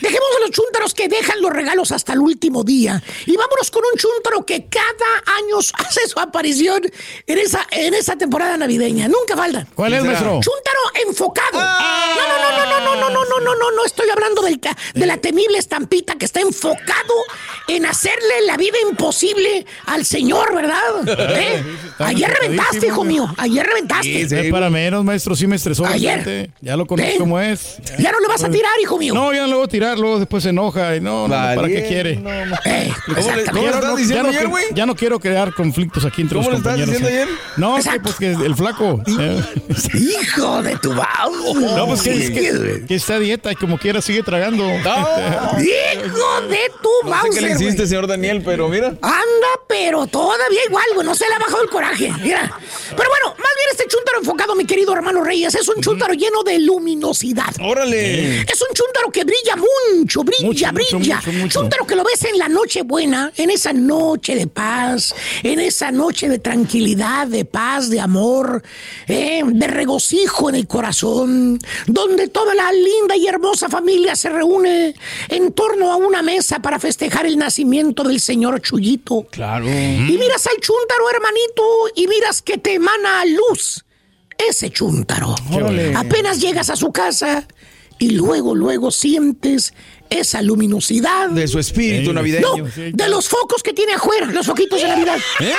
Dejemos 0.00 0.28
a 0.36 0.40
los 0.40 0.50
chúntaros 0.50 0.94
que 0.94 1.08
dejan 1.08 1.40
los 1.40 1.52
regalos 1.52 1.92
hasta 1.92 2.12
el 2.12 2.20
último 2.20 2.62
día. 2.64 3.02
Y 3.26 3.36
vámonos 3.36 3.70
con 3.70 3.82
un 3.92 3.98
chúntaro 3.98 4.46
que 4.46 4.66
cada 4.68 5.36
año 5.38 5.58
hace 5.74 6.06
su 6.08 6.18
aparición 6.20 6.82
en 7.26 7.38
esa, 7.38 7.66
en 7.70 7.94
esa 7.94 8.16
temporada 8.16 8.56
navideña. 8.56 9.08
Nunca 9.08 9.36
falta. 9.36 9.66
¿Cuál 9.74 9.94
es, 9.94 10.04
maestro? 10.04 10.40
Chúntaro 10.42 10.80
enfocado. 11.06 11.58
No, 11.58 12.28
no, 12.28 12.38
no, 12.38 12.50
no, 12.50 12.80
no, 12.80 12.94
no, 12.94 12.96
no, 12.96 13.10
no, 13.10 13.24
no, 13.24 13.40
no, 13.40 13.54
no, 13.54 13.70
no 13.72 13.84
estoy 13.84 14.08
hablando 14.10 14.42
del 14.42 14.60
de 14.94 15.06
la 15.06 15.16
temible 15.16 15.58
estampita 15.58 16.16
que 16.16 16.26
está 16.26 16.40
enfocado 16.40 17.14
en 17.76 17.86
hacerle 17.86 18.42
la 18.46 18.56
vida 18.56 18.76
imposible 18.88 19.64
al 19.86 20.04
señor, 20.04 20.54
¿verdad? 20.54 20.78
¿Eh? 21.06 21.62
Ayer 21.98 22.30
reventaste, 22.30 22.86
hijo 22.88 23.04
mío. 23.04 23.32
Ayer 23.36 23.64
reventaste. 23.66 24.22
Es 24.22 24.50
para 24.52 24.70
menos, 24.70 25.04
maestro. 25.04 25.34
Sí 25.36 25.46
me 25.46 25.56
estresó 25.56 25.84
Ayer. 25.86 26.16
bastante. 26.18 26.50
Ya 26.60 26.76
lo 26.76 26.86
conozco 26.86 27.10
¿Eh? 27.12 27.16
cómo 27.18 27.38
es. 27.40 27.78
Ya 27.98 28.10
no 28.12 28.20
le 28.20 28.28
vas 28.28 28.42
a 28.44 28.50
tirar, 28.50 28.72
hijo 28.82 28.98
mío. 28.98 29.14
No, 29.14 29.32
ya 29.32 29.42
no 29.42 29.46
le 29.48 29.54
voy 29.54 29.64
a 29.64 29.68
tirar. 29.68 29.98
Luego 29.98 30.18
después 30.18 30.42
se 30.42 30.50
enoja. 30.50 30.96
Y 30.96 31.00
no, 31.00 31.28
no, 31.28 31.34
¿para 31.34 31.68
qué 31.68 31.86
quiere? 31.86 32.12
Eh, 32.64 32.92
¿Cómo 33.06 33.36
le, 33.36 33.44
cómo 33.44 33.60
le 33.60 33.62
Ya 33.62 33.70
estás 33.70 33.84
no- 33.90 33.96
diciendo 33.96 34.16
ya 34.16 34.22
no 34.22 34.28
ayer, 34.30 34.40
que- 34.42 34.46
güey? 34.48 34.64
Ya 34.74 34.86
no 34.86 34.94
quiero 34.96 35.20
crear 35.20 35.52
conflictos 35.54 36.04
aquí 36.04 36.22
entre 36.22 36.38
¿Cómo 36.38 36.50
los 36.50 36.60
le 36.64 36.70
estabas 36.70 36.80
compañeros. 36.86 37.08
diciendo 37.10 37.32
¿eh? 37.32 37.34
ayer? 37.34 37.56
No, 37.56 37.76
que, 37.92 38.00
pues 38.00 38.14
que 38.16 38.30
el 38.46 38.54
flaco. 38.56 39.02
¿eh? 39.20 39.42
Hijo 39.94 40.62
de 40.62 40.76
tu 40.76 40.94
baú. 40.94 41.60
No, 41.60 41.86
pues 41.86 42.02
que, 42.02 42.12
es 42.12 42.30
que, 42.30 42.84
que 42.86 42.94
está 42.94 43.18
dieta 43.18 43.52
y 43.52 43.56
como 43.56 43.78
quiera 43.78 44.00
sigue 44.02 44.22
tragando. 44.22 44.64
Hijo 44.70 46.40
de 46.48 46.70
tu 46.82 47.08
No 47.08 47.10
hiciste, 47.64 47.86
señor 47.86 48.06
Daniel, 48.06 48.42
pero 48.44 48.68
mira. 48.68 48.88
Anda, 48.88 49.52
pero 49.68 50.06
todavía 50.06 50.60
igual, 50.66 50.84
güey. 50.94 51.06
No 51.06 51.14
se 51.14 51.28
le 51.28 51.34
ha 51.34 51.38
bajado 51.38 51.62
el 51.62 51.70
coraje. 51.70 52.12
Mira. 52.22 52.58
Pero 52.96 53.08
bueno, 53.08 53.26
más 53.28 53.52
bien 53.56 53.68
este 53.70 53.86
chúntaro 53.86 54.18
enfocado, 54.18 54.54
mi 54.54 54.64
querido 54.64 54.92
hermano 54.92 55.22
Reyes, 55.22 55.54
es 55.54 55.68
un 55.68 55.80
chúntaro 55.80 56.14
lleno 56.14 56.42
de 56.42 56.58
luminosidad. 56.58 57.54
Órale. 57.60 58.40
Es 58.42 58.60
un 58.60 58.74
chúntaro 58.74 59.10
que 59.12 59.24
brilla 59.24 59.56
mucho, 59.56 60.24
brilla, 60.24 60.72
mucho, 60.72 60.98
brilla. 60.98 61.16
mucho, 61.16 61.32
mucho. 61.32 61.60
Chúntaro 61.60 61.86
que 61.86 61.96
lo 61.96 62.04
ves 62.04 62.24
en 62.24 62.38
la 62.38 62.48
noche 62.48 62.82
buena, 62.82 63.32
en 63.36 63.50
esa 63.50 63.72
noche 63.72 64.34
de 64.34 64.46
paz, 64.46 65.14
en 65.42 65.60
esa 65.60 65.90
noche 65.90 66.28
de 66.28 66.38
tranquilidad, 66.38 67.26
de 67.26 67.44
paz, 67.44 67.90
de 67.90 68.00
amor, 68.00 68.62
eh, 69.06 69.42
de 69.44 69.66
regocijo 69.66 70.48
en 70.48 70.56
el 70.56 70.66
corazón, 70.66 71.58
donde 71.86 72.28
toda 72.28 72.54
la 72.54 72.72
linda 72.72 73.16
y 73.16 73.26
hermosa 73.26 73.68
familia 73.68 74.16
se 74.16 74.30
reúne 74.30 74.94
en 75.28 75.52
torno 75.52 75.92
a 75.92 75.96
una 75.96 76.22
mesa 76.22 76.60
para 76.60 76.78
festejar 76.78 77.26
el 77.26 77.36
nacimiento 77.36 77.49
del 78.04 78.20
señor 78.20 78.60
Chuyito. 78.60 79.26
Claro. 79.30 79.66
Y 79.66 80.16
miras 80.18 80.46
al 80.46 80.60
chúntaro, 80.60 81.10
hermanito, 81.10 81.62
y 81.96 82.06
miras 82.06 82.42
que 82.42 82.58
te 82.58 82.74
emana 82.74 83.24
luz 83.24 83.84
ese 84.38 84.70
chúntaro. 84.70 85.34
Apenas 85.96 86.40
llegas 86.40 86.70
a 86.70 86.76
su 86.76 86.92
casa 86.92 87.46
y 87.98 88.10
luego, 88.10 88.54
luego 88.54 88.90
sientes 88.90 89.74
esa 90.08 90.42
luminosidad. 90.42 91.30
De 91.30 91.46
su 91.46 91.58
espíritu 91.58 92.12
navideño. 92.12 92.56
No, 92.56 92.64
de 92.64 93.08
los 93.08 93.28
focos 93.28 93.62
que 93.62 93.72
tiene 93.72 93.92
afuera, 93.92 94.26
los 94.26 94.46
foquitos 94.46 94.80
de 94.80 94.88
Navidad. 94.88 95.18
¿Eh? 95.40 95.52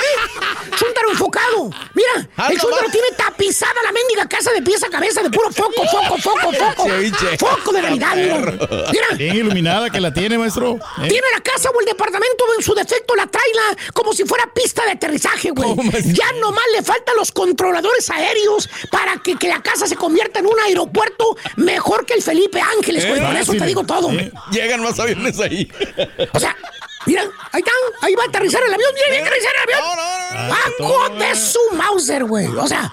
Chúntaro 0.76 1.10
enfocado. 1.10 1.70
Mira, 1.94 2.28
Ah, 2.36 2.48
el 2.50 2.56
más. 2.56 2.92
tiene 2.92 3.08
tapizada 3.16 3.74
la 3.84 3.92
mendiga 3.92 4.26
casa 4.28 4.50
de 4.52 4.62
pies 4.62 4.82
a 4.82 4.88
cabeza 4.88 5.22
de 5.22 5.30
puro 5.30 5.50
foco, 5.50 5.82
foco, 5.90 6.18
foco, 6.18 6.52
foco. 6.52 6.88
Foco 7.38 7.72
de 7.72 7.82
Navidad, 7.82 8.16
mira. 8.16 8.38
Mira, 8.92 9.06
Bien 9.16 9.36
iluminada 9.36 9.90
que 9.90 10.00
la 10.00 10.12
tiene, 10.12 10.38
maestro. 10.38 10.76
¿eh? 11.02 11.08
tiene 11.08 11.26
la 11.34 11.40
casa 11.42 11.70
o 11.70 11.80
el 11.80 11.86
departamento 11.86 12.44
en 12.56 12.62
su 12.64 12.74
defecto 12.74 13.14
la 13.14 13.26
traila 13.26 13.76
como 13.92 14.12
si 14.12 14.24
fuera 14.24 14.48
pista 14.54 14.84
de 14.84 14.92
aterrizaje, 14.92 15.50
güey. 15.50 15.74
Ya 16.12 16.32
nomás 16.40 16.64
le 16.76 16.82
faltan 16.82 17.16
los 17.16 17.32
controladores 17.32 18.08
aéreos 18.10 18.68
para 18.90 19.16
que, 19.18 19.36
que 19.36 19.48
la 19.48 19.62
casa 19.62 19.86
se 19.86 19.96
convierta 19.96 20.40
en 20.40 20.46
un 20.46 20.58
aeropuerto 20.66 21.36
mejor 21.56 22.06
que 22.06 22.14
el 22.14 22.22
Felipe 22.22 22.60
Ángeles, 22.60 23.06
güey. 23.08 23.20
Eh, 23.20 23.24
Con 23.24 23.36
eso 23.36 23.52
te 23.52 23.66
digo 23.66 23.84
todo. 23.84 24.10
Eh. 24.12 24.30
Llegan 24.50 24.82
más 24.82 24.98
aviones 24.98 25.38
ahí. 25.40 25.70
O 26.32 26.40
sea, 26.40 26.56
mira, 27.06 27.22
ahí 27.52 27.60
está, 27.60 27.72
ahí 28.02 28.14
va 28.14 28.24
a 28.24 28.26
aterrizar 28.26 28.62
el 28.62 28.74
avión, 28.74 28.90
mira, 28.94 29.06
va 29.08 29.16
a 29.16 29.28
aterrizar 29.28 29.52
el 29.54 29.62
avión. 29.62 30.48
¡Bajo 30.48 31.08
de 31.10 31.34
su 31.36 31.60
Mauser, 31.72 32.24
güey! 32.24 32.46
O 32.46 32.66
sea, 32.66 32.92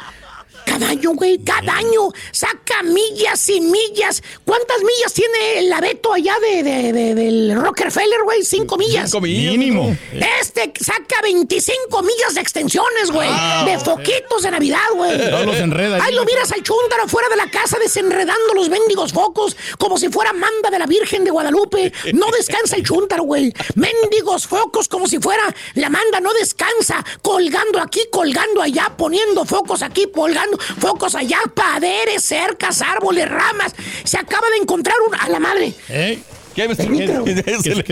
cada 0.70 0.90
año, 0.90 1.12
güey, 1.16 1.40
cada 1.40 1.74
año 1.78 2.10
saca 2.32 2.84
millas 2.84 3.50
y 3.50 3.60
millas. 3.62 4.22
¿Cuántas 4.46 4.78
millas 4.80 5.14
tiene 5.14 5.60
el 5.60 5.74
abeto 5.74 6.14
allá 6.14 6.36
de, 6.40 6.62
de- 6.64 6.94
de- 6.94 7.16
del 7.16 7.56
Rockefeller, 7.60 8.22
güey? 8.24 8.44
Cinco 8.44 8.78
millas. 8.78 9.10
Cinco 9.10 9.22
millas. 9.22 9.52
Mínimo. 9.58 9.98
Este 10.40 10.72
saca 10.80 11.22
25 11.24 12.02
millas 12.04 12.36
de 12.36 12.42
extensiones, 12.42 13.10
güey. 13.12 13.30
de 13.66 13.80
foquitos 13.80 14.44
de 14.44 14.52
Navidad, 14.52 14.80
güey. 14.94 15.18
No 15.18 15.44
los 15.46 15.56
enreda 15.58 16.04
ahí. 16.04 16.14
Lo 16.14 16.24
miras 16.26 16.52
al 16.52 16.62
chúntaro 16.62 17.08
fuera 17.08 17.30
de 17.30 17.36
la 17.38 17.50
casa 17.50 17.78
desenredando 17.80 18.54
los 18.54 18.70
mendigos 18.70 19.12
focos 19.14 19.56
como 19.80 19.98
si 19.98 20.10
fuera 20.10 20.34
manda 20.34 20.70
de 20.70 20.78
la 20.80 20.86
Virgen 20.86 21.24
de 21.24 21.32
Guadalupe. 21.32 21.92
No 22.14 22.28
descansa 22.32 22.76
el 22.76 22.84
chúntaro, 22.84 23.24
güey. 23.24 23.52
Mendigos 23.76 24.46
focos 24.46 24.88
como 24.88 25.08
si 25.08 25.18
fuera 25.20 25.44
la 25.76 25.90
manda, 25.90 26.20
no 26.20 26.32
descansa. 26.34 27.04
Colgando 27.22 27.80
aquí, 27.80 28.02
colgando 28.12 28.62
allá, 28.62 28.94
poniendo 28.98 29.46
focos 29.46 29.82
aquí, 29.82 30.08
colgando 30.14 30.59
focos 30.80 31.16
allá, 31.16 31.40
paderes, 31.54 32.24
cercas, 32.24 32.82
árboles, 32.82 33.30
ramas. 33.30 33.74
Se 34.04 34.18
acaba 34.18 34.50
de 34.50 34.58
encontrar 34.58 34.96
una 35.08 35.18
a 35.18 35.30
la 35.30 35.40
madre. 35.40 35.74
¿Eh? 35.90 36.20
¿Qué 36.56 36.68
me. 36.68 36.76
Se 36.76 36.90
le 36.90 37.84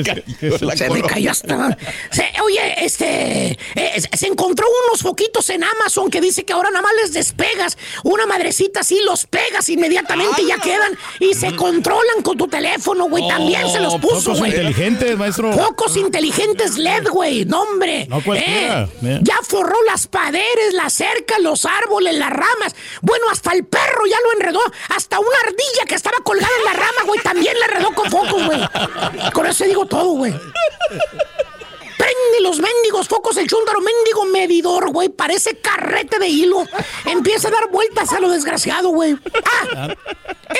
cayó 1.03 1.25
la 1.25 1.31
hasta. 1.31 1.77
Se- 2.11 2.31
oye, 2.43 2.85
este. 2.85 3.57
eh, 3.75 4.01
se- 4.01 4.17
se 4.17 4.27
encontró 4.27 4.65
unos 4.87 5.01
foquitos 5.01 5.49
en 5.49 5.63
Amazon 5.63 6.09
que 6.09 6.21
dice 6.21 6.43
que 6.43 6.53
ahora 6.53 6.69
nada 6.69 6.81
más 6.81 6.93
les 7.01 7.13
despegas. 7.13 7.77
Una 8.03 8.25
madrecita 8.25 8.81
así 8.81 8.99
los 9.05 9.25
pegas 9.25 9.69
inmediatamente 9.69 10.41
y 10.41 10.47
ya 10.47 10.57
quedan. 10.57 10.97
Y 11.19 11.33
se 11.33 11.55
controlan 11.55 12.21
con 12.23 12.37
tu 12.37 12.47
teléfono, 12.47 13.05
güey. 13.09 13.27
También 13.27 13.69
se 13.69 13.79
los 13.79 13.95
Oh, 13.95 13.99
puso, 13.99 14.33
güey. 14.35 14.51
inteligentes, 14.51 15.17
maestro. 15.17 15.53
Focos 15.53 15.95
inteligentes 15.97 16.77
LED, 16.77 17.07
güey. 17.09 17.45
No, 17.45 17.63
hombre. 17.63 18.07
No 18.09 18.21
cualquiera. 18.23 18.83
Eh, 18.83 18.87
Eh. 19.07 19.19
Ya 19.21 19.37
forró 19.43 19.75
las 19.85 20.07
paredes, 20.07 20.73
las 20.73 20.93
cercas, 20.93 21.39
los 21.39 21.65
árboles, 21.65 22.15
las 22.15 22.29
ramas. 22.29 22.75
Bueno, 23.01 23.25
hasta 23.31 23.51
el 23.53 23.65
perro 23.65 24.05
ya 24.09 24.17
lo 24.21 24.39
enredó. 24.39 24.59
Hasta 24.89 25.19
una 25.19 25.37
ardilla 25.45 25.85
que 25.87 25.95
estaba 25.95 26.17
colgada 26.23 26.51
en 26.59 26.65
la 26.65 26.73
rama, 26.73 27.03
güey, 27.05 27.19
también 27.21 27.57
la 27.59 27.65
enredó 27.67 27.93
con 27.93 28.09
focos, 28.09 28.45
Con 29.33 29.45
eso 29.45 29.63
digo 29.65 29.85
todo, 29.85 30.11
güey. 30.11 30.33
Prende 31.97 32.41
los 32.41 32.59
mendigos 32.59 33.07
focos 33.07 33.37
el 33.37 33.47
chúndaro, 33.47 33.79
mendigo 33.81 34.25
medidor, 34.25 34.91
güey. 34.91 35.09
Parece 35.09 35.57
carrete 35.57 36.19
de 36.19 36.27
hilo. 36.27 36.63
Empieza 37.05 37.47
a 37.47 37.51
dar 37.51 37.69
vueltas 37.69 38.11
a 38.13 38.19
lo 38.19 38.29
desgraciado, 38.29 38.89
güey. 38.89 39.15
Ah, 39.73 39.95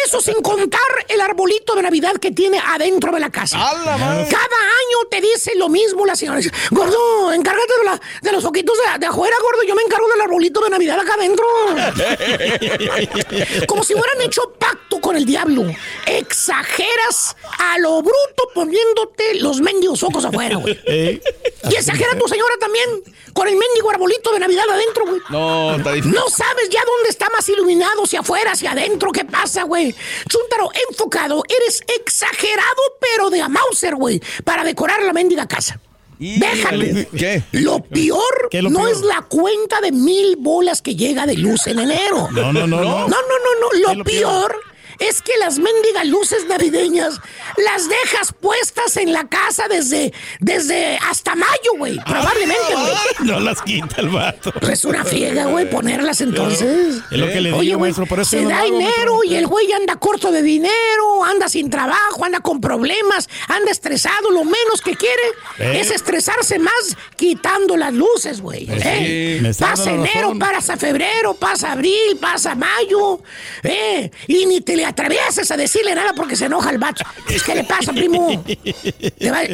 eso 0.06 0.20
sin 0.22 0.42
contar 0.42 0.82
el 1.08 1.22
arbolito 1.22 1.76
de 1.76 1.84
Navidad 1.84 2.16
que 2.18 2.32
tiene 2.32 2.60
adentro 2.60 3.12
de 3.14 3.20
la 3.20 3.30
casa. 3.30 3.58
¡A 3.70 3.74
la! 3.74 3.98
Cada 3.98 4.26
año 4.26 5.08
te 5.12 5.22
dice 5.22 5.54
lo 5.56 5.70
mismo 5.70 6.06
la 6.06 6.16
señora. 6.16 6.40
Gordo, 6.72 7.32
encárgate 7.32 7.74
de, 7.80 7.84
la- 7.86 8.02
de 8.22 8.32
los 8.32 8.44
foquitos 8.44 8.76
de, 8.94 9.00
de 9.00 9.06
afuera, 9.06 9.36
gordo. 9.42 9.64
Yo 9.64 9.76
me 9.76 9.84
encargo 9.84 10.08
del 10.10 10.22
arbolito 10.22 10.60
de 10.62 10.70
Navidad 10.72 11.00
acá 11.00 11.14
adentro. 11.14 11.46
Como 13.68 13.84
si 13.84 13.94
hubieran 13.94 14.22
hecho 14.22 14.54
pacto 14.58 15.00
con 15.00 15.16
el 15.16 15.26
diablo. 15.26 15.66
Exageras 16.06 17.36
a 17.60 17.78
lo 17.80 18.02
bruto 18.02 18.50
poniéndote 18.54 19.36
los 19.36 19.62
mendigos 19.62 20.00
focos 20.00 20.26
afuera, 20.26 20.58
güey. 20.58 21.22
Y 21.70 21.76
exagera 21.76 22.18
tu 22.18 22.28
señora 22.28 22.54
también 22.60 22.88
con 23.34 23.48
el 23.48 23.56
mendigo 23.56 23.90
arbolito 23.90 24.32
de 24.32 24.40
Navidad 24.40 24.66
adentro, 24.70 25.06
güey. 25.06 25.22
No, 25.30 25.76
está 25.76 25.92
difícil. 25.92 26.16
No 26.16 26.30
sabes 26.30 26.70
ya 26.70 26.82
dónde 26.86 27.10
está 27.10 27.30
más 27.30 27.48
iluminado, 27.50 28.06
si 28.06 28.16
afuera, 28.16 28.56
si 28.56 28.68
adentro, 28.68 29.12
¿qué 29.12 29.26
pasa, 29.26 29.64
güey? 29.64 29.94
Chúntaro, 30.30 30.70
enfocado, 30.90 31.44
eres 31.50 31.82
exagerado, 32.00 32.82
pero 33.00 33.30
de 33.30 33.42
a 33.42 33.50
Mauser, 33.50 33.96
güey, 33.96 34.22
para 34.44 34.64
decorar 34.64 35.04
la 35.04 35.14
mendiga 35.14 35.48
casa. 35.48 35.80
Déjate. 36.20 37.08
¿Qué? 37.16 37.44
Lo 37.52 37.80
peor 37.80 38.48
¿Qué 38.50 38.62
lo 38.64 38.70
no 38.72 38.80
peor? 38.80 38.92
es 38.92 39.02
la 39.02 39.22
cuenta 39.22 39.82
de 39.82 39.92
mil 39.92 40.36
bolas 40.38 40.82
que 40.82 40.96
llega 40.96 41.28
de 41.28 41.36
luz 41.36 41.68
en 41.68 41.80
enero. 41.80 42.28
No, 42.32 42.52
no, 42.52 42.66
no, 42.66 42.82
no. 42.82 42.82
No, 42.82 43.08
no, 43.08 43.08
no, 43.08 43.60
no. 43.62 43.70
¿Qué 43.72 43.80
Lo, 43.80 43.94
lo 43.94 44.04
peor 44.04 44.60
es 45.00 45.22
que 45.22 45.38
las 45.38 45.60
mendigas 45.60 46.06
luces 46.08 46.46
navideñas 46.48 47.20
las 47.58 47.90
dejas 47.90 48.34
puestas 48.34 48.98
en 48.98 49.14
la 49.14 49.28
casa 49.28 49.68
desde, 49.68 50.14
desde 50.40 50.98
hasta 50.98 51.36
mayo, 51.36 51.72
güey. 51.78 52.00
Probablemente, 52.06 52.74
güey. 52.74 52.94
No 53.28 53.40
las 53.40 53.62
quita 53.62 53.96
el 53.98 54.10
vato. 54.10 54.54
Es 54.62 54.86
una 54.86 55.04
friega, 55.04 55.46
güey, 55.46 55.70
ponerlas 55.70 56.22
entonces. 56.22 57.02
Es 57.12 57.18
lo 57.18 57.28
que 57.28 57.42
le 57.42 57.52
digo, 57.52 57.80
maestro, 57.80 58.06
por 58.06 58.20
eso 58.20 58.32
se 58.32 58.42
no 58.42 58.50
da 58.50 58.60
hago, 58.60 58.78
dinero 58.78 59.24
y 59.24 59.36
el 59.36 59.48
güey 59.48 59.72
anda 59.74 59.98
corto 59.98 60.32
de 60.32 60.42
dinero, 60.42 61.24
anda 61.26 61.50
sin 61.50 61.70
trabajo, 61.70 62.26
anda 62.26 62.40
con 62.40 62.62
problemas, 62.62 63.30
anda 63.48 63.72
estresado. 63.72 64.32
Lo 64.32 64.44
menos 64.44 64.82
que 64.84 64.96
quiere 64.96 65.22
¿Eh? 65.60 65.80
es 65.82 65.92
estresarse 65.92 66.60
más 66.60 66.98
quitando 67.16 67.76
las 67.78 67.94
luces, 67.94 68.42
güey. 68.42 68.66
Pues 68.66 68.82
¿eh? 68.86 69.54
Pasa 69.60 69.92
enero, 69.92 70.34
pasa 70.40 70.78
febrero, 70.78 71.34
pasa 71.34 71.74
abril, 71.74 72.18
pasa 72.20 72.56
mayo. 72.56 73.22
¿eh? 73.64 74.12
Y 74.28 74.46
ni 74.46 74.62
te 74.62 74.76
le 74.76 74.86
atreves 74.88 75.52
a 75.52 75.58
decirle 75.58 75.94
nada 75.96 76.14
porque 76.14 76.36
se 76.36 76.46
enoja 76.46 76.70
el 76.70 76.78
vato. 76.78 77.04
¿Qué 77.46 77.56
le 77.56 77.64
pasa, 77.64 77.92
primo? 77.94 78.44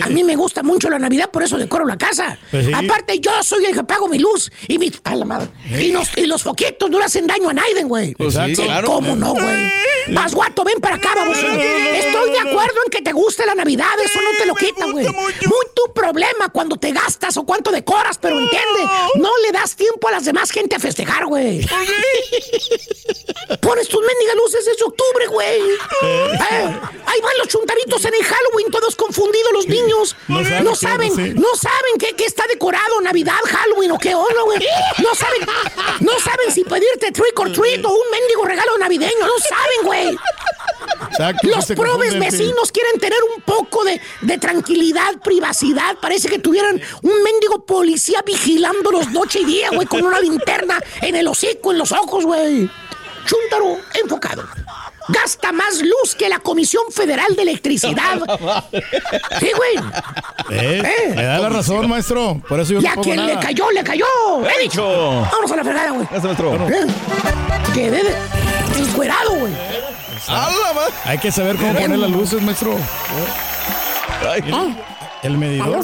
A 0.03 0.09
mí 0.09 0.23
me 0.23 0.36
gusta 0.36 0.63
mucho 0.63 0.89
la 0.89 0.99
Navidad, 0.99 1.29
por 1.29 1.43
eso 1.43 1.57
decoro 1.57 1.86
la 1.86 1.97
casa. 1.97 2.38
Pues 2.51 2.65
sí. 2.65 2.71
Aparte, 2.73 3.19
yo 3.19 3.31
soy 3.43 3.65
el 3.65 3.73
que 3.73 3.84
pago 3.84 4.07
mi 4.07 4.19
luz 4.19 4.51
y 4.67 4.77
mi. 4.77 4.91
¡A 5.03 5.15
la 5.15 5.25
madre! 5.25 5.49
Y 5.79 5.91
los, 5.91 6.17
y 6.17 6.25
los 6.25 6.43
foquitos 6.43 6.89
no 6.89 6.99
le 6.99 7.05
hacen 7.05 7.27
daño 7.27 7.49
a 7.49 7.53
nadie, 7.53 7.84
güey. 7.84 8.13
Pues 8.15 8.34
sí, 8.36 8.55
Sí, 8.55 8.63
claro. 8.63 8.88
¿Cómo 8.88 9.15
no, 9.15 9.34
güey? 9.34 9.71
Vas, 10.09 10.34
guato, 10.36 10.63
ven 10.63 10.79
para 10.79 10.95
acá, 10.95 11.13
vamos. 11.15 11.38
Estoy 11.38 12.31
de 12.31 12.39
acuerdo 12.39 12.79
en 12.86 12.91
que 12.91 13.01
te 13.01 13.11
guste 13.11 13.45
la 13.45 13.55
Navidad, 13.55 13.88
eso 14.03 14.19
no 14.21 14.31
te 14.38 14.45
lo 14.45 14.55
quita, 14.55 14.86
güey. 14.91 15.05
Muy 15.05 15.34
tu 15.73 15.93
problema 15.93 16.49
cuando 16.51 16.77
te 16.77 16.91
gastas 16.91 17.38
o 17.38 17.45
cuánto 17.45 17.71
decoras, 17.71 18.17
pero 18.17 18.39
entiende, 18.39 18.84
no 19.15 19.29
le 19.45 19.51
das 19.51 19.75
tiempo 19.75 20.07
a 20.07 20.11
las 20.11 20.25
demás 20.25 20.51
gente 20.51 20.75
a 20.75 20.79
festejar, 20.79 21.25
güey. 21.25 21.65
Pones 23.61 23.88
tus 23.88 24.01
mendigas 24.01 24.36
luces 24.36 24.65
desde 24.65 24.84
octubre, 24.84 25.22
güey. 25.28 25.61
Eh, 26.01 26.80
ahí 27.05 27.21
van 27.21 27.38
los 27.39 27.47
chuntaritos 27.47 28.03
en 28.05 28.13
el 28.13 28.24
Halloween, 28.24 28.71
todos 28.71 28.95
confundidos 28.95 29.53
los 29.53 29.67
niños. 29.67 30.15
No 30.28 30.43
saben 30.43 30.63
No 30.63 30.76
saben, 30.76 31.36
no 31.36 31.97
qué, 31.99 32.15
qué 32.15 32.26
está 32.26 32.45
decorado, 32.47 33.01
Navidad, 33.01 33.39
Halloween 33.45 33.91
o 33.91 33.99
qué 33.99 34.15
onda, 34.15 34.41
güey. 34.43 34.59
No 34.99 35.15
saben, 35.15 35.41
no 35.99 36.19
saben 36.19 36.51
si 36.51 36.63
pedirte 36.63 37.11
trick 37.11 37.38
or 37.39 37.51
treat 37.51 37.84
o 37.86 37.89
un 37.89 38.11
mendigo 38.11 38.45
regalo 38.45 38.78
navideño. 38.78 39.26
No 39.26 39.39
saben, 39.39 39.84
güey. 39.84 40.17
Exacto, 41.09 41.47
Los 41.47 41.65
probes 41.67 42.19
vecinos 42.19 42.71
quieren 42.71 42.99
tener 42.99 43.19
un 43.36 43.41
poco 43.43 43.84
de, 43.84 44.01
de 44.21 44.38
tranquilidad, 44.38 45.19
privacidad. 45.24 45.97
Parece 46.01 46.28
que 46.28 46.39
tuvieran 46.39 46.82
un 47.01 47.24
mendigo 47.24 47.65
policía 47.65 48.21
vigilándolos 48.26 49.11
noche 49.11 49.39
y 49.41 49.45
día, 49.45 49.69
güey, 49.71 49.88
con 49.88 50.03
una 50.03 50.19
linterna 50.19 50.80
en 51.01 51.15
el 51.15 51.28
hocico, 51.28 51.71
en 51.71 51.78
los 51.78 51.91
ojos, 51.91 52.26
güey. 52.26 52.69
Chúntaro, 53.26 53.78
enfocado. 53.93 54.43
Gasta 55.10 55.51
más 55.51 55.82
luz 55.82 56.16
que 56.18 56.30
la 56.30 56.39
Comisión 56.39 56.84
Federal 56.91 57.36
de 57.36 57.41
Electricidad. 57.43 58.20
Sí, 59.39 59.51
güey. 59.56 59.86
¿Eh? 60.51 60.82
Eh. 60.84 61.14
Me 61.16 61.24
da 61.24 61.39
la 61.39 61.49
razón, 61.49 61.89
maestro. 61.89 62.41
Por 62.47 62.60
eso 62.60 62.74
yo 62.74 62.80
Y 62.80 62.84
no 62.84 62.89
a 62.91 62.95
quien 62.95 63.26
le 63.26 63.38
cayó, 63.39 63.70
le 63.72 63.84
cayó. 63.84 64.06
He 64.47 64.64
dicho. 64.64 64.84
Vámonos 64.86 65.51
a 65.51 65.56
la 65.58 65.64
fregada, 65.64 65.91
güey. 65.91 66.08
Gracias, 66.10 66.24
maestro. 66.24 66.70
Eh, 66.70 66.86
Quedé 67.74 68.04
de- 68.04 68.16
encuerado, 68.80 69.36
güey. 69.36 69.54
Hay 71.06 71.18
que 71.18 71.32
saber 71.32 71.56
cómo 71.58 71.74
poner 71.74 71.97
las 71.97 72.10
luces, 72.10 72.41
maestro. 72.41 72.76
Ay. 74.30 74.43
El 75.24 75.38
medidor. 75.38 75.84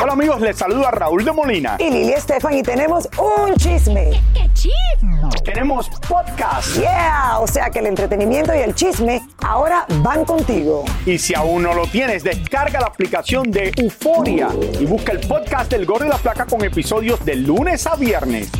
Hola 0.00 0.12
amigos, 0.12 0.40
les 0.40 0.56
saluda 0.56 0.92
Raúl 0.92 1.24
de 1.24 1.32
Molina. 1.32 1.76
Y 1.80 1.90
Lili 1.90 2.12
Estefan 2.12 2.54
y 2.54 2.62
tenemos 2.62 3.08
un 3.18 3.52
chisme. 3.56 4.10
¿Qué 4.32 4.48
chisme? 4.54 5.28
Tenemos 5.44 5.90
podcast. 6.08 6.76
Yeah, 6.76 7.40
o 7.40 7.48
sea 7.48 7.68
que 7.68 7.80
el 7.80 7.86
entretenimiento 7.86 8.54
y 8.54 8.58
el 8.58 8.76
chisme 8.76 9.20
ahora 9.44 9.86
van 10.02 10.24
contigo. 10.24 10.84
Y 11.04 11.18
si 11.18 11.34
aún 11.34 11.64
no 11.64 11.74
lo 11.74 11.84
tienes, 11.88 12.22
descarga 12.22 12.78
la 12.78 12.86
aplicación 12.86 13.50
de 13.50 13.72
Euforia 13.76 14.48
y 14.78 14.86
busca 14.86 15.10
el 15.10 15.26
podcast 15.26 15.68
del 15.72 15.84
Gordo 15.84 16.06
y 16.06 16.10
la 16.10 16.18
Placa 16.18 16.46
con 16.46 16.62
episodios 16.62 17.24
de 17.24 17.34
lunes 17.34 17.84
a 17.88 17.96
viernes. 17.96 18.52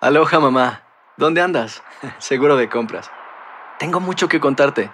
Aloha 0.00 0.38
mamá, 0.38 0.84
¿dónde 1.16 1.40
andas? 1.40 1.82
Seguro 2.18 2.56
de 2.56 2.68
compras. 2.68 3.10
Tengo 3.80 3.98
mucho 3.98 4.28
que 4.28 4.38
contarte. 4.38 4.92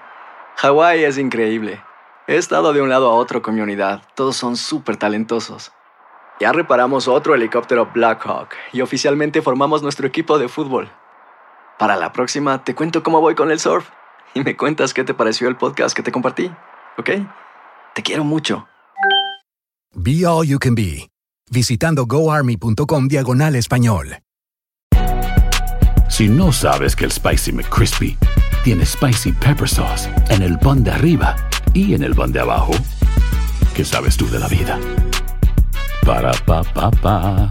Hawái 0.56 1.04
es 1.04 1.18
increíble. 1.18 1.82
He 2.28 2.36
estado 2.36 2.72
de 2.72 2.82
un 2.82 2.88
lado 2.88 3.08
a 3.08 3.14
otro 3.14 3.40
con 3.40 3.54
mi 3.54 3.60
unidad. 3.60 4.02
Todos 4.16 4.36
son 4.36 4.56
súper 4.56 4.96
talentosos. 4.96 5.70
Ya 6.40 6.52
reparamos 6.52 7.06
otro 7.06 7.36
helicóptero 7.36 7.88
Blackhawk 7.94 8.48
y 8.72 8.80
oficialmente 8.80 9.42
formamos 9.42 9.80
nuestro 9.80 10.08
equipo 10.08 10.36
de 10.36 10.48
fútbol. 10.48 10.90
Para 11.78 11.94
la 11.94 12.12
próxima 12.12 12.64
te 12.64 12.74
cuento 12.74 13.04
cómo 13.04 13.20
voy 13.20 13.36
con 13.36 13.52
el 13.52 13.60
surf 13.60 13.88
y 14.34 14.40
me 14.40 14.56
cuentas 14.56 14.92
qué 14.92 15.04
te 15.04 15.14
pareció 15.14 15.46
el 15.46 15.56
podcast 15.56 15.94
que 15.94 16.02
te 16.02 16.10
compartí, 16.10 16.50
¿ok? 16.98 17.10
Te 17.94 18.02
quiero 18.02 18.24
mucho. 18.24 18.66
Be 19.94 20.26
All 20.26 20.48
You 20.48 20.58
Can 20.58 20.74
Be, 20.74 21.08
visitando 21.52 22.06
goarmy.com 22.06 23.06
diagonal 23.06 23.54
español. 23.54 24.18
Si 26.08 26.28
no 26.28 26.50
sabes 26.50 26.96
que 26.96 27.04
el 27.04 27.12
Spicy 27.12 27.52
McCrispy 27.52 28.18
tiene 28.64 28.84
Spicy 28.84 29.30
Pepper 29.32 29.68
Sauce 29.68 30.10
en 30.28 30.42
el 30.42 30.58
pan 30.58 30.82
de 30.82 30.90
arriba 30.90 31.36
y 31.74 31.94
en 31.94 32.02
el 32.02 32.14
pan 32.14 32.32
de 32.32 32.40
abajo, 32.40 32.72
¿qué 33.74 33.84
sabes 33.84 34.16
tú 34.16 34.28
de 34.28 34.38
la 34.38 34.48
vida? 34.48 34.78
Para, 36.04 36.32
pa, 36.32 36.62
pa, 36.62 36.90
pa. 36.90 37.50